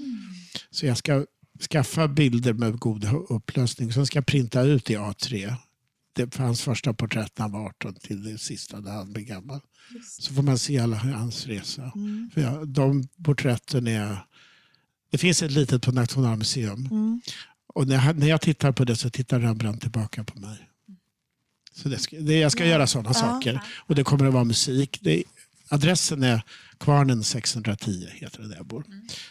Så 0.75 0.87
jag 0.87 0.97
ska 0.99 1.27
skaffa 1.71 2.09
bilder 2.09 2.53
med 2.53 2.79
god 2.79 3.05
upplösning. 3.29 3.93
Sen 3.93 4.07
ska 4.07 4.19
jag 4.19 4.27
printa 4.27 4.63
ut 4.63 4.91
i 4.91 4.97
A3. 4.97 5.55
Det 6.13 6.37
hans 6.37 6.63
första 6.63 6.95
porträtt 6.95 7.39
när 7.39 7.43
han 7.43 7.53
var 7.53 7.67
18 7.67 7.95
till 7.95 8.23
det 8.25 8.39
sista 8.39 8.81
när 8.81 8.91
han 8.93 9.13
blev 9.13 9.25
gammal. 9.25 9.61
Så 10.11 10.35
får 10.35 10.43
man 10.43 10.59
se 10.59 10.79
alla 10.79 10.97
hans 10.97 11.47
resa. 11.47 11.93
Mm. 11.95 12.31
För 12.35 12.41
jag, 12.41 12.69
de 12.69 13.09
porträtten 13.25 13.87
är... 13.87 14.19
Det 15.11 15.19
finns 15.19 15.43
ett 15.43 15.51
litet 15.51 15.83
på 15.83 15.93
Nationalmuseum. 15.93 16.87
Mm. 16.87 17.21
Och 17.67 17.89
när 17.89 18.07
jag, 18.07 18.19
när 18.19 18.27
jag 18.27 18.41
tittar 18.41 18.73
på 18.73 18.85
det 18.85 18.97
så 18.97 19.11
tittar 19.11 19.41
Rembrandt 19.41 19.83
tillbaka 19.83 20.25
på 20.25 20.41
mig. 20.41 20.59
Så 21.73 21.89
det 21.89 21.99
ska, 21.99 22.17
det, 22.21 22.39
jag 22.39 22.53
ska 22.53 22.67
göra 22.67 22.87
sådana 22.87 23.11
Ja. 23.11 23.15
saker. 23.15 23.61
Och 23.77 23.95
det 23.95 24.05
kommer 24.05 24.27
att 24.27 24.35
vara 24.35 24.45
musik. 24.45 24.99
Det, 25.03 25.23
adressen 25.68 26.22
är 26.22 26.42
Kvarnen 26.79 27.24
610, 27.24 28.07
heter 28.12 28.42
det 28.42 28.48
där 28.48 28.57
jag 28.57 28.66
bor. 28.66 28.85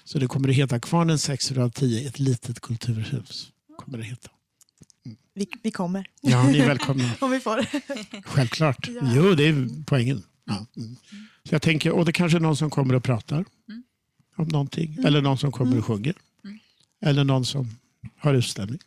Så 0.04 0.20
det 0.20 0.28
kommer 0.28 0.50
att 0.50 0.56
heta 0.56 0.80
Kvarnen 0.80 1.20
610, 1.20 2.08
ett 2.08 2.20
litet 2.20 2.60
kulturhus. 2.60 3.52
Kommer 3.78 3.98
det 3.98 4.04
heta. 4.04 4.30
Vi, 5.36 5.48
vi 5.64 5.72
kommer, 5.72 6.06
Ja, 6.22 6.44
ni 6.48 6.58
är 6.60 6.68
välkomna. 6.68 7.10
om 7.22 7.32
vi 7.32 7.40
får. 7.40 7.66
Självklart. 8.26 8.88
Ja. 8.88 9.02
Jo, 9.16 9.34
det 9.36 9.44
är 9.48 9.70
poängen. 9.86 10.24
Ja. 10.46 10.66
Mm. 10.78 10.96
Så 11.50 11.56
jag 11.56 11.62
tänker, 11.62 11.92
och 11.92 12.06
det 12.06 12.12
kanske 12.12 12.38
är 12.38 12.40
någon 12.40 12.58
som 12.58 12.70
kommer 12.70 12.94
och 12.94 13.04
pratar 13.04 13.46
Mm. 13.70 13.84
om 14.38 14.48
någonting. 14.48 14.98
Eller 15.06 15.22
någon 15.22 15.38
som 15.38 15.52
kommer 15.52 15.78
och 15.78 15.86
sjunger. 15.86 16.16
Mm. 16.44 16.60
Eller 17.06 17.24
någon 17.24 17.46
som 17.46 17.78
har 18.18 18.34
utställning. 18.34 18.80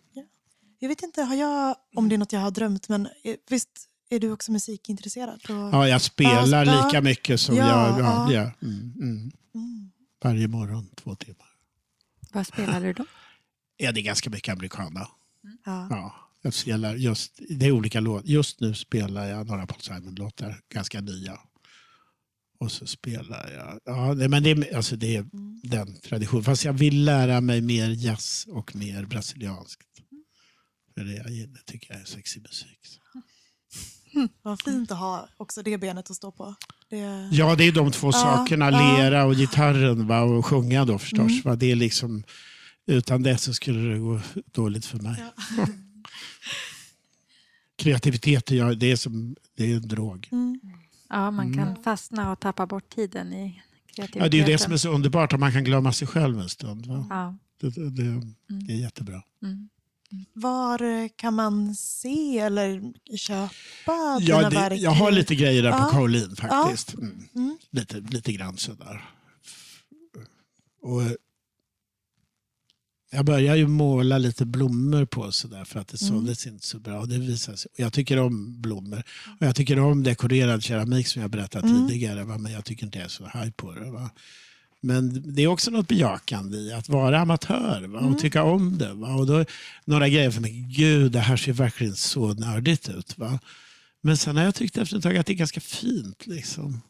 Jag 0.78 0.88
vet 0.88 1.02
inte 1.02 1.22
har 1.22 1.34
jag, 1.36 1.76
om 1.94 2.08
det 2.08 2.14
är 2.14 2.18
något 2.18 2.32
jag 2.32 2.40
har 2.40 2.50
drömt, 2.50 2.88
men 2.88 3.06
eh, 3.24 3.34
visst 3.48 3.88
är 4.10 4.20
du 4.20 4.30
också 4.32 4.52
musikintresserad? 4.52 5.40
Och, 5.48 5.50
Ja, 5.50 5.88
jag 5.88 6.02
spelar 6.02 6.64
Ja, 6.66 6.86
lika 6.86 7.00
mycket 7.00 7.40
som 7.40 7.56
ja, 7.56 7.66
jag 7.68 8.00
ja, 8.00 8.32
ja. 8.32 8.52
ja. 8.60 8.66
Mm, 8.68 8.92
mm. 9.00 9.32
Mm. 9.54 9.90
Varje 10.24 10.48
morgon, 10.48 10.88
två 10.96 11.14
timmar. 11.14 11.46
Vad 12.32 12.46
spelar 12.46 12.80
du 12.80 12.92
då? 12.92 13.04
Ja, 13.76 13.92
det 13.92 14.00
är 14.00 14.02
ganska 14.02 14.30
mycket 14.30 14.52
americana. 14.52 15.08
Ja. 15.64 15.86
Ja, 15.90 16.14
jag 16.42 16.54
spelar 16.54 16.94
just, 16.94 17.40
det 17.48 17.66
är 17.66 17.72
olika 17.72 18.00
låtar. 18.00 18.28
Just 18.28 18.60
nu 18.60 18.74
spelar 18.74 19.26
jag 19.26 19.46
några 19.46 19.66
Paul 19.66 19.80
Simon-låtar, 19.80 20.60
ganska 20.68 21.00
nya. 21.00 21.38
Och 22.58 22.72
så 22.72 22.86
spelar 22.86 23.50
jag... 23.52 23.80
Ja, 23.84 24.28
men 24.28 24.42
det, 24.42 24.50
är, 24.50 24.76
alltså 24.76 24.96
det 24.96 25.16
är 25.16 25.20
Mm. 25.20 25.60
den 25.62 26.00
traditionen. 26.00 26.44
Fast 26.44 26.64
jag 26.64 26.72
vill 26.72 27.04
lära 27.04 27.40
mig 27.40 27.60
mer 27.60 27.90
jazz 27.90 28.46
och 28.48 28.76
mer 28.76 29.04
brasilianskt. 29.04 29.82
För 30.94 31.04
det 31.04 31.12
jag 31.12 31.30
gillar, 31.30 31.60
tycker 31.66 31.92
jag 31.92 32.00
är 32.00 32.04
sexig 32.04 32.42
musik. 32.42 32.78
Vad 34.42 34.60
fint 34.62 34.90
att 34.90 34.98
ha 34.98 35.28
också 35.36 35.62
det 35.62 35.78
benet 35.78 36.10
att 36.10 36.16
stå 36.16 36.30
på. 36.30 36.54
Det, 36.90 37.28
Ja, 37.32 37.54
det 37.56 37.64
är 37.64 37.72
de 37.72 37.92
två 37.92 38.06
Ja, 38.06 38.12
sakerna. 38.12 38.70
Lera 38.70 39.24
och 39.24 39.34
gitarren 39.34 40.06
va? 40.06 40.20
och 40.20 40.46
sjunga 40.46 40.84
då 40.84 40.98
förstås. 40.98 41.18
Mm. 41.32 41.42
Va? 41.44 41.56
Det 41.56 41.70
är 41.72 41.76
liksom, 41.76 42.22
utan 42.86 43.22
det 43.22 43.38
så 43.38 43.54
skulle 43.54 43.92
det 43.92 43.98
gå 43.98 44.20
dåligt 44.52 44.86
för 44.86 44.98
mig. 44.98 45.24
Ja. 45.56 45.66
Kreativitet 47.76 48.50
ja, 48.50 48.74
det 48.74 48.90
är, 48.92 48.96
som, 48.96 49.36
det 49.56 49.72
är 49.72 49.76
en 49.76 49.88
drog. 49.88 50.28
Mm. 50.32 50.60
Ja, 51.08 51.30
man 51.30 51.54
kan 51.54 51.68
Mm. 51.68 51.82
fastna 51.82 52.32
och 52.32 52.40
tappa 52.40 52.66
bort 52.66 52.94
tiden 52.94 53.32
i 53.32 53.62
kreativiteten. 53.96 54.22
Ja, 54.22 54.28
det 54.28 54.36
är 54.36 54.38
ju 54.38 54.52
det 54.52 54.58
som 54.58 54.72
är 54.72 54.76
så 54.76 54.88
underbart, 54.90 55.32
att 55.32 55.40
man 55.40 55.52
kan 55.52 55.64
glömma 55.64 55.92
sig 55.92 56.08
själv 56.08 56.40
en 56.40 56.48
stund. 56.48 56.86
Va? 56.86 57.06
Ja. 57.10 57.36
Det, 57.60 57.70
det, 57.70 57.90
det, 57.90 58.22
det 58.66 58.72
är 58.72 58.76
jättebra. 58.76 59.22
Mm. 59.42 59.68
Var 60.32 60.82
eh, 60.82 61.08
kan 61.16 61.34
man 61.34 61.74
se 61.74 62.38
eller 62.38 62.92
köpa 63.16 63.50
Ja, 63.86 64.18
dina 64.20 64.50
det, 64.50 64.56
verk? 64.56 64.80
jag 64.80 64.90
har 64.90 65.10
lite 65.10 65.34
grejer 65.34 65.62
där 65.62 65.70
Ja. 65.70 65.78
på 65.84 65.90
Caroline 65.90 66.36
faktiskt. 66.36 66.94
Mm. 66.94 67.28
Mm. 67.34 67.58
Lite, 67.70 67.96
lite 68.00 68.32
grann 68.32 68.56
sådär. 68.56 69.04
Och 70.82 71.02
jag 73.10 73.24
började 73.24 73.58
ju 73.58 73.66
måla 73.66 74.18
lite 74.18 74.46
blommor 74.46 75.04
på 75.04 75.32
sådär 75.32 75.64
för 75.64 75.80
att 75.80 75.88
det 75.88 76.02
Mm. 76.02 76.14
såldes 76.14 76.46
inte 76.46 76.66
så 76.66 76.78
bra. 76.78 76.98
Och 77.00 77.08
det 77.08 77.18
visade 77.18 77.56
sig. 77.58 77.68
Och 77.72 77.80
jag 77.80 77.92
tycker 77.92 78.18
om 78.18 78.60
blommor. 78.62 79.02
Och 79.40 79.46
jag 79.46 79.56
tycker 79.56 79.78
om 79.78 80.02
dekorerad 80.02 80.62
keramik 80.62 81.06
som 81.06 81.22
jag 81.22 81.30
berättat 81.30 81.64
Mm. 81.64 81.88
tidigare. 81.88 82.24
Va? 82.24 82.38
Men 82.38 82.52
jag 82.52 82.64
tycker 82.64 82.86
inte 82.86 82.98
jag 82.98 83.04
är 83.04 83.08
så 83.08 83.24
haj 83.26 83.52
på 83.52 83.72
det. 83.72 83.90
Va? 83.90 84.10
Men 84.80 85.22
det 85.34 85.42
är 85.42 85.46
också 85.46 85.70
något 85.70 85.88
bejakande 85.88 86.56
i 86.58 86.72
att 86.72 86.88
vara 86.88 87.20
amatör 87.20 87.86
va? 87.88 87.98
och 87.98 88.06
Mm. 88.06 88.18
tycka 88.18 88.42
om 88.42 88.78
det. 88.78 88.92
Va? 88.94 89.14
Och 89.14 89.26
då, 89.26 89.44
några 89.84 90.08
grejer 90.08 90.30
för 90.30 90.40
mig. 90.40 90.52
Gud, 90.76 91.12
det 91.12 91.20
här 91.20 91.36
ser 91.36 91.52
verkligen 91.52 91.96
så 91.96 92.34
nördigt 92.34 92.88
ut. 92.88 93.18
Va? 93.18 93.38
Men 94.00 94.16
sen 94.16 94.36
har 94.36 94.44
jag 94.44 94.54
tyckt 94.54 94.76
efter 94.76 94.96
ett 94.96 95.02
tag 95.02 95.16
att 95.16 95.26
det 95.26 95.32
är 95.32 95.34
ganska 95.34 95.60
fint. 95.60 96.26
Liksom. 96.26 96.80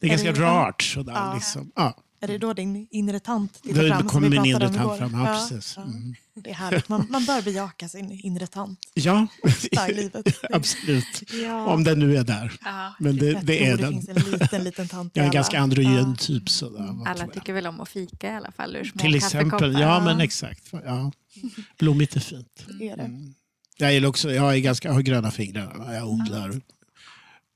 Det 0.00 0.06
är, 0.06 0.08
Är 0.10 0.10
ganska 0.10 0.32
det- 0.32 0.40
rart. 0.40 0.82
Sådär, 0.82 1.12
Ja. 1.12 1.34
liksom. 1.34 1.72
ja. 1.76 2.02
Är 2.22 2.28
det 2.28 2.38
då 2.38 2.52
din 2.52 2.86
inre 2.90 3.20
tant 3.20 3.62
tittar 3.62 3.82
Då 3.82 3.88
fram? 3.88 3.98
som 4.00 4.08
kommer 4.08 4.28
min 4.28 4.44
inre 4.44 4.72
tant 4.74 4.98
fram. 4.98 5.14
Ja, 5.14 5.26
precis. 5.26 5.74
ja. 5.76 5.82
Mm. 5.82 6.14
Det 6.34 6.50
är 6.50 6.54
härligt. 6.54 6.88
Man, 6.88 7.06
man 7.10 7.24
bör 7.24 7.42
bejaka 7.42 7.88
sin 7.88 8.10
inre 8.12 8.46
tant 8.46 8.78
Ja, 8.94 9.26
där 9.72 9.90
i 9.90 9.94
livet. 9.94 10.38
absolut. 10.52 11.22
Ja. 11.42 11.66
Om 11.66 11.84
den 11.84 11.98
nu 11.98 12.16
är 12.16 12.24
där. 12.24 12.52
Ja. 12.64 12.94
Men 12.98 13.16
det, 13.16 13.40
det 13.42 13.66
är 13.66 13.76
det 13.76 13.82
den. 13.82 13.92
finns 13.92 14.08
en 14.08 14.14
liten, 14.30 14.64
liten 14.64 14.88
tant 14.88 15.12
Jag 15.16 15.22
är 15.22 15.26
en 15.26 15.32
ganska 15.32 15.60
androgyn 15.60 15.92
Ja. 15.94 16.16
typ. 16.18 16.48
Sådär, 16.48 16.96
Alla 17.06 17.26
tycker 17.26 17.52
väl 17.52 17.66
om 17.66 17.80
att 17.80 17.88
fika 17.88 18.32
i 18.32 18.36
alla 18.36 18.52
fall 18.52 18.76
ur 18.76 18.84
små 18.84 19.00
Till 19.00 19.14
exempel. 19.14 19.80
Ja, 19.80 20.00
men 20.04 20.20
exakt. 20.20 20.72
Ja. 20.84 21.12
Blommigt 21.78 22.16
är 22.16 22.20
fint. 22.20 22.64
Det 22.78 22.88
är 22.88 22.96
det. 22.96 23.02
Mm. 23.02 23.34
Jag, 23.76 23.94
är 23.96 24.06
också, 24.06 24.32
jag, 24.32 24.54
är 24.54 24.58
ganska, 24.58 24.88
jag 24.88 24.94
har 24.94 25.00
gröna 25.02 25.30
fingrar. 25.30 25.94
Jag 25.94 26.08
odlar, 26.08 26.60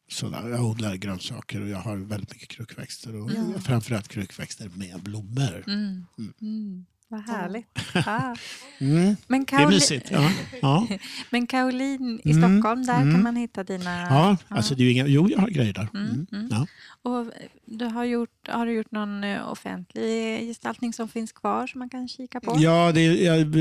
sådär, 0.09 0.49
jag 0.49 0.65
odlar 0.65 0.95
grönsaker 0.95 1.61
och 1.61 1.69
jag 1.69 1.79
har 1.79 1.97
väldigt 1.97 2.31
mycket 2.31 2.49
krukväxter. 2.49 3.17
Och 3.17 3.31
Ja. 3.31 3.61
Framförallt 3.61 4.09
krukväxter 4.09 4.69
med 4.75 5.03
blommor. 5.03 5.65
Mm. 5.67 6.05
Mm. 6.41 6.87
Vad 7.09 7.21
härligt. 7.21 7.67
Ja. 7.95 8.37
Mm. 8.81 9.17
Men, 9.27 9.45
Det 9.45 9.57
är 9.57 9.59
Kaoli- 9.59 9.71
mysigt. 9.71 10.11
Ja. 10.11 10.31
Ja. 10.63 10.87
men 11.31 11.47
Caroline 11.47 12.21
i 12.25 12.31
Mm. 12.33 12.43
Stockholm, 12.61 12.87
där 12.87 13.01
Mm. 13.03 13.15
kan 13.15 13.23
man 13.23 13.37
hitta 13.37 13.65
dina... 13.65 14.01
Ja, 14.01 14.37
alltså 14.49 14.75
det 14.75 14.83
är 14.83 14.85
ju 14.85 14.93
inga, 14.93 15.07
jo, 15.07 15.29
jag 15.31 15.39
har 15.39 15.49
grejer 15.49 15.73
där. 15.73 15.89
Mm, 15.95 16.07
Mm. 16.07 16.27
mm. 16.33 16.49
Ja. 16.51 16.67
Och 17.03 17.27
du 17.67 17.85
har, 17.85 18.05
gjort, 18.05 18.49
har 18.49 18.67
du 18.67 18.73
gjort 18.73 18.91
någon 18.91 19.25
eh, 19.25 19.49
offentlig 19.53 20.41
gestaltning 20.49 20.93
som 20.93 21.09
finns 21.09 21.33
kvar 21.33 21.67
som 21.67 21.79
man 21.79 21.91
kan 21.91 22.09
kika 22.09 22.41
på? 22.41 22.57
Ja, 22.59 22.93
det 22.93 23.01
är, 23.01 23.25
jag, 23.25 23.57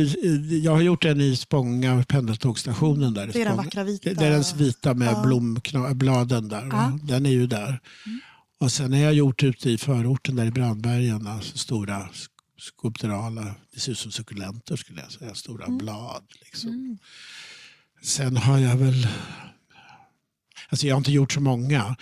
jag 0.63 0.71
har 0.71 0.81
gjort 0.81 1.05
en 1.05 1.21
i 1.21 1.35
Spånga, 1.35 2.03
pendeltågsstationen 2.07 3.13
där 3.13 3.27
i 3.27 3.31
Det 3.31 3.41
är 3.41 3.45
den 3.45 3.57
vackra 3.57 3.83
vita. 3.83 4.13
Det, 4.13 4.25
är 4.25 4.31
den 4.31 4.43
vita 4.57 4.93
med 4.93 5.07
Ja. 5.07 5.23
blomknabladen 5.25 6.47
där. 6.49 6.71
Den 7.07 7.25
är 7.25 7.29
ju 7.31 7.47
där. 7.47 7.67
Mm. 8.05 8.19
Och 8.59 8.71
sen 8.71 8.93
har 8.93 8.99
jag 8.99 9.13
gjort 9.13 9.43
ute 9.43 9.69
i 9.69 9.77
förorten 9.77 10.35
där 10.35 10.45
i 10.45 10.51
Brandbergen, 10.51 11.27
alltså 11.27 11.57
stora 11.57 12.09
skulpturala, 12.57 13.55
det 13.73 13.79
ser 13.79 13.91
ut 13.91 13.97
som 13.99 14.11
sukulenter 14.11 14.75
skulle 14.75 15.01
jag 15.01 15.11
säga, 15.11 15.35
stora 15.35 15.65
Mm. 15.65 15.77
blad. 15.77 16.23
Liksom. 16.41 16.69
Mm. 16.69 16.97
Sen 18.01 18.37
har 18.37 18.57
jag 18.59 18.77
väl, 18.77 19.07
alltså 20.69 20.87
jag 20.87 20.95
har 20.95 20.97
inte 20.97 21.11
gjort 21.11 21.31
så 21.33 21.39
många. 21.41 21.95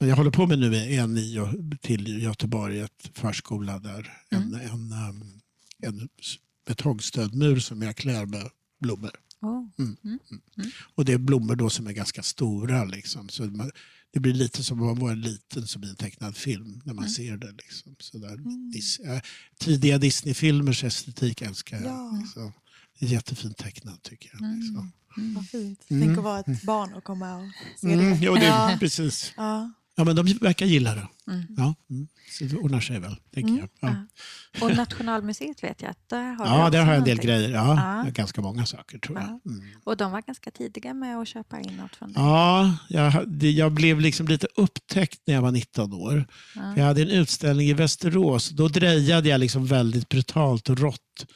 Men 0.00 0.08
jag 0.08 0.16
håller 0.16 0.30
på 0.30 0.46
med 0.46 0.58
nu 0.58 0.76
en 0.76 1.18
i 1.18 1.36
till 1.80 2.22
Göteborg, 2.22 2.80
ett 2.80 3.10
förskola 3.14 3.78
där. 3.78 4.12
En, 4.30 4.54
en, 4.54 4.92
um, 4.92 5.40
en 5.82 6.08
s- 6.20 6.36
betongstödmur 6.66 7.58
som 7.58 7.82
jag 7.82 7.96
klär 7.96 8.26
med 8.26 8.48
blommor. 8.80 9.10
Oh. 9.40 9.66
Mm. 9.78 9.96
Mm. 10.04 10.18
Mm. 10.58 10.70
Och 10.94 11.04
det 11.04 11.12
är 11.12 11.18
blommor 11.18 11.56
då 11.56 11.70
som 11.70 11.86
är 11.86 11.92
ganska 11.92 12.22
stora. 12.22 12.84
Liksom. 12.84 13.28
Så 13.28 13.44
man, 13.44 13.70
det 14.12 14.20
blir 14.20 14.34
lite 14.34 14.64
som 14.64 14.82
att 14.92 14.98
vara 14.98 15.14
liten 15.14 15.66
som 15.66 15.84
i 15.84 15.88
en 15.88 15.96
tecknad 15.96 16.36
film 16.36 16.80
när 16.84 16.94
man 16.94 17.04
Mm. 17.04 17.10
ser 17.10 17.36
det. 17.36 17.52
Liksom. 17.52 17.96
Så 17.98 18.18
där, 18.18 18.34
Mm. 18.34 18.70
Dis, 18.70 18.98
äh, 19.00 19.20
tidiga 19.58 19.98
Disney-filmers 19.98 20.84
estetik 20.84 21.42
älskar 21.42 21.76
jag. 21.76 21.86
Ja. 21.86 22.22
Så, 22.34 22.52
det 22.98 23.06
är 23.06 23.10
jättefint 23.10 23.56
tecknat 23.56 24.02
tycker 24.02 24.30
jag. 24.32 24.42
Mm. 24.42 24.60
Liksom. 24.60 24.92
Mm. 25.16 25.34
Vad 25.34 25.48
fint. 25.48 25.84
Mm. 25.90 26.06
Tänk 26.06 26.18
att 26.18 26.24
vara 26.24 26.40
ett 26.40 26.62
barn 26.62 26.94
och 26.94 27.04
komma 27.04 27.36
och 27.36 27.48
se 27.80 27.92
Mm, 27.92 28.10
det. 28.10 28.18
jo, 28.26 28.34
det 28.34 28.44
ja. 28.44 28.76
precis. 28.80 29.32
Ja. 29.36 29.72
Ja, 29.98 30.04
men 30.04 30.16
de 30.16 30.22
verkar 30.40 30.66
gilla 30.66 30.94
det. 30.94 31.08
Mm. 31.32 31.46
Ja, 31.56 31.74
mm. 31.90 32.08
Så 32.38 32.44
det 32.44 32.56
ordnar 32.56 32.80
sig 32.80 33.00
väl, 33.00 33.16
tänker 33.34 33.50
Mm. 33.52 33.68
jag. 33.80 33.90
Ja. 33.90 34.66
Och 34.66 34.76
Nationalmuseet 34.76 35.62
vet 35.64 35.82
jag 35.82 35.90
att 35.90 36.08
där 36.08 36.32
har 36.32 36.46
ja 36.46 36.70
där 36.70 36.84
har 36.84 36.92
jag 36.92 36.98
en 36.98 37.04
del 37.04 37.16
någonting. 37.16 37.26
grejer. 37.30 37.50
Ja, 37.50 38.02
Ja. 38.04 38.10
Ganska 38.10 38.40
många 38.40 38.66
saker 38.66 38.98
tror 38.98 39.18
jag. 39.18 39.28
Ja. 39.44 39.50
Mm. 39.50 39.64
Och 39.84 39.96
de 39.96 40.12
var 40.12 40.22
ganska 40.22 40.50
tidiga 40.50 40.94
med 40.94 41.16
att 41.18 41.28
köpa 41.28 41.60
in 41.60 41.76
något 41.76 41.96
från 41.96 42.12
dig. 42.12 42.22
Ja, 42.22 42.76
jag, 42.88 43.10
hade- 43.10 43.50
jag 43.50 43.72
blev 43.72 44.00
liksom 44.00 44.28
lite 44.28 44.46
upptäckt 44.56 45.20
när 45.26 45.34
jag 45.34 45.42
var 45.42 45.50
19 45.52 45.92
år. 45.92 46.26
Ja. 46.54 46.76
Jag 46.76 46.84
hade 46.84 47.02
en 47.02 47.10
utställning 47.10 47.68
i 47.68 47.72
Västerås. 47.72 48.48
Då 48.48 48.68
drejade 48.68 49.28
jag 49.28 49.40
liksom 49.40 49.66
väldigt 49.66 50.08
brutalt 50.08 50.68
och 50.70 50.78
rått 50.78 51.26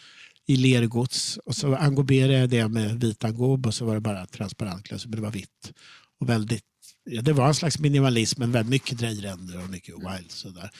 i 0.46 0.56
lergods. 0.56 1.36
Och 1.44 1.56
så 1.56 1.76
engoberade 1.76 2.32
jag 2.38 2.50
det 2.50 2.68
med 2.68 3.00
vit 3.00 3.24
angob 3.24 3.66
och 3.66 3.74
så 3.74 3.84
var 3.84 3.94
det 3.94 4.00
bara 4.00 4.26
transparent 4.26 4.88
glas, 4.88 5.06
men 5.06 5.16
det 5.16 5.22
var 5.22 5.30
vitt. 5.30 5.72
Och 6.20 6.28
väldigt, 6.28 6.64
ja, 7.04 7.22
det 7.22 7.32
var 7.32 7.48
en 7.48 7.54
slags 7.54 7.78
minimalism, 7.78 8.40
men 8.40 8.52
väldigt 8.52 8.70
mycket 8.70 8.98
drejränder 8.98 9.62
och 9.62 9.70
mycket 9.70 9.94
wild. 9.94 10.30
Sådär. 10.30 10.70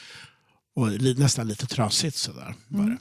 Och 0.75 0.91
li, 0.91 1.13
nästan 1.13 1.47
lite 1.47 1.67
trasigt 1.67 2.17
sådär. 2.17 2.55
Var 2.67 2.89
det. 2.89 2.97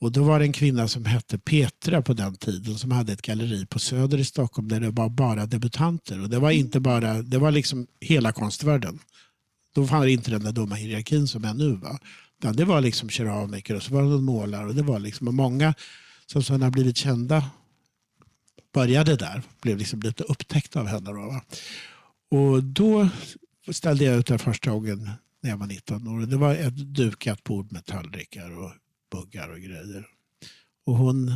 Och 0.00 0.12
då 0.12 0.24
var 0.24 0.38
det 0.38 0.44
en 0.44 0.52
kvinna 0.52 0.88
som 0.88 1.04
hette 1.04 1.38
Petra 1.38 2.02
på 2.02 2.12
den 2.12 2.36
tiden 2.36 2.78
som 2.78 2.90
hade 2.90 3.12
ett 3.12 3.22
galleri 3.22 3.66
på 3.66 3.78
Söder 3.78 4.18
i 4.18 4.24
Stockholm 4.24 4.68
där 4.68 4.80
det 4.80 4.90
var 4.90 5.08
bara 5.08 5.46
debutanter. 5.46 6.22
Och 6.22 6.30
det 6.30 6.38
var 6.38 6.50
inte 6.50 6.80
bara, 6.80 7.22
det 7.22 7.38
var 7.38 7.50
liksom 7.50 7.86
hela 8.00 8.32
konstvärlden. 8.32 8.98
Då 9.74 9.86
fanns 9.86 10.06
inte 10.06 10.30
den 10.30 10.44
där 10.44 10.52
dumma 10.52 10.74
hierarkin 10.74 11.28
som 11.28 11.44
är 11.44 11.54
nu. 11.54 11.72
Va? 11.72 11.98
Det 12.52 12.64
var 12.64 12.80
liksom 12.80 13.08
keramiker 13.08 13.74
och 13.74 13.82
så 13.82 13.94
var 13.94 14.02
det 14.02 14.08
någon 14.08 14.24
målare. 14.24 14.66
Och 14.66 14.74
det 14.74 14.82
var 14.82 14.98
liksom, 14.98 15.28
och 15.28 15.34
många 15.34 15.74
som 16.26 16.42
sen 16.42 16.62
har 16.62 16.70
blivit 16.70 16.96
kända 16.96 17.50
började 18.72 19.16
där. 19.16 19.42
Blev 19.62 19.78
liksom 19.78 20.00
lite 20.00 20.24
upptäckta 20.24 20.80
av 20.80 20.86
henne. 20.86 21.10
Då, 21.10 21.26
va? 21.26 21.42
Och 22.30 22.64
då 22.64 23.08
ställde 23.72 24.04
jag 24.04 24.16
ut 24.18 24.26
den 24.26 24.38
första 24.38 24.70
gången 24.70 25.10
när 25.42 25.50
jag 25.50 25.56
var 25.56 25.66
19 25.66 26.08
år. 26.08 26.20
Det 26.26 26.36
var 26.36 26.54
ett 26.54 26.76
dukat 26.76 27.44
bord 27.44 27.72
med 27.72 27.84
tallrikar 27.84 28.50
och 28.58 28.72
buggar 29.10 29.48
och 29.48 29.58
grejer. 29.60 30.06
Och 30.86 30.96
hon, 30.96 31.32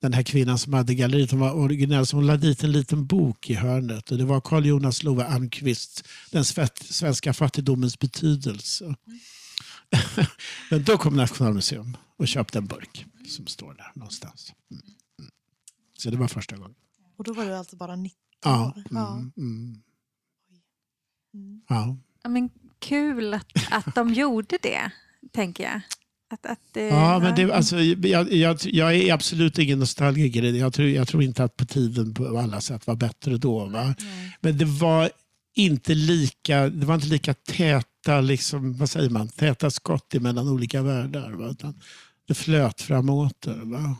den 0.00 0.12
här 0.12 0.22
kvinnan 0.22 0.58
som 0.58 0.72
hade 0.72 0.94
galleriet, 0.94 1.30
hon 1.30 1.40
var 1.40 1.52
originell 1.52 2.06
så 2.06 2.16
hon 2.16 2.26
lade 2.26 2.46
dit 2.46 2.64
en 2.64 2.72
liten 2.72 3.06
bok 3.06 3.50
i 3.50 3.54
hörnet. 3.54 4.10
Och 4.10 4.18
det 4.18 4.24
var 4.24 4.40
Carl 4.40 4.66
Jonas 4.66 5.02
Love 5.02 5.24
Almqvist, 5.24 6.08
Den 6.30 6.44
svenska 6.44 7.32
fattigdomens 7.34 7.98
betydelse. 7.98 8.94
Men 10.70 10.84
då 10.84 10.98
kom 10.98 11.16
Nationalmuseum 11.16 11.96
och 12.16 12.28
köpte 12.28 12.58
en 12.58 12.66
burk 12.66 13.06
som 13.28 13.46
står 13.46 13.74
där 13.74 13.92
någonstans. 13.94 14.52
Mm. 14.70 14.82
Mm. 15.18 15.30
Så 15.98 16.10
det 16.10 16.16
var 16.16 16.28
första 16.28 16.56
gången. 16.56 16.74
Och 17.18 17.24
då 17.24 17.32
var 17.34 17.44
du 17.44 17.54
alltså 17.54 17.76
bara 17.76 17.96
19 17.96 18.18
Ja. 18.44 18.66
år? 18.76 18.82
Ja. 18.90 19.12
Mm, 19.12 19.32
mm, 19.36 19.66
Mm. 19.66 19.82
Ja. 21.68 21.96
Ja, 22.22 22.28
men 22.30 22.50
kul 22.78 23.34
att, 23.34 23.46
att 23.70 23.94
de 23.94 24.14
gjorde 24.14 24.58
det, 24.62 24.90
tänker 25.32 25.64
jag. 25.64 25.80
Att, 26.30 26.46
att, 26.46 26.58
det- 26.72 26.88
Ja, 26.88 27.18
men 27.18 27.34
det, 27.34 27.52
alltså, 27.52 27.80
jag, 27.80 28.32
jag, 28.32 28.58
jag 28.64 28.94
är 28.94 29.14
absolut 29.14 29.58
ingen 29.58 29.78
nostalgiker. 29.78 30.42
Jag 30.42 30.72
tror, 30.72 30.88
jag 30.88 31.08
tror 31.08 31.22
inte 31.22 31.44
att 31.44 31.56
på 31.56 31.64
tiden 31.64 32.14
på 32.14 32.38
alla 32.38 32.60
sätt 32.60 32.86
var 32.86 32.96
bättre 32.96 33.36
då. 33.36 33.64
Va? 33.66 33.84
Nej. 33.84 34.36
Men 34.40 34.58
det 34.58 34.64
var 34.64 35.10
inte 35.54 35.94
lika, 35.94 36.68
det 36.68 36.86
var 36.86 36.94
inte 36.94 37.06
lika 37.06 37.34
täta, 37.34 38.20
liksom, 38.20 38.76
vad 38.76 38.90
säger 38.90 39.10
man, 39.10 39.28
täta 39.28 39.70
skott 39.70 40.14
mellan 40.14 40.48
olika 40.48 40.82
världar. 40.82 41.30
Va? 41.32 41.48
Utan 41.50 41.80
det 42.28 42.34
flöt 42.34 42.80
fram 42.80 43.10
och 43.10 43.16
åter. 43.16 43.60
Va? 43.64 43.96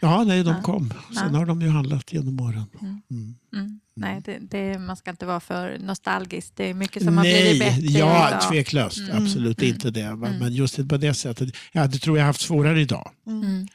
Ja, 0.00 0.24
nej, 0.24 0.42
de 0.44 0.50
Ja. 0.54 0.62
kom. 0.62 0.88
Sen 1.14 1.32
Ja. 1.32 1.38
har 1.38 1.46
de 1.46 1.60
ju 1.62 1.68
handlat 1.68 2.12
genom 2.12 2.40
åren. 2.40 2.64
Mm. 2.80 3.02
Mm. 3.10 3.34
Mm. 3.54 3.80
Nej, 3.94 4.22
det, 4.24 4.38
det, 4.38 4.78
man 4.78 4.96
ska 4.96 5.10
inte 5.10 5.26
vara 5.26 5.40
för 5.40 5.78
nostalgisk. 5.78 6.52
Det 6.56 6.64
är 6.70 6.74
mycket 6.74 7.02
som 7.04 7.16
har 7.16 7.24
Nej, 7.24 7.42
blivit 7.42 7.60
bättre 7.82 7.98
ja, 7.98 8.28
idag. 8.28 8.40
tveklöst. 8.50 8.98
Mm. 8.98 9.22
Absolut 9.22 9.58
Mm. 9.62 9.74
inte 9.74 9.90
det. 9.90 10.00
Mm. 10.02 10.38
Men 10.38 10.52
just 10.52 10.88
på 10.88 10.96
det 10.96 11.14
sättet. 11.14 11.54
Ja, 11.72 11.86
det 11.86 11.98
tror 11.98 12.18
jag 12.18 12.24
haft 12.24 12.40
svårare 12.40 12.80
idag. 12.80 13.10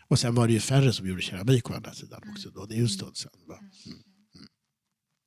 Och 0.07 0.19
sen 0.19 0.35
var 0.35 0.47
det 0.47 0.53
ju 0.53 0.59
färre 0.59 0.93
som 0.93 1.07
gjorde 1.07 1.21
keramik 1.21 1.69
å 1.69 1.73
andra 1.73 1.93
sidan 1.93 2.21
också. 2.31 2.49
Då. 2.49 2.65
Det 2.65 2.73
är 2.73 2.77
ju 2.77 2.81
en 2.83 2.89
stund 2.89 3.17
sedan. 3.17 3.31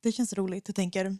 Det 0.02 0.12
känns 0.12 0.32
roligt. 0.32 0.64
Jag 0.68 0.74
tänker, 0.76 1.16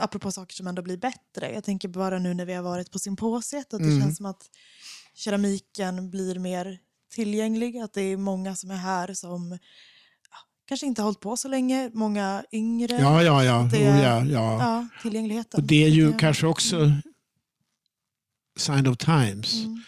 apropå 0.00 0.32
saker 0.32 0.54
som 0.54 0.66
ändå 0.66 0.82
blir 0.82 0.96
bättre. 0.96 1.52
Jag 1.54 1.64
tänker 1.64 1.88
bara 1.88 2.18
nu 2.18 2.34
när 2.34 2.44
vi 2.46 2.52
har 2.54 2.62
varit 2.62 2.90
på 2.92 2.98
symposiet 2.98 3.74
att 3.74 3.80
det 3.80 3.86
Mm. 3.86 4.00
känns 4.00 4.16
som 4.16 4.26
att 4.26 4.42
keramiken 5.14 6.10
blir 6.10 6.38
mer 6.38 6.78
tillgänglig. 7.14 7.78
Att 7.78 7.92
det 7.94 8.02
är 8.02 8.16
många 8.16 8.54
som 8.56 8.70
är 8.70 8.76
här 8.76 9.14
som 9.14 9.58
kanske 10.68 10.86
inte 10.86 11.02
har 11.02 11.04
hållit 11.04 11.20
på 11.20 11.36
så 11.36 11.48
länge. 11.48 11.90
Många 11.94 12.44
yngre. 12.52 12.94
Ja, 13.00 13.22
ja, 13.22 13.44
ja. 13.44 13.68
Det- 13.72 13.90
Oh, 13.90 14.02
ja, 14.02 14.24
ja. 14.24 14.58
Ja, 14.60 14.86
tillgängligheten. 15.02 15.60
Och 15.60 15.66
det 15.66 15.84
är 15.84 15.88
ju 15.88 16.10
Ja. 16.10 16.18
kanske 16.18 16.46
också 16.46 16.92
sign 18.58 18.86
of 18.86 18.96
times. 18.96 19.54
Mm. 19.64 19.82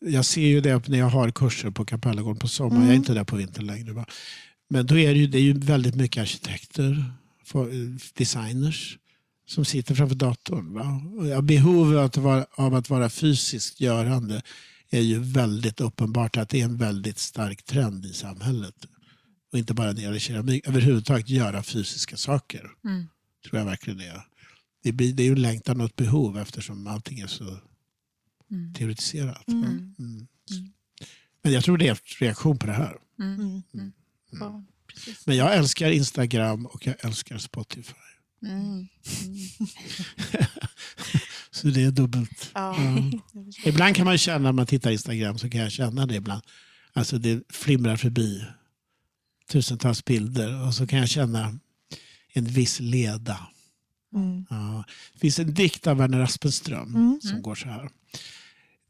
Jag 0.00 0.24
ser 0.24 0.40
ju 0.46 0.60
det 0.60 0.88
när 0.88 0.98
jag 0.98 1.08
har 1.08 1.30
kurser 1.30 1.70
på 1.70 1.84
Kapellagården 1.84 2.38
på 2.38 2.48
sommaren. 2.48 2.76
Mm. 2.76 2.86
Jag 2.88 2.92
är 2.94 2.96
inte 2.96 3.14
där 3.14 3.24
på 3.24 3.36
vintern 3.36 3.66
längre. 3.66 3.92
Va? 3.92 4.06
Men 4.68 4.86
då 4.86 4.98
är 4.98 5.12
det, 5.14 5.18
ju, 5.18 5.26
det 5.26 5.38
är 5.38 5.42
ju 5.42 5.52
väldigt 5.58 5.94
mycket 5.94 6.20
arkitekter, 6.22 7.04
för- 7.44 7.98
designers 8.18 8.98
som 9.46 9.64
sitter 9.64 9.94
framför 9.94 10.14
datorn. 10.14 10.74
Va? 10.74 11.42
Behovet 11.42 12.18
av 12.56 12.74
att 12.74 12.90
vara 12.90 13.10
fysiskt 13.10 13.80
görande 13.80 14.42
är 14.90 15.00
ju 15.00 15.18
väldigt 15.18 15.80
uppenbart 15.80 16.36
att 16.36 16.48
det 16.48 16.60
är 16.60 16.64
en 16.64 16.76
väldigt 16.76 17.18
stark 17.18 17.62
trend 17.62 18.06
i 18.06 18.12
samhället. 18.12 18.74
Och 19.52 19.58
inte 19.58 19.74
bara 19.74 19.86
när 19.86 19.94
det 19.94 20.02
gäller 20.02 20.18
keramik, 20.18 20.68
överhuvudtaget 20.68 21.28
göra 21.28 21.62
fysiska 21.62 22.16
saker. 22.16 22.70
Mm. 22.84 23.06
tror 23.48 23.58
jag 23.58 23.66
verkligen 23.66 23.98
det 23.98 24.06
är. 24.06 24.22
Det, 24.82 24.92
blir, 24.92 25.12
det 25.12 25.22
är 25.22 25.26
ju 25.26 25.36
längtan 25.36 25.80
och 25.80 25.86
ett 25.86 25.96
behov 25.96 26.38
eftersom 26.38 26.86
allting 26.86 27.20
är 27.20 27.26
så 27.26 27.58
Mm. 28.52 28.74
teoretiserat. 28.74 29.48
Mm. 29.48 29.64
Mm. 29.64 29.94
Mm. 29.98 30.26
Men 31.42 31.52
jag 31.52 31.64
tror 31.64 31.78
det 31.78 31.86
är 31.86 31.90
en 31.90 31.96
reaktion 32.18 32.58
på 32.58 32.66
det 32.66 32.72
här. 32.72 32.96
Mm. 33.20 33.40
Mm. 33.40 33.62
Mm. 33.74 33.92
Ja. 34.30 34.64
Men 35.26 35.36
jag 35.36 35.56
älskar 35.56 35.90
Instagram 35.90 36.66
och 36.66 36.86
jag 36.86 37.04
älskar 37.04 37.38
Spotify. 37.38 37.94
Så 41.60 41.68
det 41.68 41.82
är 41.82 41.90
dubbelt. 41.90 42.50
Ja. 42.54 42.76
Ibland 43.64 43.96
kan 43.96 44.04
man 44.04 44.18
känna 44.18 44.38
när 44.38 44.52
man 44.52 44.66
tittar 44.66 44.90
Instagram 44.90 45.38
så 45.38 45.50
kan 45.50 45.60
jag 45.60 45.72
känna 45.72 46.06
det 46.06 46.14
ibland. 46.14 46.42
Alltså 46.92 47.18
det 47.18 47.42
flimrar 47.52 47.96
förbi 47.96 48.44
tusentals 49.50 50.04
bilder 50.04 50.66
och 50.66 50.74
så 50.74 50.86
kan 50.86 50.98
jag 50.98 51.08
känna 51.08 51.58
en 52.32 52.44
viss 52.44 52.80
leda. 52.80 53.46
Mm. 54.14 54.46
Ja. 54.50 54.84
Det 55.12 55.18
finns 55.18 55.38
en 55.38 55.54
dikt 55.54 55.86
av 55.86 55.96
Werner 55.96 56.20
Aspenström 56.20 56.94
Mm. 56.94 57.20
som 57.22 57.42
går 57.42 57.54
så 57.54 57.68
här. 57.68 57.90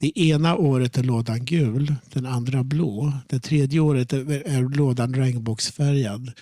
Det 0.00 0.18
ena 0.20 0.56
året 0.56 0.98
är 0.98 1.02
lådan 1.02 1.44
gul, 1.44 1.94
den 2.12 2.26
andra 2.26 2.64
blå. 2.64 3.12
Det 3.28 3.40
tredje 3.40 3.80
året 3.80 4.12
är, 4.12 4.30
är 4.30 4.62
lådan 4.76 5.14
regnbågsfärgad. 5.14 6.32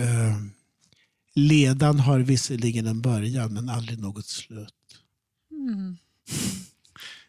Eh, 0.00 0.36
ledan 1.40 2.00
har 2.00 2.20
visserligen 2.20 2.86
en 2.86 3.00
början 3.00 3.54
men 3.54 3.68
aldrig 3.68 3.98
något 3.98 4.26
slut. 4.26 4.74
Mm. 5.52 5.96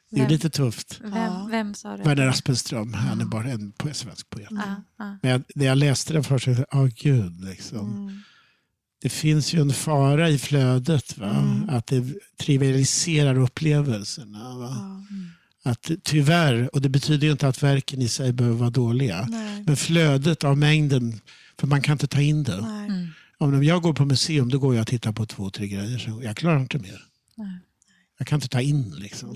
Det 0.09 0.17
är 0.17 0.21
Vem- 0.21 0.29
lite 0.31 0.49
tufft. 0.49 0.99
Vem, 1.03 1.13
Ja. 1.13 1.47
vem 1.51 1.73
sa 1.73 1.97
det? 1.97 2.03
Werner 2.03 2.27
Aspenström, 2.27 2.93
han 2.93 3.21
är 3.21 3.25
bara 3.25 3.51
en 3.51 3.73
svensk 3.93 4.29
poet. 4.29 4.47
Ja, 4.51 4.83
ja. 4.97 5.17
Men 5.21 5.31
jag, 5.31 5.43
när 5.55 5.65
jag 5.65 5.77
läste 5.77 6.13
den 6.13 6.23
först 6.23 6.47
jag, 6.47 6.65
åh 6.71 6.87
gud. 6.95 7.43
Liksom. 7.45 7.93
Mm. 8.03 8.21
Det 9.01 9.09
finns 9.09 9.53
ju 9.53 9.61
en 9.61 9.73
fara 9.73 10.29
i 10.29 10.37
flödet. 10.37 11.17
Va? 11.17 11.29
Mm. 11.29 11.69
Att 11.69 11.87
det 11.87 12.03
trivialiserar 12.37 13.37
upplevelserna. 13.39 14.57
Va? 14.57 14.75
Ja. 14.79 14.85
Mm. 15.15 15.29
Att 15.63 15.91
tyvärr, 16.03 16.75
och 16.75 16.81
det 16.81 16.89
betyder 16.89 17.25
ju 17.27 17.31
inte 17.31 17.47
att 17.47 17.63
verken 17.63 18.01
i 18.01 18.07
sig 18.07 18.33
behöver 18.33 18.57
vara 18.57 18.69
dåliga. 18.69 19.25
Nej. 19.29 19.63
Men 19.67 19.77
flödet 19.77 20.43
av 20.43 20.57
mängden, 20.57 21.21
för 21.59 21.67
man 21.67 21.81
kan 21.81 21.91
inte 21.93 22.07
ta 22.07 22.21
in 22.21 22.43
det. 22.43 22.61
Nej. 22.61 23.09
Mm. 23.41 23.55
Om 23.55 23.63
jag 23.63 23.81
går 23.81 23.93
på 23.93 24.05
museum 24.05 24.49
då 24.49 24.59
går 24.59 24.75
jag 24.75 24.81
och 24.81 24.87
tittar 24.87 25.11
på 25.11 25.25
två, 25.25 25.49
tre 25.49 25.67
grejer. 25.67 25.97
Så 25.97 26.21
jag 26.23 26.37
klarar 26.37 26.59
inte 26.59 26.79
mer. 26.79 27.07
Nej. 27.35 27.59
Jag 28.17 28.27
kan 28.27 28.37
inte 28.37 28.47
ta 28.47 28.61
in. 28.61 28.95
Liksom. 28.95 29.33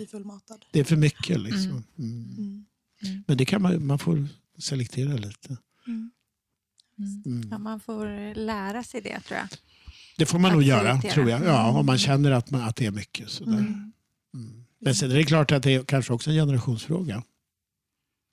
Det 0.72 0.80
är 0.80 0.84
för 0.84 0.96
mycket. 0.96 1.40
Liksom. 1.40 1.84
Mm. 2.00 2.66
Mm. 3.04 3.24
Men 3.28 3.38
det 3.38 3.46
kan 3.46 3.62
man, 3.62 3.86
man 3.86 4.00
får 4.00 4.28
selektera 4.60 5.14
lite. 5.14 5.58
Mm. 5.88 6.12
Mm. 7.00 7.24
Mm. 7.26 7.50
Ja, 7.52 7.58
man 7.58 7.80
får 7.80 8.36
lära 8.36 8.84
sig 8.84 9.02
det 9.02 9.20
tror 9.20 9.40
jag. 9.40 9.48
Det 10.18 10.26
får 10.26 10.40
man 10.40 10.52
Att 10.52 10.56
nog 10.58 10.64
göra, 10.64 11.02
tror 11.02 11.30
jag. 11.30 11.46
Ja, 11.46 11.68
om 11.68 11.74
man 11.74 11.84
Mm. 11.84 11.98
känner 11.98 12.32
att, 12.32 12.52
man, 12.52 12.62
att 12.62 12.76
det 12.76 12.86
är 12.86 12.92
mycket. 12.92 13.30
Sådär. 13.30 13.52
Mm. 13.54 13.92
Mm. 14.34 14.66
Men 14.80 14.96
sen 14.96 15.12
är 15.12 15.16
det 15.16 15.24
klart 15.24 15.52
att 15.52 15.64
det 15.64 15.72
är 15.74 15.84
kanske 15.84 16.14
också 16.14 16.30
en 16.30 16.36
generationsfråga. 16.36 17.24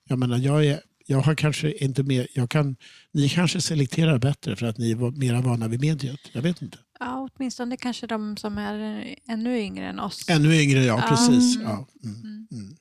Jag 0.09 0.19
menar, 0.19 0.37
jag 0.37 0.65
är 0.65 0.81
jag 1.05 1.17
har 1.21 1.35
kanske 1.35 1.71
inte 1.71 2.03
mer, 2.03 2.27
jag 2.33 2.49
kan, 2.49 2.75
ni 3.11 3.29
kanske 3.29 3.61
selekterar 3.61 4.17
bättre 4.19 4.55
för 4.55 4.65
att 4.65 4.77
ni 4.77 4.91
är 4.91 5.19
mera 5.19 5.41
vana 5.41 5.67
vid 5.67 5.81
mediet. 5.81 6.19
Jag 6.31 6.41
vet 6.41 6.61
inte. 6.61 6.77
Ja, 6.99 7.29
åtminstone 7.35 7.77
kanske 7.77 8.07
de 8.07 8.37
som 8.37 8.57
är 8.57 9.15
ännu 9.27 9.59
yngre 9.59 9.87
än 9.87 9.99
oss. 9.99 10.29
Ännu 10.29 10.55
yngre, 10.61 10.83
ja 10.83 10.97
Ja. 11.03 11.09
precis. 11.09 11.55
Mm. 11.55 11.67
Ja, 11.67 11.87
mm, 12.03 12.47
mm. 12.51 12.75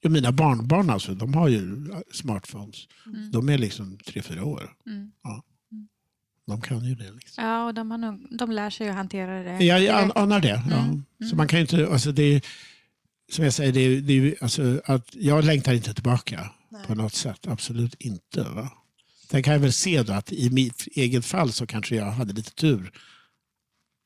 Ja, 0.00 0.10
mina 0.10 0.32
barnbarn 0.32 0.90
alltså, 0.90 1.14
de 1.14 1.34
har 1.34 1.48
ju 1.48 1.86
smartphones. 2.12 2.76
Mm. 3.06 3.30
De 3.30 3.48
är 3.48 3.58
liksom 3.58 3.98
tre 4.06 4.22
fyra 4.22 4.44
år. 4.44 4.72
Mm. 4.86 5.12
De 6.46 6.60
kan 6.60 6.84
ju 6.84 6.94
det. 6.94 7.12
Liksom. 7.12 7.44
Ja, 7.44 7.66
och 7.66 7.74
de, 7.74 7.90
har 7.90 7.98
nog, 7.98 8.26
de 8.38 8.50
lär 8.50 8.70
sig 8.70 8.88
att 8.88 8.94
hantera 8.96 9.42
det. 9.42 9.64
Jag, 9.64 9.82
jag 9.82 10.12
anar 10.14 10.40
det. 10.40 10.62
Ja. 10.70 10.78
Mm. 10.78 11.04
Så 11.30 11.36
man 11.36 11.48
kan 11.48 11.60
inte, 11.60 11.88
alltså 11.92 12.12
det 12.12 12.22
är, 12.22 12.40
som 13.32 13.44
jag 13.44 13.52
säger, 13.52 13.72
det 13.72 13.80
är, 13.80 14.00
det 14.00 14.12
är, 14.12 14.34
alltså, 14.40 14.80
att 14.84 15.14
jag 15.14 15.44
längtar 15.44 15.72
inte 15.72 15.94
tillbaka. 15.94 16.50
På 16.86 16.94
något 16.94 17.14
sätt. 17.14 17.46
Absolut 17.46 17.94
inte. 17.94 18.42
Va? 18.42 18.70
Sen 19.30 19.42
kan 19.42 19.52
jag 19.52 19.60
väl 19.60 19.72
se 19.72 20.02
då 20.02 20.12
att 20.12 20.32
i 20.32 20.50
mitt 20.50 20.86
eget 20.86 21.24
fall 21.24 21.52
så 21.52 21.66
kanske 21.66 21.96
jag 21.96 22.10
hade 22.10 22.32
lite 22.32 22.54
tur 22.54 22.92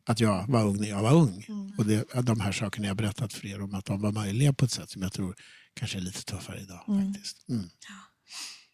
att 0.07 0.21
jag 0.21 0.47
var 0.49 0.65
ung 0.65 0.81
när 0.81 0.89
jag 0.89 1.03
var 1.03 1.13
ung. 1.13 1.45
Mm. 1.49 1.73
Och 1.79 1.87
det, 1.87 2.23
de 2.23 2.41
här 2.41 2.53
sakerna 2.53 2.87
jag 2.87 2.97
berättat 2.97 3.33
för 3.33 3.47
er 3.47 3.63
om 3.63 3.75
att 3.75 3.85
de 3.85 4.01
var 4.01 4.13
möjliga 4.13 4.53
på 4.53 4.65
ett 4.65 4.71
sätt 4.71 4.91
som 4.91 5.03
jag 5.03 5.13
tror 5.13 5.37
kanske 5.75 5.99
är 5.99 6.03
lite 6.03 6.25
tuffare 6.25 6.61
idag. 6.61 6.85
Mm. 6.89 7.15
faktiskt. 7.15 7.49
Mm. 7.49 7.71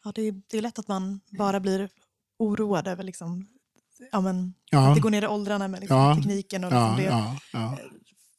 Ja, 0.04 0.12
det, 0.14 0.22
är, 0.22 0.42
det 0.50 0.58
är 0.58 0.62
lätt 0.62 0.78
att 0.78 0.88
man 0.88 1.20
bara 1.38 1.60
blir 1.60 1.88
oroad 2.38 2.88
över 2.88 3.04
liksom, 3.04 3.46
ja, 4.12 4.20
men, 4.20 4.54
Ja, 4.70 4.94
det 4.94 5.00
går 5.00 5.10
ner 5.10 5.22
i 5.22 5.26
åldrarna 5.26 5.68
med 5.68 5.80
liksom, 5.80 5.96
Ja. 5.96 6.16
tekniken 6.16 6.64
och 6.64 6.70
liksom 6.70 6.96
det 6.96 7.36
ja. 7.52 7.78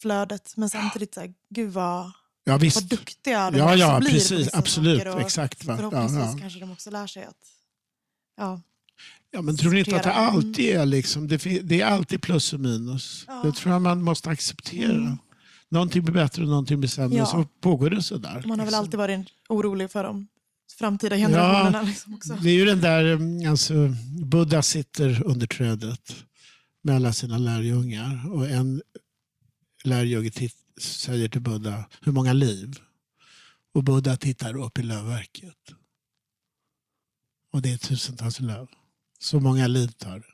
flödet. 0.02 0.54
Men 0.58 0.70
samtidigt, 0.70 1.14
så 1.14 1.20
här, 1.20 1.34
gud 1.50 1.74
vad, 1.74 2.12
ja, 2.48 2.54
vad 2.54 2.62
visst. 2.62 2.90
duktiga 2.90 3.52
de 3.52 3.58
Ja, 3.58 3.76
ja, 3.76 4.00
blir 4.00 4.10
precis. 4.12 4.50
Absolut. 4.54 5.08
och 5.08 5.22
Exakt. 5.22 5.64
Va? 5.66 5.74
Ja, 5.74 5.78
Förhoppningsvis 5.78 6.34
ja. 6.34 6.38
kanske 6.40 6.60
de 6.60 6.72
också 6.72 6.92
lär 6.92 7.08
sig 7.08 7.24
att 7.24 7.38
ja, 8.38 8.62
Ja, 9.32 9.42
men 9.42 9.58
tror 9.58 9.72
ni 9.72 9.80
inte 9.80 9.96
att 9.96 10.04
det 10.04 10.10
sortera. 10.10 10.28
alltid 10.28 10.66
är 10.76 10.86
liksom, 10.86 11.28
det, 11.28 11.82
är 11.82 11.86
alltid 11.86 12.22
plus 12.22 12.54
och 12.54 12.60
minus? 12.60 13.26
Ja. 13.28 13.42
Det 13.44 13.52
tror 13.52 13.74
jag 13.74 13.82
man 13.82 14.04
måste 14.04 14.30
acceptera. 14.30 14.92
Mm. 14.92 15.18
Någonting 15.70 16.04
blir 16.04 16.14
bättre 16.14 16.42
och 16.44 16.50
någonting 16.50 16.80
blir 16.80 16.90
sämre. 16.90 17.18
Ja. 17.18 17.26
Så 17.26 17.46
pågår 17.62 17.90
det 17.90 18.02
sådär. 18.02 18.30
man 18.46 18.50
har 18.50 18.58
väl 18.58 18.66
liksom. 18.66 18.80
alltid 18.80 18.98
varit 18.98 19.28
orolig 19.50 19.92
för 19.92 20.04
de 20.04 20.28
framtida 20.80 21.16
generationerna. 21.18 21.82
Liksom 21.82 22.14
också. 22.14 22.34
Det 22.34 22.50
är 22.50 22.54
ju 22.54 22.66
den 22.66 22.82
där, 22.82 23.06
mm, 23.06 23.52
alltså, 23.52 23.74
Buddha 24.26 24.62
sitter 24.62 25.24
under 25.26 25.48
trädet 25.48 26.16
med 26.84 26.96
alla 26.96 27.14
sina 27.14 27.38
lärjungar 27.38 28.32
och 28.34 28.50
en 28.50 28.82
lärjunge 29.84 30.32
säger 30.78 31.30
till 31.30 31.42
Buddha, 31.42 31.86
hur 32.02 32.12
många 32.12 32.34
liv? 32.34 32.80
Och 33.74 33.84
Buddha 33.84 34.18
tittar 34.18 34.58
upp 34.58 34.80
i 34.80 34.84
lövverket. 34.84 35.74
Och 37.52 37.62
det 37.62 37.74
är 37.74 37.78
tusentals 37.78 38.40
löv. 38.40 38.68
Så 39.20 39.40
många 39.40 39.68
liv 39.68 39.88
tar 39.88 40.20
det. 40.20 40.26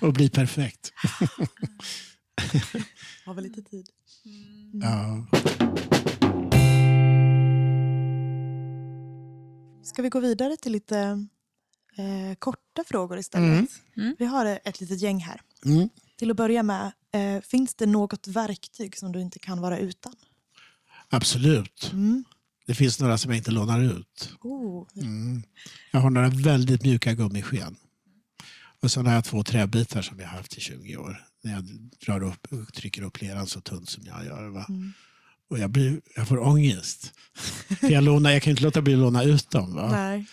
och 0.06 0.12
blir 0.12 0.30
perfekt. 0.30 0.92
Har 3.24 3.34
väl 3.34 3.44
lite 3.44 3.62
tid. 3.62 3.88
Ja. 4.72 5.26
Ska 9.82 10.02
vi 10.02 10.08
gå 10.08 10.20
vidare 10.20 10.56
till 10.56 10.72
lite 10.72 10.98
eh, 11.96 12.34
korta 12.38 12.84
frågor 12.86 13.18
istället? 13.18 13.46
Mm. 13.46 13.66
Mm. 13.96 14.16
Vi 14.18 14.24
har 14.24 14.58
ett 14.64 14.80
litet 14.80 15.00
gäng 15.00 15.18
här. 15.20 15.40
Till 16.22 16.30
att 16.30 16.36
börja 16.36 16.62
med, 16.62 16.92
eh, 17.12 17.42
finns 17.42 17.74
det 17.74 17.86
något 17.86 18.26
verktyg 18.28 18.96
som 18.96 19.12
du 19.12 19.20
inte 19.20 19.38
kan 19.38 19.60
vara 19.60 19.78
utan? 19.78 20.14
Absolut. 21.08 21.90
Mm. 21.92 22.24
Det 22.66 22.74
finns 22.74 23.00
några 23.00 23.18
som 23.18 23.30
jag 23.30 23.38
inte 23.38 23.50
lånar 23.50 23.80
ut. 23.80 24.34
Oh. 24.40 24.86
Mm. 24.96 25.42
Jag 25.90 26.00
har 26.00 26.10
några 26.10 26.28
väldigt 26.28 26.82
mjuka 26.82 27.14
gummisken. 27.14 27.76
Och 28.80 28.90
sen 28.90 29.06
har 29.06 29.14
jag 29.14 29.24
två 29.24 29.42
träbitar 29.42 30.02
som 30.02 30.20
jag 30.20 30.28
har 30.28 30.36
haft 30.36 30.58
i 30.58 30.60
20 30.60 30.96
år. 30.96 31.24
När 31.42 31.52
jag 31.52 31.64
drar 32.06 32.22
upp 32.22 32.72
trycker 32.74 33.02
upp 33.02 33.20
leran 33.20 33.46
så 33.46 33.60
tunt 33.60 33.90
som 33.90 34.04
jag 34.06 34.24
gör. 34.24 34.48
Va? 34.48 34.66
Mm. 34.68 34.92
Och 35.50 35.58
jag, 35.58 35.70
blir, 35.70 36.00
jag 36.16 36.28
får 36.28 36.38
ångest. 36.38 37.12
För 37.80 37.90
jag, 37.90 38.04
lånar, 38.04 38.30
jag 38.30 38.42
kan 38.42 38.50
inte 38.50 38.62
låta 38.62 38.82
bli 38.82 38.92
att 38.92 39.00
låna 39.00 39.22
ut 39.22 39.50
dem. 39.50 39.74
Va? 39.74 39.90
Nej. 39.92 40.26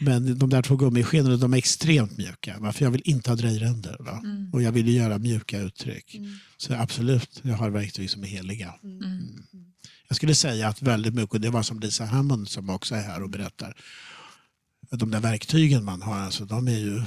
Men 0.00 0.38
de 0.38 0.50
där 0.50 0.62
två 0.62 0.76
gummiskenorna 0.76 1.36
de 1.36 1.52
är 1.54 1.58
extremt 1.58 2.16
mjuka. 2.16 2.72
För 2.72 2.84
jag 2.84 2.90
vill 2.90 3.02
inte 3.04 3.30
ha 3.30 3.36
drejränder. 3.36 3.96
Mm. 4.24 4.50
Och 4.52 4.62
jag 4.62 4.72
vill 4.72 4.88
ju 4.88 4.94
göra 4.94 5.18
mjuka 5.18 5.60
uttryck. 5.60 6.14
Mm. 6.14 6.38
Så 6.56 6.74
absolut, 6.74 7.40
jag 7.42 7.54
har 7.54 7.70
verktyg 7.70 8.10
som 8.10 8.22
är 8.22 8.26
heliga. 8.26 8.74
Mm. 8.82 9.44
Jag 10.08 10.16
skulle 10.16 10.34
säga 10.34 10.68
att 10.68 10.82
väldigt 10.82 11.14
mycket, 11.14 11.34
och 11.34 11.40
det 11.40 11.50
var 11.50 11.62
som 11.62 11.80
Lisa 11.80 12.04
Hammond 12.04 12.48
som 12.48 12.70
också 12.70 12.94
är 12.94 13.02
här 13.02 13.22
och 13.22 13.30
berättar, 13.30 13.76
att 14.90 14.98
de 14.98 15.10
där 15.10 15.20
verktygen 15.20 15.84
man 15.84 16.02
har, 16.02 16.16
alltså, 16.18 16.44
de 16.44 16.68
är 16.68 16.78
ju, 16.78 17.02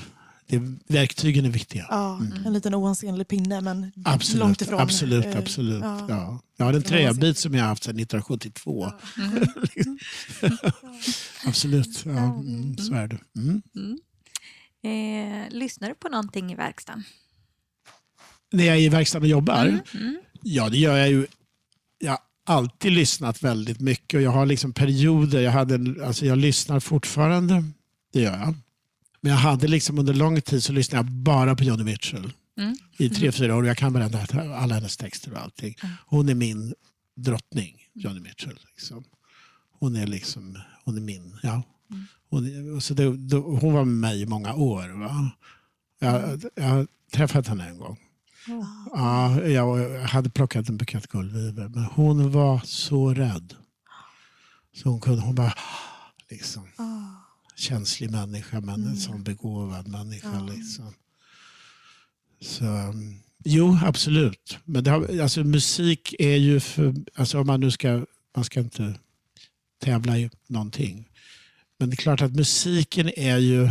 det, 0.51 0.93
verktygen 0.93 1.45
är 1.45 1.49
viktiga. 1.49 1.85
Ja, 1.89 2.19
en 2.45 2.53
liten 2.53 2.75
oansenlig 2.75 3.27
pinne 3.27 3.61
men 3.61 3.91
Absolut, 4.05 4.39
långt 4.39 4.61
ifrån. 4.61 4.79
absolut, 4.79 5.25
eh, 5.25 5.37
absolut. 5.37 5.81
ja. 5.83 6.05
Ja. 6.09 6.39
Jag 6.57 6.65
har 6.65 6.73
en 6.73 6.83
träbit 6.83 7.37
som 7.37 7.53
jag 7.53 7.63
har 7.63 7.69
haft 7.69 7.83
sedan 7.83 7.99
1972. 7.99 8.91
absolut, 11.45 12.05
ja, 12.05 12.11
mm, 12.35 12.77
så 12.77 12.93
är 12.93 13.07
det. 13.07 13.17
Mm. 13.35 13.61
Eh, 14.83 15.49
lyssnar 15.49 15.89
du 15.89 15.95
på 15.95 16.09
någonting 16.09 16.51
i 16.51 16.55
verkstaden? 16.55 17.03
När 18.51 18.63
jag 18.63 18.75
är 18.77 18.81
i 18.81 18.89
verkstaden 18.89 19.23
och 19.23 19.29
jobbar, 19.29 19.65
Mm. 19.93 20.19
Ja, 20.43 20.69
det 20.69 20.77
gör 20.77 20.97
jag 20.97 21.09
ju. 21.09 21.27
Jag 21.99 22.11
har 22.11 22.19
alltid 22.45 22.91
lyssnat 22.91 23.43
väldigt 23.43 23.79
mycket 23.79 24.17
och 24.17 24.21
jag 24.21 24.31
har 24.31 24.45
liksom 24.45 24.73
perioder. 24.73 25.41
Jag, 25.41 25.51
hade, 25.51 25.75
en- 25.75 26.03
alltså 26.03 26.25
jag 26.25 26.37
lyssnar 26.37 26.79
fortfarande, 26.79 27.63
det 28.13 28.21
gör 28.21 28.37
jag. 28.37 28.55
Men 29.21 29.31
jag 29.31 29.39
hade 29.39 29.67
liksom 29.67 29.99
under 29.99 30.13
lång 30.13 30.41
tid 30.41 30.63
så 30.63 30.73
lyssnade 30.73 31.05
jag 31.07 31.11
bara 31.13 31.55
på 31.55 31.63
Joni 31.63 31.83
Mitchell 31.83 32.33
Mm. 32.57 32.75
i 32.97 33.09
tre, 33.09 33.31
fyra 33.31 33.55
år. 33.55 33.65
Jag 33.67 33.77
kan 33.77 33.93
varenda, 33.93 34.25
alla 34.55 34.75
hennes 34.75 34.97
texter 34.97 35.33
och 35.33 35.39
allting. 35.41 35.75
Hon 36.05 36.29
är 36.29 36.35
min 36.35 36.73
drottning, 37.15 37.75
Joni 37.93 38.19
Mitchell. 38.19 38.59
Liksom. 38.75 39.03
Hon 39.79 39.95
är 39.95 40.07
liksom, 40.07 40.57
hon 40.85 40.97
är 40.97 41.01
min, 41.01 41.37
ja. 41.43 41.63
Hon, 42.29 42.45
är- 42.45 42.75
och 42.75 42.83
så 42.83 42.93
det, 42.93 43.17
då, 43.17 43.41
hon 43.41 43.73
var 43.73 43.85
med 43.85 43.97
mig 43.97 44.21
i 44.21 44.25
många 44.25 44.53
år. 44.53 44.89
Va? 44.99 45.31
Jag, 45.99 46.43
jag 46.55 46.87
träffat 47.13 47.47
henne 47.47 47.67
en 47.67 47.77
gång. 47.77 47.97
Ja, 48.93 49.41
jag 49.41 49.99
hade 50.03 50.29
plockat 50.29 50.69
en 50.69 50.77
bukett 50.77 51.07
guldvivor, 51.07 51.67
men 51.69 51.83
hon 51.83 52.31
var 52.31 52.59
så 52.65 53.13
rädd. 53.13 53.53
Så 54.75 54.89
hon 54.89 54.99
kunde, 55.01 55.21
hon 55.21 55.35
bara, 55.35 55.53
liksom, 56.29 56.63
Ah. 56.77 57.20
Känslig 57.61 58.11
människa, 58.11 58.61
men 58.61 58.87
en 58.87 58.97
sån 58.97 59.23
begåvad 59.23 59.87
människa. 59.87 60.33
Ja. 60.33 60.53
Liksom. 60.53 60.93
Så, 62.41 62.65
um, 62.65 63.19
jo, 63.43 63.77
absolut. 63.83 64.57
Men 64.65 64.85
har, 64.85 65.19
alltså, 65.21 65.43
musik 65.43 66.15
är 66.19 66.35
ju 66.35 66.59
för, 66.59 66.95
alltså 67.15 67.39
om 67.39 67.47
man 67.47 67.59
nu 67.59 67.71
ska, 67.71 68.05
man 68.35 68.45
ska 68.45 68.59
inte 68.59 68.95
tävla 69.83 70.17
i 70.17 70.29
någonting. 70.47 71.07
Men 71.79 71.89
det 71.89 71.93
är 71.93 71.97
klart 71.97 72.21
att 72.21 72.35
musiken 72.35 73.09
är 73.15 73.37
ju, 73.37 73.69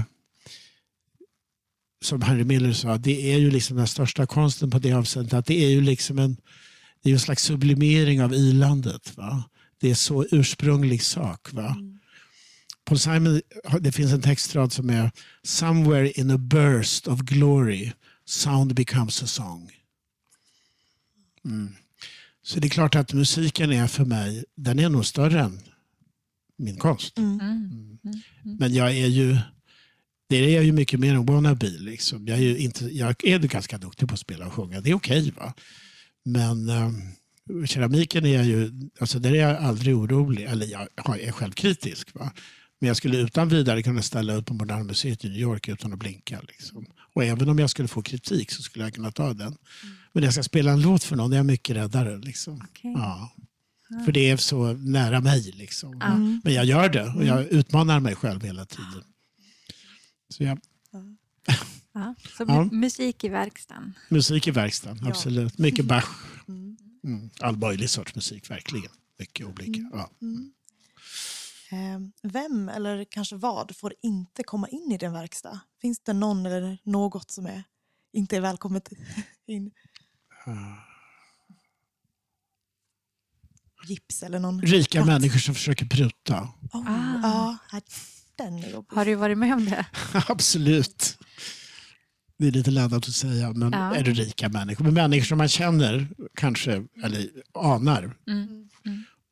som 2.02 2.22
Henry 2.22 2.44
Miller 2.44 2.72
sa, 2.72 2.98
det 2.98 3.32
är 3.32 3.38
ju 3.38 3.50
liksom 3.50 3.76
den 3.76 3.86
största 3.86 4.26
konsten 4.26 4.70
på 4.70 4.78
det 4.78 4.92
avseendet 4.92 5.34
att 5.34 5.46
det 5.46 5.64
är 5.64 5.70
ju 5.70 5.80
liksom 5.80 6.18
en, 6.18 6.36
det 7.02 7.10
är 7.10 7.14
en 7.14 7.20
slags 7.20 7.42
sublimering 7.42 8.22
av 8.22 8.34
ilandet. 8.34 9.16
Va? 9.16 9.44
Det 9.80 9.90
är 9.90 9.94
så 9.94 10.24
ursprunglig 10.30 11.02
sak. 11.02 11.52
Va? 11.52 11.76
Paul 12.84 12.98
Simon, 12.98 13.40
det 13.80 13.92
finns 13.92 14.12
en 14.12 14.22
textrad 14.22 14.72
som 14.72 14.90
är 14.90 15.10
Somewhere 15.42 16.10
in 16.10 16.30
a 16.30 16.38
burst 16.38 17.08
of 17.08 17.20
glory 17.20 17.92
sound 18.24 18.74
becomes 18.74 19.22
a 19.22 19.26
song. 19.26 19.70
Mm. 21.44 21.74
Så 22.42 22.60
det 22.60 22.66
är 22.66 22.70
klart 22.70 22.94
att 22.94 23.12
musiken 23.12 23.72
är 23.72 23.86
för 23.86 24.04
mig, 24.04 24.44
den 24.54 24.78
är 24.78 24.88
nog 24.88 25.06
större 25.06 25.40
än 25.40 25.60
min 26.56 26.76
konst. 26.76 27.18
Mm. 27.18 27.40
Mm. 27.40 27.98
Men 28.58 28.74
jag 28.74 28.96
är 28.96 29.06
ju 29.06 29.38
det 30.30 30.36
är 30.36 30.54
jag 30.54 30.64
ju 30.64 30.72
mycket 30.72 31.00
mer 31.00 31.14
än 31.14 31.26
wannabe. 31.26 31.68
Liksom. 31.68 32.26
Jag, 32.26 32.38
är 32.38 32.42
ju 32.42 32.58
inte, 32.58 32.84
jag 32.84 33.24
är 33.24 33.38
ganska 33.38 33.78
duktig 33.78 34.08
på 34.08 34.14
att 34.14 34.20
spela 34.20 34.46
och 34.46 34.52
sjunga. 34.52 34.80
Det 34.80 34.90
är 34.90 34.94
okej. 34.94 35.32
va? 35.36 35.54
Men 36.24 36.70
um, 36.70 37.66
keramiken 37.66 38.26
är 38.26 38.36
jag 38.36 38.44
ju, 38.44 38.70
alltså 39.00 39.18
där 39.18 39.30
är 39.34 39.48
jag 39.48 39.56
aldrig 39.56 39.96
orolig. 39.96 40.44
Eller 40.44 40.66
jag 40.66 40.88
är 41.20 41.32
självkritisk. 41.32 42.14
Va? 42.14 42.32
Men 42.80 42.88
jag 42.88 42.96
skulle 42.96 43.16
utan 43.18 43.48
vidare 43.48 43.82
kunna 43.82 44.02
ställa 44.02 44.34
upp 44.34 44.46
på 44.46 44.54
Moderna 44.54 44.84
Museet 44.84 45.24
i 45.24 45.28
New 45.28 45.38
York 45.38 45.68
utan 45.68 45.92
att 45.92 45.98
blinka. 45.98 46.40
Liksom. 46.48 46.86
Och 47.14 47.24
även 47.24 47.48
om 47.48 47.58
jag 47.58 47.70
skulle 47.70 47.88
få 47.88 48.02
kritik 48.02 48.50
så 48.50 48.62
skulle 48.62 48.84
jag 48.84 48.94
kunna 48.94 49.12
ta 49.12 49.34
den. 49.34 49.56
Men 50.12 50.20
när 50.20 50.22
jag 50.22 50.32
ska 50.32 50.42
spela 50.42 50.72
en 50.72 50.80
låt 50.82 51.04
för 51.04 51.16
någon 51.16 51.32
är 51.32 51.36
jag 51.36 51.46
mycket 51.46 51.76
räddare. 51.76 52.18
Liksom. 52.18 52.62
Okej. 52.70 52.92
Ja. 52.96 53.32
För 54.04 54.12
det 54.12 54.30
är 54.30 54.36
så 54.36 54.72
nära 54.72 55.20
mig. 55.20 55.52
Liksom. 55.52 55.96
Ja. 56.00 56.16
Men 56.44 56.54
jag 56.54 56.64
gör 56.64 56.88
det 56.88 57.08
och 57.08 57.24
jag 57.24 57.46
utmanar 57.46 58.00
mig 58.00 58.14
själv 58.16 58.42
hela 58.42 58.64
tiden. 58.66 59.04
Så 60.28 60.44
jag, 60.44 60.58
Ja. 61.94 62.14
Så 62.36 62.42
Ja. 62.42 62.46
mu- 62.46 62.72
musik 62.72 63.24
i 63.24 63.28
verkstaden. 63.28 63.94
musik 64.08 64.46
i 64.48 64.50
verkstaden, 64.50 64.98
Ja. 65.02 65.08
absolut. 65.08 65.58
Mycket 65.58 65.84
Bach. 65.84 66.04
Mm. 66.48 66.76
Mm. 67.04 67.30
All 67.40 67.56
möjlig 67.56 67.90
sorts 67.90 68.14
musik, 68.14 68.50
verkligen. 68.50 68.90
Mycket 69.18 69.46
olika. 69.46 69.80
Mm. 69.80 69.90
Ja. 69.92 69.98
Eh, 70.00 70.08
vem 72.22 72.68
eller 72.68 73.04
kanske 73.10 73.36
vad 73.36 73.76
får 73.76 73.94
inte 74.02 74.42
komma 74.42 74.68
in 74.68 74.92
i 74.92 74.96
din 74.98 75.12
verkstad? 75.12 75.60
Finns 75.80 76.00
det 76.00 76.12
någon 76.12 76.46
eller 76.46 76.78
något 76.82 77.30
som 77.30 77.46
är, 77.46 77.62
inte 78.12 78.36
är 78.36 78.40
välkommet 78.40 78.88
in? 79.46 79.70
Gips 83.88 84.22
eller 84.22 84.38
någon 84.38 84.62
Rika 84.62 84.98
katt? 84.98 85.06
människor 85.06 85.38
som 85.38 85.54
försöker 85.54 85.86
pruta. 85.86 86.48
Oh, 86.72 86.84
Ah. 87.22 87.58
Ja, 87.72 87.80
den 88.36 88.58
är 88.64 88.70
jobbig. 88.70 88.96
Har 88.96 89.04
du 89.04 89.14
varit 89.14 89.38
med 89.38 89.54
om 89.54 89.64
det? 89.64 89.86
Absolut. 90.28 91.18
Det 92.36 92.46
är 92.46 92.50
lite 92.52 92.70
laddat 92.70 93.08
att 93.08 93.14
säga, 93.14 93.52
men 93.52 93.72
Ja. 93.72 93.94
är 93.94 94.04
det 94.04 94.10
rika 94.10 94.48
människor? 94.48 94.84
Men 94.84 94.94
människor 94.94 95.24
som 95.24 95.38
man 95.38 95.48
känner, 95.48 96.08
kanske, 96.34 96.86
eller 97.04 97.28
anar, 97.54 98.16
Mm. 98.26 98.68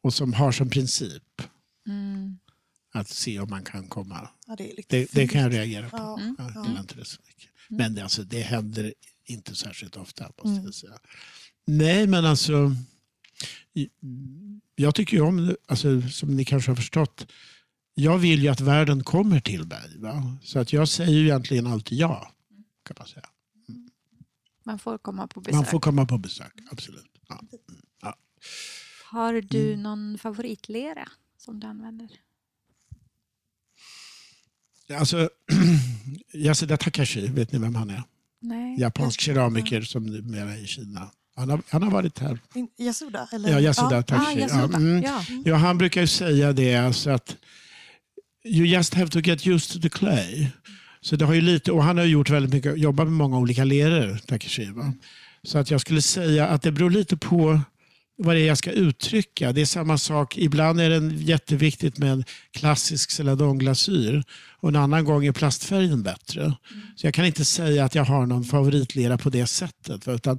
och 0.02 0.14
som 0.14 0.32
har 0.32 0.52
som 0.52 0.70
princip 0.70 1.22
Mm. 1.40 1.50
Att 2.92 3.08
se 3.08 3.40
om 3.40 3.50
man 3.50 3.64
kan 3.64 3.86
komma. 3.88 4.28
Ja, 4.46 4.56
det, 4.56 4.72
är 4.72 4.76
lite 4.76 4.96
Det, 4.96 5.08
det 5.12 5.28
kan 5.28 5.40
jag 5.42 5.52
reagera 5.52 5.90
på. 5.90 5.96
Ja, 5.96 6.18
Mm. 6.20 6.34
Ja. 6.38 6.66
gillar 6.66 6.80
inte 6.80 6.94
det 6.94 7.04
så 7.04 7.20
mycket. 7.26 7.50
Men 7.68 7.94
det, 7.94 8.02
alltså, 8.02 8.22
det 8.22 8.40
händer 8.40 8.94
inte 9.24 9.54
särskilt 9.54 9.96
ofta, 9.96 10.24
måste 10.24 10.48
Mm. 10.48 10.64
jag 10.64 10.74
säga. 10.74 10.98
Nej, 11.66 12.06
men 12.06 12.24
alltså... 12.24 12.74
Jag 14.76 14.94
tycker 14.94 15.16
ju 15.16 15.22
om, 15.22 15.56
alltså, 15.66 16.02
som 16.02 16.36
ni 16.36 16.44
kanske 16.44 16.70
har 16.70 16.76
förstått, 16.76 17.26
jag 17.94 18.18
vill 18.18 18.42
ju 18.42 18.48
att 18.48 18.60
världen 18.60 19.04
kommer 19.04 19.40
till 19.40 19.64
mig. 19.66 19.98
Va? 19.98 20.36
Så 20.42 20.58
att 20.58 20.72
jag 20.72 20.88
säger 20.88 21.12
ju 21.12 21.24
egentligen 21.24 21.66
alltid 21.66 21.98
ja, 21.98 22.32
kan 22.84 22.96
man 22.98 23.06
säga. 23.08 23.26
Man 24.64 24.78
får 24.78 24.98
komma 24.98 25.26
på 25.28 25.40
besök. 25.40 25.54
Man 25.54 25.64
får 25.66 25.80
komma 25.80 26.06
på 26.06 26.18
besök, 26.18 26.52
absolut. 26.70 27.10
Ja. 27.28 28.16
Har 29.04 29.32
du 29.42 29.68
Mm. 29.72 29.82
någon 29.82 30.18
favoritlera 30.18 31.08
som 31.38 31.60
du 31.60 31.66
använder? 31.66 32.08
Alltså, 34.94 35.28
Yasuda 36.34 36.76
Takashi, 36.76 37.26
vet 37.26 37.52
ni 37.52 37.58
vem 37.58 37.74
han 37.74 37.90
är? 37.90 38.02
Nej. 38.42 38.80
Japansk 38.80 39.20
keramiker 39.20 39.82
som 39.82 40.06
numera 40.06 40.52
är 40.54 40.64
i 40.64 40.66
Kina. 40.66 41.10
Han 41.36 41.50
har, 41.50 41.60
han 41.68 41.82
har 41.82 41.90
varit 41.90 42.18
här. 42.18 42.38
Yasuda? 42.78 43.28
Eller? 43.32 43.50
Ja, 43.50 43.60
Yasuda 43.60 43.90
Ja. 43.90 43.98
Ah, 43.98 44.02
Takashi. 44.02 44.38
Yasuda. 44.40 44.76
mm. 44.76 45.02
Ja. 45.02 45.24
Ja, 45.44 45.56
han 45.56 45.78
brukar 45.78 46.00
ju 46.00 46.06
säga 46.06 46.52
det 46.52 46.76
alltså 46.76 47.10
att 47.10 47.36
you 48.44 48.66
just 48.66 48.94
have 48.94 49.08
to 49.08 49.20
get 49.20 49.46
used 49.46 49.72
to 49.72 49.88
the 49.88 49.88
clay. 49.98 50.48
Så 51.00 51.16
det 51.16 51.24
har 51.24 51.34
ju 51.34 51.40
lite, 51.40 51.72
och 51.72 51.84
han 51.84 51.98
har 51.98 52.04
gjort 52.04 52.30
väldigt 52.30 52.52
mycket, 52.52 52.78
jobbat 52.78 53.06
med 53.06 53.12
många 53.16 53.38
olika 53.38 53.64
leror, 53.64 54.18
Takashi. 54.26 54.70
Va? 54.70 54.92
Så 55.42 55.58
att 55.58 55.70
jag 55.70 55.80
skulle 55.80 56.02
säga 56.02 56.46
att 56.48 56.62
det 56.62 56.72
beror 56.72 56.90
lite 56.90 57.16
på 57.16 57.60
vad 58.18 58.36
det 58.36 58.40
är 58.40 58.46
jag 58.46 58.58
ska 58.58 58.70
uttrycka. 58.70 59.52
Det 59.52 59.60
är 59.60 59.66
samma 59.66 59.98
sak, 59.98 60.38
ibland 60.38 60.80
är 60.80 60.90
det 61.00 61.14
jätteviktigt 61.16 61.98
med 61.98 62.12
en 62.12 62.24
klassisk 62.50 63.10
celadonglasyr 63.10 64.22
och 64.60 64.68
en 64.68 64.76
annan 64.76 65.04
gång 65.04 65.26
är 65.26 65.32
plastfärgen 65.32 66.02
bättre. 66.02 66.52
Så 66.96 67.06
jag 67.06 67.14
kan 67.14 67.24
inte 67.24 67.44
säga 67.44 67.84
att 67.84 67.94
jag 67.94 68.04
har 68.04 68.26
någon 68.26 68.44
favoritlera 68.44 69.18
på 69.18 69.30
det 69.30 69.46
sättet. 69.46 70.08
Utan 70.08 70.38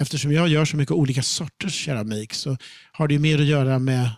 eftersom 0.00 0.32
jag 0.32 0.48
gör 0.48 0.64
så 0.64 0.76
mycket 0.76 0.92
olika 0.94 1.22
sorters 1.22 1.74
keramik 1.74 2.34
så 2.34 2.56
har 2.92 3.08
det 3.08 3.18
mer 3.18 3.38
att 3.40 3.46
göra 3.46 3.78
med 3.78 4.10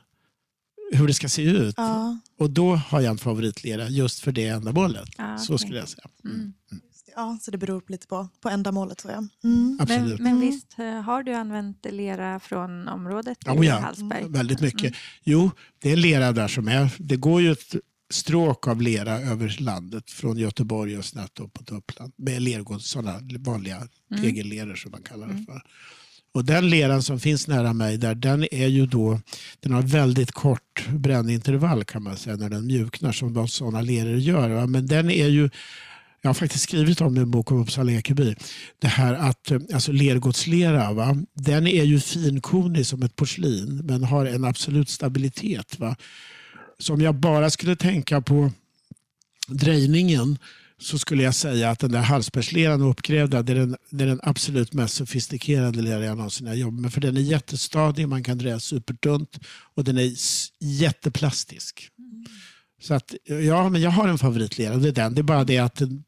hur 0.92 1.06
det 1.06 1.14
ska 1.14 1.28
se 1.28 1.42
ut. 1.42 1.74
Ja, 1.76 2.18
Och 2.38 2.50
då 2.50 2.74
har 2.76 3.00
jag 3.00 3.10
en 3.10 3.18
favoritlera 3.18 3.88
just 3.88 4.20
för 4.20 4.32
det 4.32 4.46
ändamålet. 4.46 5.08
Ah, 5.18 5.38
Så 5.38 5.58
skulle 5.58 5.78
jag 5.78 5.88
säga. 5.88 6.08
Mm. 6.24 6.52
det. 6.70 6.76
Ja, 7.16 7.38
så 7.42 7.50
det 7.50 7.58
beror 7.58 7.82
lite 7.88 8.06
på, 8.06 8.28
på 8.40 8.48
ändamålet. 8.48 9.00
Så 9.00 9.08
ja. 9.08 9.24
Mm. 9.44 9.78
Absolut. 9.80 10.20
Men, 10.20 10.22
men 10.22 10.32
Mm. 10.36 10.40
visst 10.40 10.78
eh, 10.78 10.84
har 11.00 11.22
du 11.22 11.32
använt 11.34 11.86
lera 11.90 12.40
från 12.40 12.88
området 12.88 13.38
i 13.46 13.50
Oh 13.50 13.66
ja. 13.66 13.78
Hallsberg? 13.78 14.24
Väldigt 14.28 14.60
mycket. 14.60 14.94
Jo, 15.24 15.50
det 15.82 15.92
är 15.92 15.96
lera 15.96 16.32
där 16.32 16.48
som 16.48 16.68
är. 16.68 16.88
Det 16.98 17.16
går 17.16 17.40
ju 17.42 17.52
ett 17.52 17.74
stråk 18.10 18.68
av 18.68 18.82
lera 18.82 19.20
över 19.20 19.56
landet 19.60 20.10
från 20.10 20.38
Göteborg 20.38 20.98
och 20.98 21.04
snett 21.04 21.40
upp 21.40 21.60
mot 21.60 21.70
Uppland. 21.72 22.12
Med 22.16 22.42
lergård, 22.42 22.80
sådana 22.80 23.20
vanliga 23.38 23.88
tegelleror 24.22 24.74
som 24.74 24.90
man 24.90 25.02
kallar 25.02 25.26
det 25.26 25.44
för. 25.46 25.62
Och 26.34 26.44
den 26.44 26.70
leran 26.70 27.02
som 27.02 27.20
finns 27.20 27.48
nära 27.48 27.72
mig 27.72 27.98
där, 27.98 28.14
den 28.14 28.54
är 28.54 28.66
ju 28.66 28.86
då, 28.86 29.20
den 29.60 29.72
har 29.72 29.82
väldigt 29.82 30.32
kort 30.32 30.88
brännintervall 30.88 31.84
kan 31.84 32.02
man 32.02 32.16
säga 32.16 32.36
när 32.36 32.50
den 32.50 32.66
mjuknar 32.66 33.12
som 33.12 33.34
de 33.34 33.48
sådana 33.48 33.80
leror 33.80 34.16
gör. 34.18 34.66
Men 34.66 34.86
den 34.86 35.10
är 35.10 35.26
ju, 35.28 35.50
jag 36.26 36.28
har 36.28 36.34
faktiskt 36.34 36.64
skrivit 36.64 37.00
om 37.00 37.14
det 37.14 37.20
i 37.20 37.22
en 37.22 37.30
bok 37.30 37.50
om 37.50 37.60
Uppsala 37.60 37.92
Ekeby. 37.92 38.34
Det 38.78 38.88
här 38.88 39.14
att 39.14 39.50
eh, 39.50 39.60
alltså 39.74 39.92
lergodslera, 39.92 40.92
va? 40.92 41.16
den 41.34 41.66
är 41.66 41.84
ju 41.84 42.00
finkornig 42.00 42.86
som 42.86 43.02
ett 43.02 43.16
porslin 43.16 43.80
men 43.84 44.04
har 44.04 44.26
en 44.26 44.44
absolut 44.44 44.88
stabilitet. 44.88 45.78
Va? 45.78 45.96
Så 46.78 46.94
om 46.94 47.00
jag 47.00 47.14
bara 47.14 47.50
skulle 47.50 47.76
tänka 47.76 48.20
på 48.20 48.50
drejningen 49.48 50.38
så 50.78 50.98
skulle 50.98 51.22
jag 51.22 51.34
säga 51.34 51.70
att 51.70 51.78
den 51.78 51.92
där 51.92 52.02
halsbergsleran 52.02 52.82
uppgrävda 52.82 53.42
det 53.42 53.52
är, 53.52 53.56
den, 53.56 53.76
det 53.90 54.04
är 54.04 54.08
den 54.08 54.20
absolut 54.22 54.72
mest 54.72 54.94
sofistikerade 54.94 55.82
lera 55.82 56.04
jag 56.04 56.16
någonsin 56.16 56.46
har 56.46 56.54
jobbat 56.54 56.80
med. 56.80 56.92
För 56.92 57.00
den 57.00 57.16
är 57.16 57.20
jättestadig, 57.20 58.08
man 58.08 58.24
kan 58.24 58.38
dreja 58.38 58.60
supertunt 58.60 59.38
och 59.74 59.84
den 59.84 59.98
är 59.98 60.12
jätteplastisk. 60.60 61.90
Så 62.82 62.94
att, 62.94 63.14
ja, 63.24 63.68
men 63.68 63.80
jag 63.80 63.90
har 63.90 64.08
en 64.08 64.18
favoritlera 64.18 64.74
och 64.74 64.80
det 64.80 64.88
är 64.88 64.92
den. 64.92 65.14
Det 65.14 65.20
är 65.20 65.22
bara 65.22 65.44
det 65.44 65.58
att 65.58 65.74
den, 65.74 66.04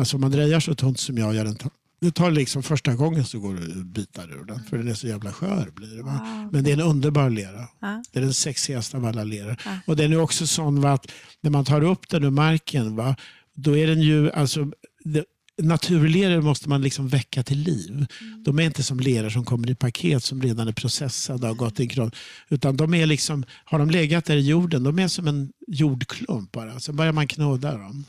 alltså 0.00 0.16
om 0.16 0.20
man 0.20 0.30
drejar 0.30 0.60
så 0.60 0.74
tunt 0.74 1.00
som 1.00 1.18
jag 1.18 1.34
gör 1.34 1.44
den 1.44 1.56
det 2.00 2.10
tar 2.10 2.30
liksom 2.30 2.62
första 2.62 2.94
gången 2.94 3.24
så 3.24 3.38
går 3.38 3.54
det 3.54 3.84
bitar 3.84 4.32
ur 4.32 4.44
den 4.44 4.64
för 4.64 4.78
den 4.78 4.88
är 4.88 4.94
så 4.94 5.06
jävla 5.06 5.32
skör. 5.32 5.70
Blir 5.74 5.96
det? 5.96 6.02
Wow. 6.02 6.48
Men 6.52 6.64
det 6.64 6.70
är 6.70 6.74
en 6.74 6.80
underbar 6.80 7.30
lera. 7.30 7.68
Ja. 7.80 8.02
Det 8.12 8.18
är 8.18 8.22
den 8.22 8.34
sexigaste 8.34 8.96
av 8.96 9.04
alla 9.04 9.24
leror. 9.24 9.56
Ja. 9.64 9.78
Och 9.86 9.96
den 9.96 10.12
är 10.12 10.20
också 10.20 10.46
sån 10.46 10.80
va, 10.80 10.92
att 10.92 11.06
när 11.40 11.50
man 11.50 11.64
tar 11.64 11.82
upp 11.82 12.08
den 12.08 12.24
ur 12.24 12.30
marken, 12.30 12.96
va, 12.96 13.16
då 13.54 13.76
är 13.76 13.86
den 13.86 14.00
ju... 14.02 14.30
Alltså, 14.30 14.72
det, 15.04 15.24
naturleror 15.62 16.42
måste 16.42 16.68
man 16.68 16.82
liksom 16.82 17.08
väcka 17.08 17.42
till 17.42 17.58
liv. 17.58 18.06
De 18.44 18.58
är 18.58 18.62
inte 18.62 18.82
som 18.82 19.00
leror 19.00 19.30
som 19.30 19.44
kommer 19.44 19.70
i 19.70 19.74
paket 19.74 20.24
som 20.24 20.42
redan 20.42 20.68
är 20.68 20.72
processade 20.72 21.50
och 21.50 21.56
gått 21.56 21.80
i 21.80 21.82
en 21.82 21.88
kran. 21.88 22.12
Utan 22.48 22.76
de 22.76 22.94
är 22.94 23.06
liksom, 23.06 23.44
har 23.64 23.78
de 23.78 23.90
legat 23.90 24.24
där 24.24 24.36
i 24.36 24.48
jorden, 24.48 24.82
de 24.82 24.98
är 24.98 25.08
som 25.08 25.28
en 25.28 25.52
jordklump 25.66 26.52
bara. 26.52 26.80
Så 26.80 26.92
börjar 26.92 27.12
man 27.12 27.28
knåda 27.28 27.72
dem 27.72 28.04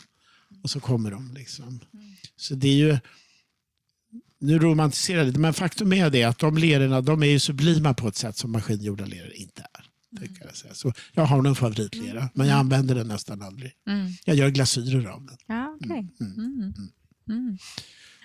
och 0.63 0.69
så 0.69 0.79
kommer 0.79 1.11
de. 1.11 1.33
Liksom. 1.33 1.79
Så 2.35 2.55
det 2.55 2.67
är 2.67 2.75
ju... 2.75 2.97
Nu 4.39 4.59
romantiserar 4.59 5.17
jag 5.17 5.27
lite, 5.27 5.39
men 5.39 5.53
faktum 5.53 5.93
är 5.93 6.09
det 6.09 6.23
att 6.23 6.39
de 6.39 6.57
lerorna 6.57 7.01
de 7.01 7.23
är 7.23 7.27
ju 7.27 7.39
sublima 7.39 7.93
på 7.93 8.07
ett 8.07 8.15
sätt 8.15 8.37
som 8.37 8.51
maskingjorda 8.51 9.05
leror 9.05 9.33
inte 9.33 9.61
är. 9.73 9.89
brukar 10.19 10.45
Jag, 10.45 10.55
säga. 10.55 10.73
Så 10.73 10.93
jag 11.13 11.25
har 11.25 11.41
någon 11.41 11.55
favoritlera, 11.55 12.29
men 12.33 12.47
jag 12.47 12.57
använder 12.57 12.95
den 12.95 13.07
nästan 13.07 13.41
aldrig. 13.41 13.71
Mm. 13.87 14.11
Jag 14.25 14.35
gör 14.35 14.49
glasyrer 14.49 15.05
av 15.05 15.25
den. 15.25 15.37
Ja, 15.47 15.77
okej. 15.81 16.07
Mm, 16.19 16.35
Mm. 16.35 16.73
Mm. 17.29 17.57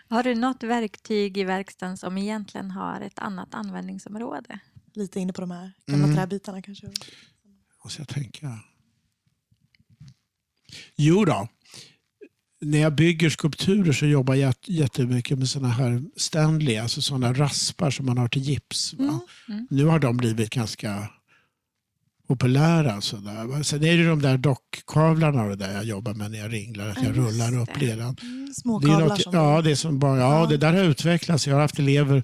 Har 0.09 0.23
du 0.23 0.35
något 0.35 0.63
verktyg 0.63 1.39
i 1.39 1.45
verkstaden 1.45 1.97
som 1.97 2.19
egentligen 2.19 2.71
har 2.71 3.01
ett 3.01 3.19
annat 3.19 3.55
användningsområde? 3.55 4.59
Lite 4.95 5.21
inne 5.21 5.33
på 5.33 5.41
de 5.41 5.51
här 5.51 5.73
gamla 5.87 6.05
Mm. 6.05 6.17
träbitarna 6.17 6.63
kanske. 6.63 6.87
Måste 7.85 8.01
jag 8.01 8.09
tänka? 8.09 8.59
Jo 10.97 11.25
då. 11.25 11.49
När 12.61 12.79
jag 12.79 12.95
bygger 12.95 13.31
skulpturer 13.31 13.93
så 13.93 14.07
jobbar 14.07 14.35
jag 14.35 14.51
jät- 14.53 14.65
jättemycket 14.71 15.39
med 15.39 15.49
såna 15.49 15.69
här 15.69 16.03
Stanley, 16.17 16.77
alltså 16.77 17.03
såna 17.03 17.33
raspar 17.33 17.91
som 17.91 18.07
man 18.07 18.19
har 18.19 18.29
till 18.29 18.43
gips. 18.43 18.95
Mm. 18.99 19.19
Mm. 19.49 19.67
Nu 19.71 19.85
har 19.85 19.99
de 19.99 20.17
blivit 20.17 20.51
ganska 20.51 21.09
populära. 22.29 23.01
Sådär. 23.01 23.63
Sen 23.63 23.85
är 23.85 23.97
det 23.97 24.07
de 24.09 24.23
där 24.23 24.39
dockkavlarna 24.39 25.43
och 25.43 25.49
det 25.49 25.57
där 25.57 25.73
jag 25.75 25.85
jobbar 25.85 26.15
med 26.15 26.31
när 26.31 26.39
jag 26.39 26.53
ringlar, 26.53 26.89
att 26.89 26.97
Ja, 26.97 27.05
jag 27.05 27.17
rullar 27.19 27.59
upp 27.63 27.81
leran. 27.81 28.17
Mm, 28.23 28.53
små 28.55 28.79
Det 28.79 28.87
är 28.87 28.91
kablar 28.91 29.09
något, 29.09 29.23
som... 29.23 29.35
ja, 29.35 29.63
det 29.63 29.71
är 29.71 29.75
som 29.75 29.99
bara, 29.99 30.19
ja, 30.19 30.41
Ja. 30.41 30.47
det 30.47 30.57
där 30.57 30.73
har 30.73 30.85
utvecklats. 30.85 31.47
Jag 31.47 31.55
har 31.55 31.61
haft 31.63 31.79
elever, 31.79 32.23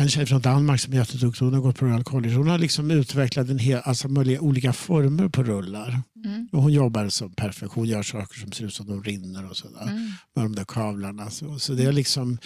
en 0.00 0.08
tjej 0.08 0.26
från 0.26 0.40
Danmark 0.40 0.80
som 0.80 0.92
är 0.92 0.96
jätteduktig, 0.96 1.44
hon 1.44 1.54
har 1.54 1.60
gått 1.60 1.78
på 1.78 1.84
Royal 1.86 2.04
College. 2.04 2.34
Hon 2.34 2.48
har 2.48 2.58
liksom 2.58 2.90
utvecklat 2.90 3.48
en 3.48 3.58
hel, 3.58 3.80
alltså 3.84 4.08
möjliga 4.08 4.40
olika 4.40 4.72
former 4.72 5.28
på 5.28 5.42
rullar. 5.42 6.02
Mm. 6.24 6.48
Och 6.52 6.62
hon 6.62 6.72
jobbar 6.72 7.08
som 7.08 7.32
perfekt. 7.32 7.72
Hon 7.72 7.86
gör 7.86 8.02
saker 8.02 8.40
som 8.40 8.52
ser 8.52 8.64
ut 8.64 8.74
som 8.74 8.86
de 8.86 9.02
rinner 9.02 9.50
och 9.50 9.56
sådär. 9.56 9.82
Mm. 9.82 10.12
Med 10.34 10.44
de 10.44 10.54
där 10.54 10.64
kavlarna. 10.64 11.30
Så, 11.30 11.58
så 11.58 11.72
det, 11.72 11.84
är 11.84 11.92
liksom, 11.92 12.38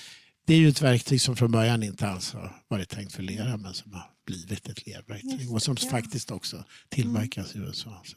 det 0.47 0.55
är 0.55 0.59
ju 0.59 0.69
ett 0.69 0.83
verktyg 0.83 1.21
som 1.21 1.37
från 1.37 1.53
början 1.53 1.83
inte 1.83 2.09
alls 2.09 2.33
har 2.33 2.57
varit 2.69 2.89
tänkt 2.89 3.13
för 3.13 3.23
lera 3.23 3.57
men 3.57 3.75
som 3.75 3.93
har 3.93 4.05
blivit 4.27 4.69
ett 4.69 4.87
lerverktyg. 4.87 5.53
Och 5.53 5.63
som 5.63 5.77
ja. 5.81 5.89
faktiskt 5.91 6.31
också 6.31 6.65
tillverkas 6.89 7.57
i 7.57 7.59
USA. 7.59 8.03
Så. 8.05 8.17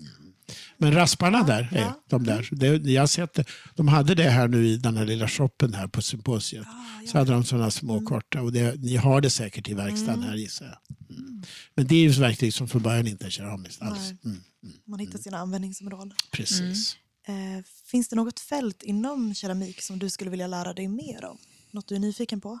Mm. 0.00 0.32
Men 0.78 0.92
rasparna 0.92 1.42
där, 1.42 1.68
är, 1.72 1.80
ja. 1.80 2.02
de 2.08 2.24
där 2.24 2.48
det, 2.52 2.90
jag 2.92 3.02
har 3.02 3.06
sett 3.06 3.34
det. 3.34 3.44
De 3.74 3.88
hade 3.88 4.14
det 4.14 4.30
här 4.30 4.48
nu 4.48 4.66
i 4.66 4.76
den 4.76 4.96
här 4.96 5.06
lilla 5.06 5.28
shoppen 5.28 5.74
här 5.74 5.86
på 5.88 6.02
symposiet. 6.02 6.66
Ah, 6.66 7.06
Så 7.06 7.18
hade 7.18 7.32
de 7.32 7.44
sådana 7.44 7.70
små 7.70 7.92
Mm. 7.92 8.06
korta 8.06 8.42
och 8.42 8.52
det, 8.52 8.74
ni 8.82 8.96
har 8.96 9.20
det 9.20 9.30
säkert 9.30 9.68
i 9.68 9.74
verkstaden 9.74 10.14
Mm. 10.14 10.28
här 10.28 10.36
gissar 10.36 10.66
jag. 10.66 11.16
Mm. 11.16 11.42
Men 11.74 11.86
det 11.86 11.94
är 11.94 12.00
ju 12.02 12.10
ett 12.10 12.16
verktyg 12.16 12.54
som 12.54 12.68
från 12.68 12.82
början 12.82 13.06
inte 13.06 13.26
är 13.26 13.30
keramiskt 13.30 13.82
alls. 13.82 13.98
Nej. 13.98 14.16
Mm. 14.24 14.40
Man 14.86 14.98
hittar 14.98 15.18
sina 15.18 15.38
användningsområden. 15.38 16.12
Precis. 16.32 16.96
Eh, 17.28 17.64
finns 17.86 18.08
det 18.08 18.16
något 18.16 18.40
fält 18.40 18.82
inom 18.82 19.34
keramik 19.34 19.82
som 19.82 19.98
du 19.98 20.10
skulle 20.10 20.30
vilja 20.30 20.46
lära 20.46 20.72
dig 20.74 20.88
mer 20.88 21.24
om? 21.24 21.38
Något 21.70 21.88
du 21.88 21.94
är 21.94 21.98
nyfiken 22.00 22.40
på? 22.40 22.58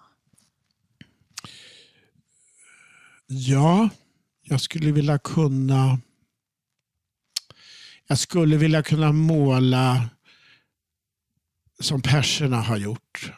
Ja, 3.26 3.88
jag 4.42 4.60
skulle 4.60 4.92
vilja 4.92 5.18
kunna 5.18 5.98
jag 8.10 8.18
skulle 8.18 8.56
vilja 8.56 8.82
kunna 8.82 9.12
måla 9.12 10.08
som 11.80 12.02
perserna 12.02 12.60
har 12.60 12.76
gjort. 12.76 13.32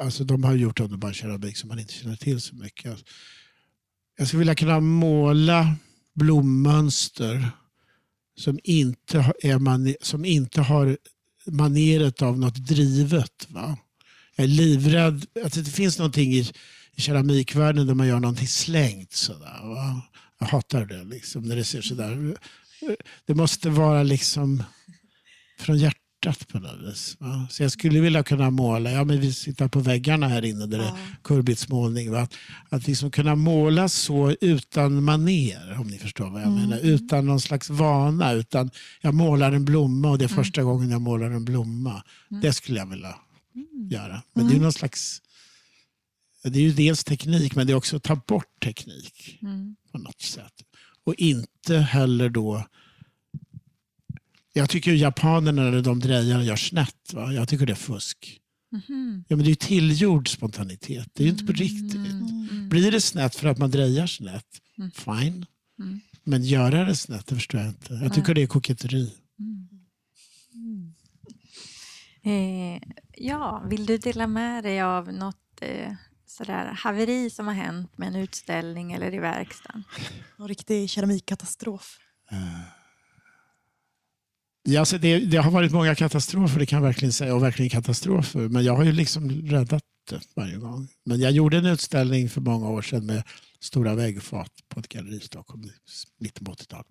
Alltså 0.00 0.24
de 0.24 0.44
har 0.44 0.54
gjort 0.54 0.80
underbar 0.80 1.12
keramik 1.12 1.56
som 1.56 1.68
man 1.68 1.78
inte 1.78 1.92
känner 1.92 2.16
till 2.16 2.40
så 2.40 2.54
mycket. 2.54 2.98
Jag 4.18 4.28
skulle 4.28 4.38
vilja 4.38 4.54
kunna 4.54 4.80
måla 4.80 5.74
blommönster 6.14 7.50
som 8.38 8.58
inte, 8.64 9.18
har- 9.18 9.36
är 9.42 9.58
man, 9.58 9.94
som 10.00 10.24
inte 10.24 10.60
har 10.60 10.98
maneret 11.46 12.22
av 12.22 12.38
något 12.38 12.54
drivet. 12.66 13.46
Va? 13.48 13.78
Jag 14.36 14.44
är 14.44 14.48
livrädd 14.48 15.26
att 15.44 15.52
det 15.52 15.64
finns 15.64 15.98
någonting 15.98 16.32
i, 16.32 16.50
i 16.94 17.00
keramikvärlden 17.00 17.86
där 17.86 17.94
man 17.94 18.06
gör 18.06 18.20
någonting 18.20 18.48
slängt. 18.48 19.12
Sådär, 19.12 19.60
va? 19.64 20.02
Jag 20.38 20.46
hatar 20.46 20.86
det 20.86 21.04
liksom, 21.04 21.42
när 21.42 21.56
det 21.56 21.64
ser 21.64 21.82
sådär. 21.82 22.36
Det 23.26 23.34
måste 23.34 23.70
vara 23.70 24.02
liksom 24.02 24.62
från 25.58 25.78
hjärtat 25.78 26.48
på 26.48 26.58
något 26.58 26.92
vis. 26.92 27.16
Va? 27.20 27.46
Så 27.50 27.62
jag 27.62 27.72
skulle 27.72 28.00
vilja 28.00 28.22
kunna 28.22 28.50
måla, 28.50 28.90
ja 28.90 29.04
men 29.04 29.20
vi 29.20 29.32
sitter 29.32 29.68
på 29.68 29.80
väggarna 29.80 30.28
här 30.28 30.44
inne 30.44 30.66
där 30.66 30.78
det 30.78 30.84
Ja. 30.84 30.90
är 30.90 31.16
kurbitsmålning. 31.24 32.10
Va? 32.12 32.28
Att, 32.68 32.86
liksom 32.86 33.10
kunna 33.10 33.34
måla 33.34 33.88
så 33.88 34.30
utan 34.40 35.04
maner, 35.04 35.76
om 35.80 35.86
ni 35.86 35.98
förstår 35.98 36.30
vad 36.30 36.40
jag 36.42 36.48
Mm. 36.48 36.60
menar. 36.62 36.78
Utan 36.78 37.26
någon 37.26 37.40
slags 37.40 37.70
vana. 37.70 38.32
Utan 38.32 38.70
jag 39.00 39.14
målar 39.14 39.52
en 39.52 39.64
blomma 39.64 40.10
och 40.10 40.18
det 40.18 40.24
är 40.24 40.28
första 40.28 40.62
gången 40.62 40.90
jag 40.90 41.00
målar 41.00 41.30
en 41.30 41.44
blomma. 41.44 42.02
Det 42.42 42.52
skulle 42.52 42.78
jag 42.78 42.86
vilja 42.86 43.14
göra. 43.90 44.22
Men 44.34 44.46
det 44.46 44.52
är 44.52 44.54
ju 44.54 44.62
någon 44.62 44.72
slags... 44.72 45.22
Det 46.42 46.58
är 46.58 46.62
ju 46.62 46.72
dels 46.72 47.04
teknik 47.04 47.54
men 47.54 47.66
det 47.66 47.72
är 47.72 47.74
också 47.74 47.96
att 47.96 48.02
ta 48.02 48.16
bort 48.16 48.60
teknik 48.64 49.38
Mm. 49.42 49.76
på 49.92 49.98
något 49.98 50.20
sätt. 50.22 50.52
Och 51.06 51.14
inte 51.14 51.78
heller 51.78 52.28
då... 52.28 52.66
Jag 54.52 54.70
tycker 54.70 54.92
japanerna 54.92 55.62
när 55.62 55.82
de 55.82 56.00
drejar 56.00 56.40
gör 56.42 56.56
snett. 56.56 57.12
Va? 57.12 57.32
Jag 57.32 57.48
tycker 57.48 57.66
det 57.66 57.72
är 57.72 57.74
fusk. 57.74 58.40
Mhm. 58.72 59.24
Ja, 59.28 59.36
men 59.36 59.44
det 59.44 59.50
är 59.50 59.54
tillgjord 59.54 60.28
spontanitet. 60.28 61.08
Det 61.12 61.22
är 61.22 61.24
ju 61.24 61.32
inte 61.32 61.44
på 61.46 61.52
riktigt. 61.52 61.94
Mm. 61.94 62.68
Blir 62.68 62.92
det 62.92 63.00
snett 63.00 63.34
för 63.34 63.48
att 63.48 63.58
man 63.58 63.70
drejar 63.70 64.06
snett, 64.06 64.46
Mm. 64.78 64.90
fine. 64.90 65.46
Mm. 65.80 66.00
Men 66.24 66.44
göra 66.44 66.84
det 66.84 66.96
snett, 66.96 67.26
det 67.26 67.34
förstår 67.34 67.60
jag 67.60 67.68
inte. 67.68 67.94
Jag 67.94 68.14
tycker 68.14 68.34
det 68.34 68.42
är 68.42 68.46
koketteri. 68.46 69.12
Eh, 72.22 72.80
ja, 73.16 73.62
vill 73.70 73.86
du 73.86 73.98
dela 73.98 74.26
med 74.26 74.64
dig 74.64 74.80
av 74.80 75.12
något 75.12 75.36
eh, 75.60 75.92
sådär 76.36 76.64
haveri 76.78 77.30
som 77.30 77.46
har 77.46 77.54
hänt 77.54 77.98
med 77.98 78.08
en 78.08 78.16
utställning 78.16 78.92
eller 78.92 79.14
i 79.14 79.18
verkstaden? 79.18 79.84
En 80.38 80.48
riktig 80.48 80.90
keramikkatastrof. 80.90 81.98
Ja, 84.62 84.80
alltså 84.80 84.98
det, 84.98 85.18
det 85.18 85.36
har 85.36 85.50
varit 85.50 85.72
många 85.72 85.94
katastrofer, 85.94 86.58
det 86.58 86.66
kan 86.66 86.76
jag 86.76 86.86
verkligen 86.86 87.12
säga, 87.12 87.34
och 87.34 87.42
verkligen 87.42 87.70
katastrofer. 87.70 88.40
Men 88.48 88.64
jag 88.64 88.76
har 88.76 88.84
ju 88.84 88.92
liksom 88.92 89.30
räddat 89.30 89.82
det 90.10 90.20
varje 90.36 90.56
gång. 90.56 90.88
Men 91.04 91.20
jag 91.20 91.32
gjorde 91.32 91.58
en 91.58 91.66
utställning 91.66 92.28
för 92.30 92.40
många 92.40 92.68
år 92.68 92.82
sedan 92.82 93.06
med 93.06 93.22
stora 93.60 93.94
väggfat 93.94 94.50
på 94.68 94.80
ett 94.80 94.88
galleri 94.88 95.16
i 95.16 95.20
Stockholm 95.20 95.64
i 95.64 95.70
mitten 96.18 96.44
på 96.44 96.52
80-talet. 96.52 96.86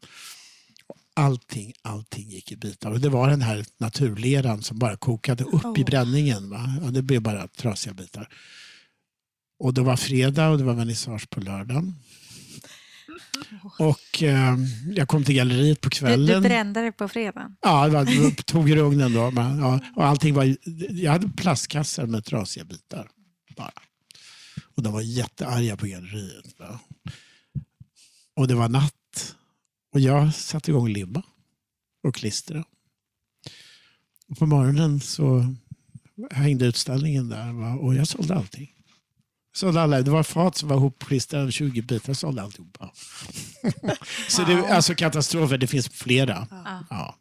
Och 0.87 0.97
Allting, 1.13 1.73
allting 1.81 2.29
gick 2.29 2.51
i 2.51 2.55
bitar. 2.55 2.91
Och 2.91 2.99
det 2.99 3.09
var 3.09 3.29
den 3.29 3.41
här 3.41 3.65
naturleran 3.77 4.61
som 4.61 4.79
bara 4.79 4.97
kokade 4.97 5.43
upp 5.43 5.77
i 5.77 5.81
Åh. 5.81 5.85
bränningen. 5.85 6.49
Va? 6.49 6.79
Ja, 6.81 6.91
det 6.91 7.01
blev 7.01 7.21
bara 7.21 7.47
trasiga 7.47 7.93
bitar. 7.93 8.29
Och 9.59 9.73
det 9.73 9.81
var 9.81 9.95
fredag 9.97 10.49
och 10.49 10.57
det 10.57 10.63
var 10.63 10.73
vernissage 10.73 11.29
på 11.29 11.39
lördagen. 11.39 11.95
Och 13.79 14.23
eh, 14.23 14.55
jag 14.95 15.07
kom 15.07 15.23
till 15.23 15.35
galleriet 15.35 15.81
på 15.81 15.89
Du, 15.89 15.95
kvällen. 15.95 16.41
du 16.43 16.49
brände 16.49 16.81
det 16.81 16.91
på 16.91 17.07
fredagen? 17.07 17.55
Ja, 17.61 17.85
det 17.87 17.93
var, 17.93 18.05
det 18.05 18.43
tog 18.45 18.69
ur 18.69 18.77
ugnen 18.77 19.13
då. 19.13 19.31
Men, 19.31 19.59
ja, 19.59 19.79
och 19.95 20.05
allting 20.05 20.33
var, 20.33 20.55
jag 20.89 21.11
hade 21.11 21.29
plastkassar 21.29 22.05
med 22.05 22.25
trasiga 22.25 22.63
bitar. 22.65 23.09
Bara. 23.57 23.71
Och 24.75 24.83
de 24.83 24.93
var 24.93 25.01
jättearga 25.01 25.77
på 25.77 25.85
galleriet. 25.85 26.59
Va? 26.59 26.79
Och 28.35 28.47
det 28.47 28.55
var 28.55 28.69
natt. 28.69 29.35
Och 29.93 29.99
jag 29.99 30.33
satte 30.35 30.71
igång 30.71 30.87
limma 30.89 31.23
och 32.03 32.15
klistra. 32.15 32.63
Och 34.29 34.37
på 34.37 34.45
morgonen 34.45 34.99
så 34.99 35.55
hängde 36.31 36.65
utställningen 36.65 37.29
där 37.29 37.53
va? 37.53 37.73
och 37.73 37.95
jag 37.95 38.07
sålde 38.07 38.35
allting. 38.35 38.71
Sålde 39.55 39.81
alla, 39.81 40.01
det 40.01 40.11
var 40.11 40.23
fat 40.23 40.57
som 40.57 40.69
var 40.69 40.75
ihopklistrade, 40.75 41.51
20 41.51 41.81
bitar, 41.81 42.13
sålde 42.13 42.41
alltihopa. 42.41 42.91
så 44.29 44.43
det, 44.43 44.67
alltså 44.67 44.95
katastrofer, 44.95 45.57
det 45.57 45.67
finns 45.67 45.89
flera. 45.89 46.47
Ja. 46.51 46.85
Ja. 46.89 47.15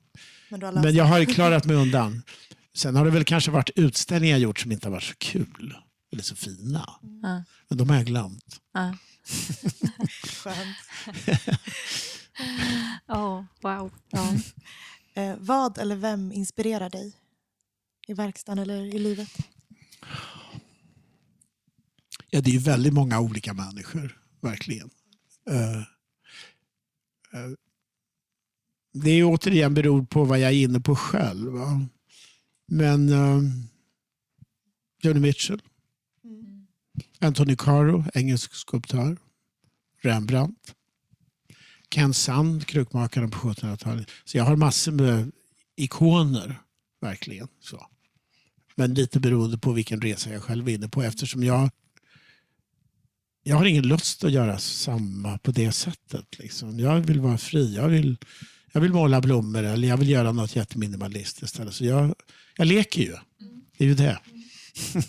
Men 0.49 0.75
Men 0.75 0.95
jag 0.95 1.05
har 1.05 1.25
klarat 1.25 1.65
mig 1.65 1.77
undan. 1.77 2.23
Sen 2.77 2.97
har 2.97 3.05
det 3.05 3.11
väl 3.11 3.25
kanske 3.25 3.51
varit 3.51 3.71
utställningar 3.77 4.35
jag 4.35 4.43
gjort 4.43 4.61
som 4.61 4.73
inte 4.73 4.87
har 4.89 4.93
varit 4.93 5.05
så 5.05 5.15
kul. 5.19 5.75
Eller 6.13 6.23
så 6.23 6.37
fina. 6.37 6.91
Ja. 7.23 7.43
Men 7.69 7.79
de 7.79 7.89
har 7.89 7.97
jag 7.97 8.07
glömt. 8.07 8.61
Det. 8.75 8.97
Skönt. 10.29 10.77
Oh, 13.09 13.45
wow. 13.61 13.93
Ja. 14.11 14.35
Eh, 15.15 15.35
vad 15.39 15.79
eller 15.79 15.97
vem 15.97 16.33
inspirerar 16.33 16.91
dig? 16.91 17.13
I 18.07 18.15
verkstaden 18.15 18.63
eller 18.63 18.95
i 18.95 18.99
livet? 18.99 19.29
Ja, 22.35 22.41
det 22.41 22.55
är 22.55 22.59
väldigt 22.59 22.93
många 22.93 23.21
olika 23.21 23.55
människor. 23.55 24.19
Verkligen. 24.41 24.91
Eh, 25.51 25.79
eh, 25.79 27.51
det 28.93 29.11
är 29.11 29.25
återigen 29.25 29.75
beror 29.75 30.05
på 30.05 30.25
vad 30.25 30.39
jag 30.39 30.51
är 30.51 30.57
inne 30.57 30.81
på 30.81 30.97
själv. 30.97 31.53
Va? 31.53 31.87
Men 32.67 33.09
uh, 33.09 33.43
Joni 35.03 35.21
Mitchell, 35.21 35.63
Anthony 37.19 37.57
Caro, 37.57 38.05
engelsk 38.15 38.55
skulptör. 38.55 39.17
Rembrandt. 40.03 40.75
Ken 41.89 42.15
Sand, 42.15 42.67
krukmakaren 42.67 43.31
på 43.31 43.39
1700-talet. 43.39 44.11
Så 44.25 44.37
jag 44.37 44.45
har 44.45 44.57
massor 44.57 44.93
med 44.93 45.33
ikoner, 45.77 46.61
verkligen. 47.01 47.49
så. 47.61 47.87
Men 48.75 48.95
lite 48.95 49.21
beroende 49.21 49.59
på 49.59 49.73
vilken 49.73 50.01
resa 50.01 50.33
jag 50.33 50.43
själv 50.43 50.69
är 50.69 50.75
inne 50.75 50.89
på 50.89 51.03
eftersom 51.03 51.45
jag 51.45 51.71
jag 53.47 53.57
har 53.57 53.65
ingen 53.65 53.89
lust 53.89 54.25
att 54.25 54.33
göra 54.33 54.59
samma 54.59 55.39
på 55.39 55.51
det 55.51 55.73
sättet. 55.73 56.39
Liksom. 56.39 56.79
Jag 56.79 57.01
vill 57.01 57.21
vara 57.21 57.39
fri. 57.39 57.75
Jag 57.75 57.89
vill, 57.89 58.17
jag 58.73 58.81
vill 58.81 58.93
måla 58.93 59.21
blommor 59.21 59.63
eller 59.63 59.89
jag 59.89 59.97
vill 59.97 60.09
göra 60.09 60.33
något 60.33 60.57
jätteminimalistiskt. 60.57 61.75
Så 61.75 61.85
jag, 61.85 62.15
jag 62.57 62.67
leker 62.67 63.03
ju. 63.03 63.17
Det 63.79 63.85
är 63.85 63.89
ju 63.89 63.95
det. 63.95 64.19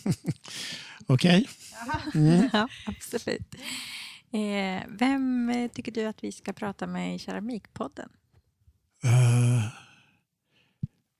Okej? 1.08 1.48
ja, 2.54 2.68
absolut. 2.86 3.56
Eh, 4.32 4.84
vem 4.90 5.52
tycker 5.74 5.92
du 5.92 6.06
att 6.06 6.24
vi 6.24 6.32
ska 6.32 6.54
prata 6.54 6.88
med 6.88 7.16
i 7.16 7.20
Keramikpodden? 7.20 8.10
Eh, 9.04 9.85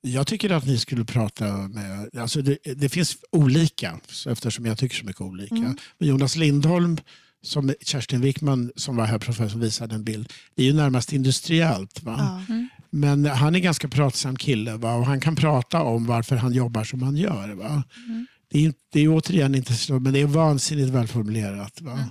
jag 0.06 0.26
tycker 0.26 0.50
att 0.50 0.66
ni 0.66 0.78
skulle 0.78 1.04
prata 1.04 1.44
med... 1.68 2.08
Alltså 2.18 2.42
det, 2.42 2.58
det 2.76 2.88
finns 2.88 3.16
olika, 3.32 4.00
eftersom 4.26 4.66
jag 4.66 4.78
tycker 4.78 4.96
så 4.96 5.04
mycket 5.04 5.22
olika. 5.22 5.54
Mm. 5.54 5.76
Men 5.98 6.08
Jonas 6.08 6.36
Lindholm, 6.36 6.96
som 7.42 7.74
Kerstin 7.80 8.20
Wickman 8.20 8.72
som 8.76 8.96
var 8.96 9.04
här 9.04 9.18
professor 9.18 9.58
visade 9.58 9.94
en 9.94 10.04
bild. 10.04 10.32
Det 10.54 10.62
är 10.62 10.66
ju 10.66 10.72
närmast 10.72 11.12
industriellt. 11.12 12.02
Va? 12.02 12.42
Ja. 12.48 12.54
Men 12.90 13.26
han 13.26 13.54
är 13.54 13.58
ganska 13.58 13.88
pratsam 13.88 14.36
kille 14.36 14.76
va? 14.76 14.94
och 14.94 15.06
han 15.06 15.20
kan 15.20 15.36
prata 15.36 15.82
om 15.82 16.06
varför 16.06 16.36
han 16.36 16.52
jobbar 16.52 16.84
som 16.84 17.02
han 17.02 17.16
gör. 17.16 17.54
Va? 17.54 17.82
Mm. 18.06 18.26
Det, 18.50 18.66
är, 18.66 18.74
det 18.92 19.00
är 19.00 19.08
återigen 19.08 19.54
inte 19.54 19.74
så, 19.74 19.98
men 20.00 20.12
det 20.12 20.20
är 20.20 20.26
vansinnigt 20.26 20.88
välformulerat. 20.88 21.80
Va? 21.80 22.10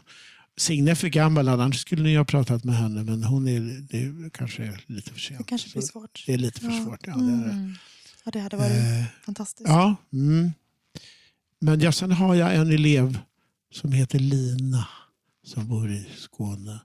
Signe 0.58 0.92
är 0.92 0.96
för 0.96 1.08
gammal, 1.08 1.48
annars 1.50 1.82
skulle 1.82 2.04
ni 2.04 2.16
ha 2.16 2.26
pratat 2.26 2.64
med 2.64 2.76
henne, 2.76 3.04
men 3.04 3.24
hon 3.24 3.48
är, 3.48 3.60
det 3.90 3.98
är 4.04 4.30
kanske 4.30 4.80
lite 4.86 5.12
för 5.14 5.20
sent. 5.20 5.38
Det 5.40 5.44
kanske 5.44 5.70
blir 5.72 5.82
svårt. 5.82 6.24
Det 6.26 6.34
är 6.34 6.38
lite 6.38 6.60
för 6.60 6.68
Ja. 6.72 6.84
svårt. 6.86 7.08
Ja, 7.08 7.14
det 7.16 7.34
är 7.34 7.38
det. 7.46 7.52
Mm. 7.52 7.76
Ja, 8.26 8.32
det 8.32 8.40
hade 8.40 8.58
varit 8.58 8.72
Eh, 8.72 9.06
fantastiskt. 9.26 9.70
ja, 9.70 9.96
mm. 10.14 10.52
Men 11.60 11.80
ja, 11.80 11.92
sen 11.92 12.12
har 12.12 12.36
jag 12.36 12.56
en 12.56 12.72
elev 12.72 13.18
som 13.74 13.92
heter 13.92 14.20
Lina 14.20 14.88
som 15.46 15.68
bor 15.68 15.92
i 15.92 16.06
Skåne. 16.18 16.80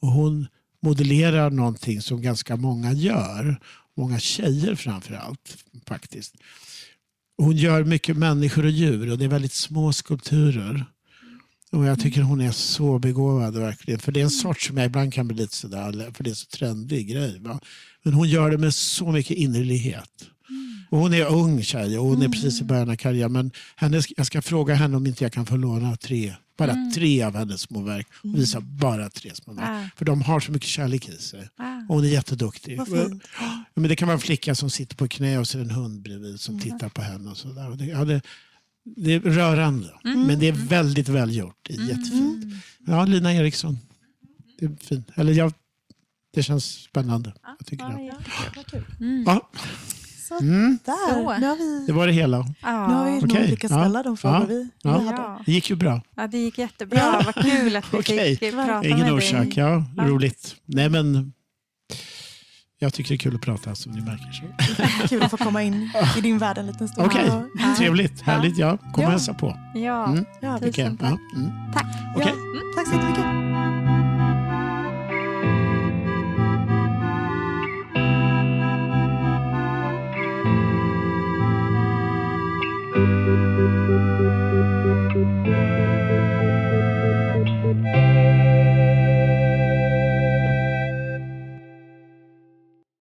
Och 0.00 0.08
hon 0.08 0.46
modellerar 0.82 1.50
någonting 1.50 2.02
som 2.02 2.22
ganska 2.22 2.56
många 2.56 2.92
gör. 2.92 3.60
Många 3.96 4.18
tjejer 4.18 4.74
framför 4.74 5.14
allt 5.14 5.64
faktiskt. 5.86 6.34
Hon 7.38 7.56
gör 7.56 7.84
mycket 7.84 8.16
människor 8.16 8.64
och 8.64 8.70
djur 8.70 9.10
och 9.10 9.18
det 9.18 9.24
är 9.24 9.28
väldigt 9.28 9.52
små 9.52 9.92
skulpturer. 9.92 10.84
Och 11.72 11.84
jag 11.86 12.00
tycker 12.00 12.22
hon 12.22 12.40
är 12.40 12.50
så 12.52 12.98
begåvad 12.98 13.56
verkligen. 13.56 14.00
För 14.00 14.12
det 14.12 14.20
är 14.20 14.24
en 14.24 14.30
sort 14.30 14.60
som 14.60 14.76
jag 14.76 14.86
ibland 14.86 15.14
kan 15.14 15.28
bli 15.28 15.36
lite 15.36 15.56
sådär, 15.56 16.10
för 16.14 16.24
det 16.24 16.30
är 16.30 16.34
så 16.34 16.46
trendig 16.46 17.08
grej. 17.08 17.38
Va? 17.40 17.60
Men 18.02 18.14
hon 18.14 18.28
gör 18.28 18.50
det 18.50 18.58
med 18.58 18.74
så 18.74 19.12
mycket 19.12 19.36
innerlighet. 19.36 20.10
Och 20.90 20.98
hon 20.98 21.14
är 21.14 21.26
ung 21.26 21.62
tjej 21.62 21.98
och 21.98 22.06
hon 22.06 22.22
är 22.22 22.28
precis 22.28 22.60
i 22.60 22.64
början 22.64 22.90
av 22.90 22.96
karriären. 22.96 23.32
Men 23.32 23.50
henne, 23.76 24.02
jag 24.16 24.26
ska 24.26 24.42
fråga 24.42 24.74
henne 24.74 24.96
om 24.96 25.06
inte 25.06 25.24
jag 25.24 25.32
kan 25.32 25.46
få 25.46 25.56
låna 25.56 25.96
tre 25.96 26.34
Bara 26.58 26.72
Mm. 26.72 26.92
tre 26.92 27.22
av 27.22 27.36
hennes 27.36 27.60
små 27.60 27.82
verk. 27.82 28.06
Hon 28.22 28.30
Mm. 28.30 28.40
visar 28.40 28.60
bara 28.60 29.10
tre 29.10 29.34
små 29.34 29.52
verk. 29.54 29.64
Ah, 29.68 29.88
För 29.96 30.04
de 30.04 30.22
har 30.22 30.40
så 30.40 30.52
mycket 30.52 30.68
kärlek 30.68 31.08
i 31.08 31.12
sig. 31.12 31.48
ah. 31.58 31.78
Och 31.88 31.94
hon 31.94 32.04
är 32.04 32.08
jätteduktig. 32.08 32.80
Men 33.74 33.88
det 33.88 33.96
kan 33.96 34.08
vara 34.08 34.14
en 34.14 34.20
flicka 34.20 34.54
som 34.54 34.70
sitter 34.70 34.96
på 34.96 35.08
knä 35.08 35.38
och 35.38 35.46
det 35.52 35.58
en 35.60 35.70
hund 35.70 36.02
bredvid 36.02 36.40
som 36.40 36.54
Mm. 36.54 36.64
tittar 36.64 36.88
på 36.88 37.02
henne. 37.02 37.30
Och 37.30 37.36
så 37.36 37.48
där. 37.48 37.70
Och 37.70 37.76
det, 37.76 37.84
ja, 37.86 38.04
det, 38.04 38.20
det 38.96 39.12
är 39.14 39.20
rörande. 39.20 39.88
Mm. 40.04 40.22
Men 40.26 40.38
det 40.38 40.48
är 40.48 40.52
väldigt 40.52 41.08
välgjort. 41.08 41.56
Det 41.62 41.72
är 41.74 41.76
Mm. 41.78 41.88
jättefint. 41.88 42.44
Mm. 42.44 42.56
Ja, 42.86 43.04
Lina 43.04 43.34
Eriksson. 43.34 43.78
Det 44.58 44.64
är 44.66 44.76
fint. 44.80 45.08
Eller 45.14 45.32
jag, 45.32 45.52
det 46.34 46.42
känns 46.42 46.64
spännande. 46.64 47.32
Jag 47.58 47.66
tycker 47.66 47.84
det. 47.88 48.02
Ja, 48.02 48.14
vad 48.56 48.66
kul. 48.66 48.84
Mm. 49.00 49.24
Ja, 49.26 49.50
Så 50.28 50.38
mm, 50.38 50.78
där, 50.84 51.12
Så. 51.14 51.38
nu 51.38 51.46
har 51.46 51.56
vi, 51.56 51.86
det 51.86 51.92
var 51.92 52.06
det 52.06 52.12
hela. 52.12 52.38
nu 52.38 52.44
har 52.62 53.04
vi 53.04 53.10
Ja. 53.10 53.20
nog 53.20 53.24
Okej, 53.24 53.48
lyckats 53.50 53.72
ja. 53.72 53.80
ställa 53.80 54.02
de 54.02 54.16
frågor 54.16 54.40
Ja. 54.40 54.46
vi, 54.46 54.68
Ja. 54.82 54.98
vi 54.98 55.06
hade. 55.06 55.18
Ja. 55.22 55.42
Det 55.46 55.52
gick 55.52 55.70
ju 55.70 55.76
bra. 55.76 56.02
ja, 56.16 56.26
det 56.26 56.38
gick 56.38 56.58
jättebra. 56.58 57.22
Vad 57.24 57.34
kul 57.34 57.76
att 57.76 57.94
vi 57.94 57.98
Okej. 58.00 58.36
fick 58.36 58.52
prata 58.52 58.84
Ingen 58.88 59.00
med 59.00 59.12
orsak. 59.12 59.44
dig. 59.44 59.52
Ja, 59.56 59.84
Ja. 59.96 60.02
roligt. 60.04 60.56
Nej, 60.66 60.88
men 60.88 61.32
jag 62.78 62.94
tycker 62.94 63.08
det 63.08 63.14
är 63.14 63.18
kul 63.18 63.34
att 63.34 63.40
prata 63.40 63.74
som 63.74 63.92
ni 63.92 64.00
märker. 64.00 64.32
Så. 64.32 65.08
Kul 65.08 65.22
att 65.22 65.30
få 65.30 65.36
komma 65.36 65.62
in 65.62 65.90
i 66.18 66.20
din 66.20 66.38
värld 66.38 66.58
en 66.58 66.66
liten 66.66 66.88
stund. 66.88 67.06
Okej, 67.06 67.26
Ja. 67.26 67.74
trevligt. 67.78 68.20
Härligt. 68.22 68.58
Ja, 68.58 68.76
kom 68.78 68.90
och 68.94 69.02
Ja. 69.02 69.08
hälsa 69.08 69.34
på. 69.34 69.56
Ja. 69.74 70.06
Mm. 70.06 70.24
Ja. 70.40 70.58
Tusen 70.58 70.96
tack. 70.96 71.10
Ja, 71.32 71.38
mm. 71.40 71.72
Tack. 71.72 71.86
Okej. 72.16 72.32
Tack 72.76 72.88
så 72.88 72.94
jättemycket. 72.94 73.24